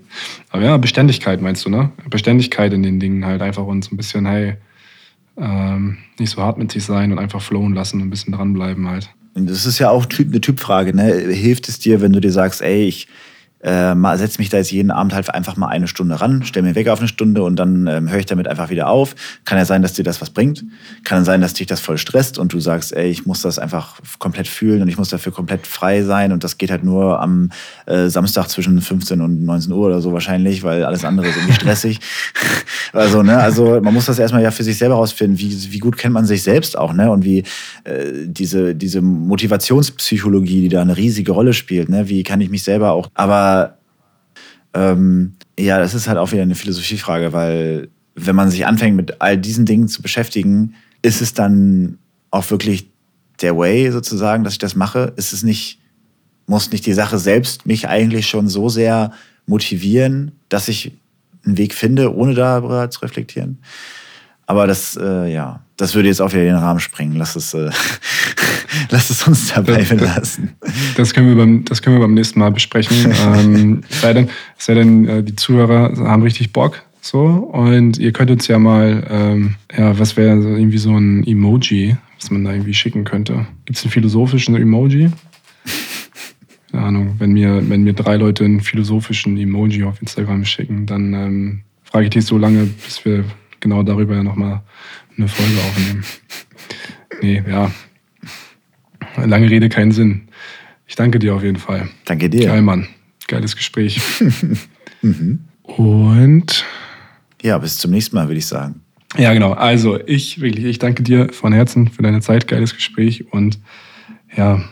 Aber 0.51 0.63
ja, 0.63 0.77
Beständigkeit 0.77 1.41
meinst 1.41 1.65
du, 1.65 1.71
ne? 1.71 1.91
Beständigkeit 2.09 2.73
in 2.73 2.83
den 2.83 3.01
Dingen 3.01 3.25
halt 3.25 3.43
einfach 3.43 3.65
uns 3.65 3.91
ein 3.91 3.97
bisschen, 3.97 4.27
hey, 4.27 4.57
ähm, 5.37 5.99
nicht 6.19 6.31
so 6.31 6.43
hart 6.43 6.59
mit 6.59 6.73
sich 6.73 6.85
sein 6.85 7.13
und 7.13 7.19
einfach 7.19 7.43
flowen 7.43 7.75
lassen 7.75 8.01
und 8.01 8.07
ein 8.07 8.11
bisschen 8.11 8.33
dranbleiben 8.33 8.89
halt. 8.89 9.11
Das 9.35 9.67
ist 9.67 9.79
ja 9.79 9.91
auch 9.91 10.07
eine 10.19 10.41
Typfrage, 10.41 10.95
ne? 10.95 11.13
Hilft 11.33 11.69
es 11.69 11.79
dir, 11.79 12.01
wenn 12.01 12.13
du 12.13 12.21
dir 12.21 12.33
sagst, 12.33 12.63
ey, 12.63 12.85
ich 12.85 13.09
äh, 13.67 14.17
setze 14.17 14.39
mich 14.39 14.49
da 14.49 14.59
jetzt 14.59 14.71
jeden 14.71 14.93
Abend 14.93 15.13
halt 15.13 15.35
einfach 15.35 15.57
mal 15.57 15.67
eine 15.67 15.89
Stunde 15.89 16.21
ran, 16.21 16.45
stelle 16.45 16.69
mir 16.69 16.75
weg 16.77 16.89
auf 16.89 17.01
eine 17.01 17.09
Stunde 17.09 17.43
und 17.43 17.57
dann 17.57 17.87
ähm, 17.89 18.09
höre 18.09 18.21
ich 18.21 18.27
damit 18.27 18.47
einfach 18.47 18.71
wieder 18.71 18.89
auf. 18.89 19.17
Kann 19.45 19.59
ja 19.59 19.65
sein, 19.65 19.83
dass 19.83 19.95
dir 19.95 20.05
das 20.05 20.21
was 20.21 20.31
bringt. 20.31 20.65
Kann 21.03 21.25
sein, 21.25 21.41
dass 21.41 21.55
dich 21.55 21.67
das 21.67 21.81
voll 21.81 21.99
stresst 21.99 22.39
und 22.39 22.53
du 22.53 22.61
sagst, 22.61 22.95
ey, 22.95 23.09
ich 23.09 23.27
muss 23.27 23.43
das 23.43 23.59
einfach 23.59 23.99
komplett 24.21 24.47
fühlen 24.47 24.83
und 24.83 24.89
ich 24.89 24.97
muss 24.97 25.09
dafür 25.09 25.33
komplett 25.33 25.67
frei 25.67 26.03
sein 26.03 26.33
und 26.33 26.45
das 26.45 26.59
geht 26.59 26.71
halt 26.71 26.85
nur 26.85 27.21
am 27.21 27.51
äh, 27.87 28.09
Samstag 28.09 28.49
zwischen 28.49 28.81
15 28.81 29.21
und 29.21 29.45
19 29.45 29.73
Uhr 29.73 29.87
oder 29.87 30.01
so 30.01 30.13
wahrscheinlich, 30.13 30.63
weil 30.63 30.85
alles 30.85 31.05
andere 31.05 31.27
ist 31.27 31.37
irgendwie 31.37 31.55
stressig. 31.61 32.01
also, 32.93 33.25
ne, 33.25 33.37
also 33.37 33.81
man 33.81 33.93
muss 33.93 34.07
das 34.07 34.21
erstmal 34.21 34.45
ja 34.45 34.53
für 34.53 34.63
sich 34.63 34.79
selber 34.79 34.95
rausfinden, 34.95 35.41
wie, 35.41 35.73
wie 35.73 35.79
gut 35.79 35.97
kennt 35.97 36.15
man 36.15 36.25
sich 36.25 36.45
selbst 36.45 36.79
auch, 36.79 36.93
ne? 36.93 37.11
Und 37.11 37.25
wie 37.25 37.41
äh, 37.83 38.13
diese, 38.27 38.77
diese 38.77 39.03
Motivationspsychologie, 39.03 40.63
die 40.63 40.69
da 40.69 40.83
eine 40.83 40.97
riesige 40.97 41.33
Rolle 41.33 41.53
spielt, 41.53 41.89
ne? 41.89 42.09
Wie 42.09 42.23
kann 42.23 42.41
ich 42.41 42.49
mich 42.49 42.63
selber 42.63 42.93
auch. 42.93 43.09
Aber 43.15 43.56
ähm, 44.75 45.35
ja, 45.59 45.79
das 45.79 45.95
ist 45.95 46.09
halt 46.09 46.19
auch 46.19 46.33
wieder 46.33 46.43
eine 46.43 46.55
Philosophiefrage, 46.55 47.33
weil 47.33 47.89
wenn 48.15 48.37
man 48.37 48.51
sich 48.51 48.67
anfängt 48.67 48.97
mit 48.97 49.21
all 49.21 49.39
diesen 49.39 49.67
Dingen 49.67 49.89
zu 49.89 50.03
beschäftigen, 50.03 50.75
ist 51.03 51.21
es 51.21 51.35
dann 51.35 51.99
auch 52.31 52.51
wirklich 52.51 52.91
der 53.41 53.57
Way 53.57 53.91
sozusagen, 53.91 54.45
dass 54.45 54.55
ich 54.55 54.59
das 54.59 54.75
mache? 54.75 55.13
Ist 55.17 55.33
es 55.33 55.43
nicht, 55.43 55.81
muss 56.47 56.73
nicht 56.73 56.87
die 56.87 56.95
Sache 56.95 57.19
selbst 57.19 57.67
mich 57.67 57.89
eigentlich 57.89 58.27
schon 58.27 58.49
so 58.49 58.69
sehr 58.69 59.13
motivieren, 59.47 60.33
dass 60.49 60.69
ich 60.69 60.93
einen 61.45 61.59
Weg 61.59 61.75
finde, 61.75 62.15
ohne 62.15 62.35
darüber 62.35 62.91
zu 62.91 63.01
reflektieren? 63.01 63.59
Aber 64.47 64.67
das, 64.67 64.97
äh, 64.97 65.33
ja, 65.33 65.61
das 65.77 65.95
würde 65.95 66.09
jetzt 66.09 66.21
auch 66.21 66.33
wieder 66.33 66.45
den 66.45 66.57
Rahmen 66.57 66.81
sprengen. 66.81 67.17
Lass 67.17 67.37
es, 67.37 67.53
äh, 67.55 67.71
lass 68.91 69.11
es 69.11 69.27
uns 69.27 69.53
dabei 69.55 69.83
belassen. 69.83 70.53
Das 70.97 71.13
können 71.13 71.29
wir 71.29 71.37
beim, 71.37 71.65
das 71.65 71.83
können 71.83 71.97
wir 71.97 72.01
beim 72.01 72.15
nächsten 72.15 72.39
Mal 72.39 72.51
besprechen. 72.51 73.13
ähm, 73.35 73.83
sei 73.89 74.13
denn, 74.13 74.31
sei 74.57 74.75
denn 74.75 75.09
äh, 75.09 75.23
die 75.23 75.37
Zuhörer 75.37 75.93
haben 75.99 76.23
richtig 76.23 76.53
Bock. 76.53 76.83
So, 77.03 77.21
und 77.21 77.99
ihr 77.99 78.13
könnt 78.13 78.33
uns 78.33 78.49
ja 78.49 78.59
mal, 78.59 79.07
ähm, 79.09 79.55
ja, 79.77 79.97
was 79.97 80.17
wäre 80.17 80.43
so 80.43 80.49
irgendwie 80.49 80.79
so 80.79 80.97
ein 80.97 81.25
Emoji, 81.25 81.97
was 82.19 82.33
man 82.33 82.45
da 82.45 82.53
irgendwie 82.53 82.75
schicken 82.75 83.05
könnte? 83.05 83.47
Gibt 83.65 83.79
es 83.79 83.85
einen 83.85 83.93
philosophischen 83.93 84.57
Emoji? 84.57 85.11
Keine 86.73 86.85
Ahnung, 86.85 87.15
wenn 87.19 87.33
mir, 87.33 87.63
wenn 87.69 87.85
mir 87.85 87.93
drei 87.93 88.17
Leute 88.17 88.45
einen 88.45 88.61
philosophischen 88.61 89.37
Emoji 89.37 89.85
auf 89.85 90.03
Instagram 90.03 90.45
schicken, 90.45 90.87
dann 90.87 91.15
ähm, 91.15 91.61
frage 91.85 92.07
ich 92.07 92.11
dich 92.11 92.25
so 92.25 92.39
lange, 92.39 92.65
bis 92.65 93.05
wir 93.05 93.25
genau 93.67 93.83
darüber 93.83 94.15
ja 94.15 94.23
nochmal 94.23 94.63
eine 95.17 95.29
Folge 95.29 95.59
aufnehmen. 95.59 96.05
Nee, 97.21 97.43
ja. 97.49 97.71
Lange 99.25 99.51
Rede, 99.51 99.69
keinen 99.69 99.93
Sinn. 99.93 100.29
Ich 100.87 100.95
danke 100.95 101.19
dir 101.19 101.35
auf 101.35 101.43
jeden 101.43 101.59
Fall. 101.59 101.89
Danke 102.05 102.31
dir. 102.31 102.47
Geil, 102.47 102.63
Mann. 102.63 102.87
Geiles 103.27 103.57
Gespräch. 103.57 104.01
mhm. 105.03 105.41
Und. 105.63 106.65
Ja, 107.43 107.59
bis 107.59 107.79
zum 107.79 107.91
nächsten 107.91 108.15
Mal, 108.15 108.29
würde 108.29 108.39
ich 108.39 108.47
sagen. 108.47 108.83
Ja, 109.17 109.33
genau. 109.33 109.53
Also, 109.53 109.99
ich 110.07 110.41
wirklich, 110.41 110.65
ich 110.65 110.79
danke 110.79 111.03
dir 111.03 111.33
von 111.33 111.53
Herzen 111.53 111.89
für 111.89 112.03
deine 112.03 112.21
Zeit. 112.21 112.47
Geiles 112.47 112.75
Gespräch 112.75 113.33
und 113.33 113.59
ja, 114.37 114.63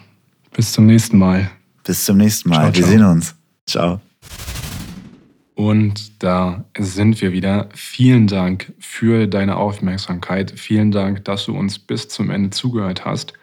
bis 0.55 0.73
zum 0.73 0.87
nächsten 0.87 1.19
Mal. 1.19 1.51
Bis 1.85 2.05
zum 2.05 2.19
nächsten 2.19 2.51
Mal. 2.51 2.57
Ciao, 2.57 2.75
Wir 2.75 2.83
ciao. 2.83 2.91
sehen 2.91 3.05
uns. 3.05 3.35
Ciao. 3.67 4.01
Und 5.55 6.23
da 6.23 6.65
sind 6.77 7.21
wir 7.21 7.33
wieder. 7.33 7.69
Vielen 7.75 8.27
Dank 8.27 8.73
für 8.81 9.29
deine 9.29 9.57
Aufmerksamkeit. 9.57 10.53
Vielen 10.57 10.91
Dank, 10.91 11.25
dass 11.25 11.45
du 11.45 11.57
uns 11.57 11.79
bis 11.79 12.09
zum 12.09 12.31
Ende 12.31 12.51
zugehört 12.51 13.05
hast. 13.05 13.35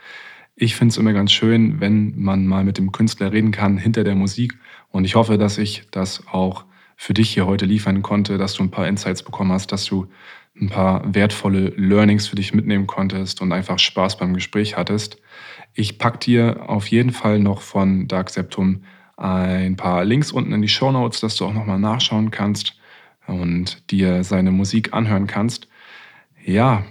Ich 0.56 0.76
finde 0.76 0.92
es 0.92 0.98
immer 0.98 1.14
ganz 1.14 1.32
schön, 1.32 1.80
wenn 1.80 2.14
man 2.20 2.46
mal 2.46 2.66
mit 2.66 2.78
dem 2.78 2.92
Künstler 2.92 3.32
reden 3.32 3.52
kann 3.52 3.78
hinter 3.78 4.04
der 4.04 4.16
Musik. 4.16 4.58
Und 4.90 5.06
ich 5.06 5.16
hoffe, 5.16 5.38
dass 5.38 5.58
ich 5.58 5.84
das 5.92 6.28
auch 6.28 6.66
für 6.98 7.14
dich 7.14 7.32
hier 7.34 7.48
heute 7.48 7.66
liefern 7.66 8.02
konnte, 8.02 8.38
dass 8.38 8.54
du 8.54 8.64
ein 8.64 8.72
paar 8.72 8.88
Insights 8.88 9.24
bekommen 9.24 9.52
hast, 9.54 9.72
dass 9.72 9.86
du 9.86 10.08
ein 10.60 10.70
paar 10.70 11.16
wertvolle 11.16 11.70
Learnings 11.78 12.28
für 12.28 12.36
dich 12.36 12.54
mitnehmen 12.54 12.88
konntest 12.88 13.42
und 13.42 13.54
einfach 13.54 13.80
Spaß 13.80 14.18
beim 14.18 14.34
Gespräch 14.34 14.76
hattest. 14.76 15.18
Ich 15.74 15.98
packe 15.98 16.20
dir 16.20 16.70
auf 16.70 16.88
jeden 16.88 17.12
Fall 17.12 17.40
noch 17.40 17.62
von 17.62 18.08
Dark 18.08 18.30
Septum 18.30 18.84
ein 19.22 19.76
paar 19.76 20.04
Links 20.04 20.32
unten 20.32 20.52
in 20.52 20.62
die 20.62 20.68
Show 20.68 20.92
Notes, 20.92 21.22
dass 21.22 21.36
du 21.36 21.46
auch 21.46 21.54
nochmal 21.54 21.80
nachschauen 21.80 22.32
kannst 22.32 22.76
und 23.28 23.92
dir 23.92 24.24
seine 24.24 24.52
Musik 24.52 24.94
anhören 24.94 25.28
kannst. 25.28 25.68
Ja, 26.44 26.84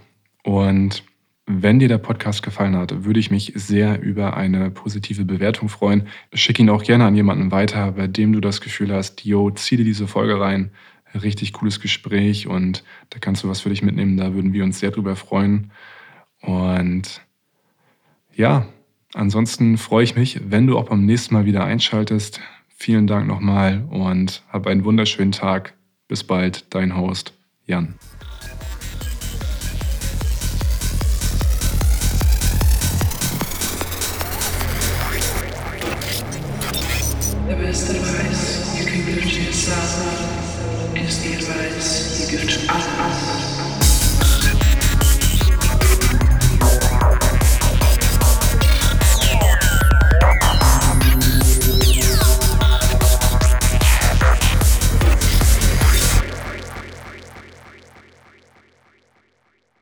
und 0.45 1.03
wenn 1.47 1.81
dir 1.81 1.89
der 1.89 1.99
Podcast 1.99 2.45
gefallen 2.45 2.77
hat, 2.77 3.05
würde 3.05 3.19
ich 3.19 3.33
mich 3.33 3.53
sehr 3.57 4.01
über 4.01 4.37
eine 4.37 4.71
positive 4.71 5.25
Bewertung 5.25 5.69
freuen. 5.69 6.07
Schick 6.33 6.61
ihn 6.61 6.71
auch 6.71 6.85
gerne 6.85 7.05
an 7.05 7.17
jemanden 7.17 7.51
weiter, 7.51 7.93
bei 7.93 8.07
dem 8.07 8.33
du 8.33 8.41
das 8.41 8.61
Gefühl 8.61 8.95
hast, 8.95 9.25
yo, 9.25 9.51
zieh 9.51 9.77
dir 9.77 9.85
diese 9.85 10.07
Folge 10.07 10.41
rein. 10.41 10.71
Richtig 11.21 11.53
cooles 11.55 11.81
Gespräch 11.81 12.47
und 12.47 12.85
da 13.11 13.19
kannst 13.19 13.43
du 13.43 13.49
was 13.49 13.61
für 13.61 13.71
dich 13.71 13.83
mitnehmen. 13.83 14.17
Da 14.17 14.33
würden 14.35 14.53
wir 14.53 14.63
uns 14.63 14.79
sehr 14.79 14.93
drüber 14.93 15.17
freuen. 15.17 15.73
Und 16.41 17.23
ja, 18.33 18.69
Ansonsten 19.15 19.77
freue 19.77 20.05
ich 20.05 20.15
mich, 20.15 20.41
wenn 20.51 20.67
du 20.67 20.79
auch 20.79 20.85
beim 20.85 21.05
nächsten 21.05 21.35
Mal 21.35 21.45
wieder 21.45 21.65
einschaltest. 21.65 22.41
Vielen 22.69 23.07
Dank 23.07 23.27
nochmal 23.27 23.85
und 23.91 24.43
hab 24.49 24.67
einen 24.67 24.85
wunderschönen 24.85 25.33
Tag. 25.33 25.75
Bis 26.07 26.25
bald, 26.25 26.73
dein 26.75 26.97
Host 26.97 27.35
Jan. 27.67 27.95
The 37.49 37.57
best 37.57 37.91
advice 37.91 38.79
you 38.79 38.87
can 38.87 39.05
give 39.05 39.23
to 39.23 39.43
yourself 39.43 40.95
is 40.95 41.21
the 41.23 41.35
advice 41.35 42.21
you 42.21 42.39
give 42.39 42.49
to 42.49 42.73
others. 42.73 43.30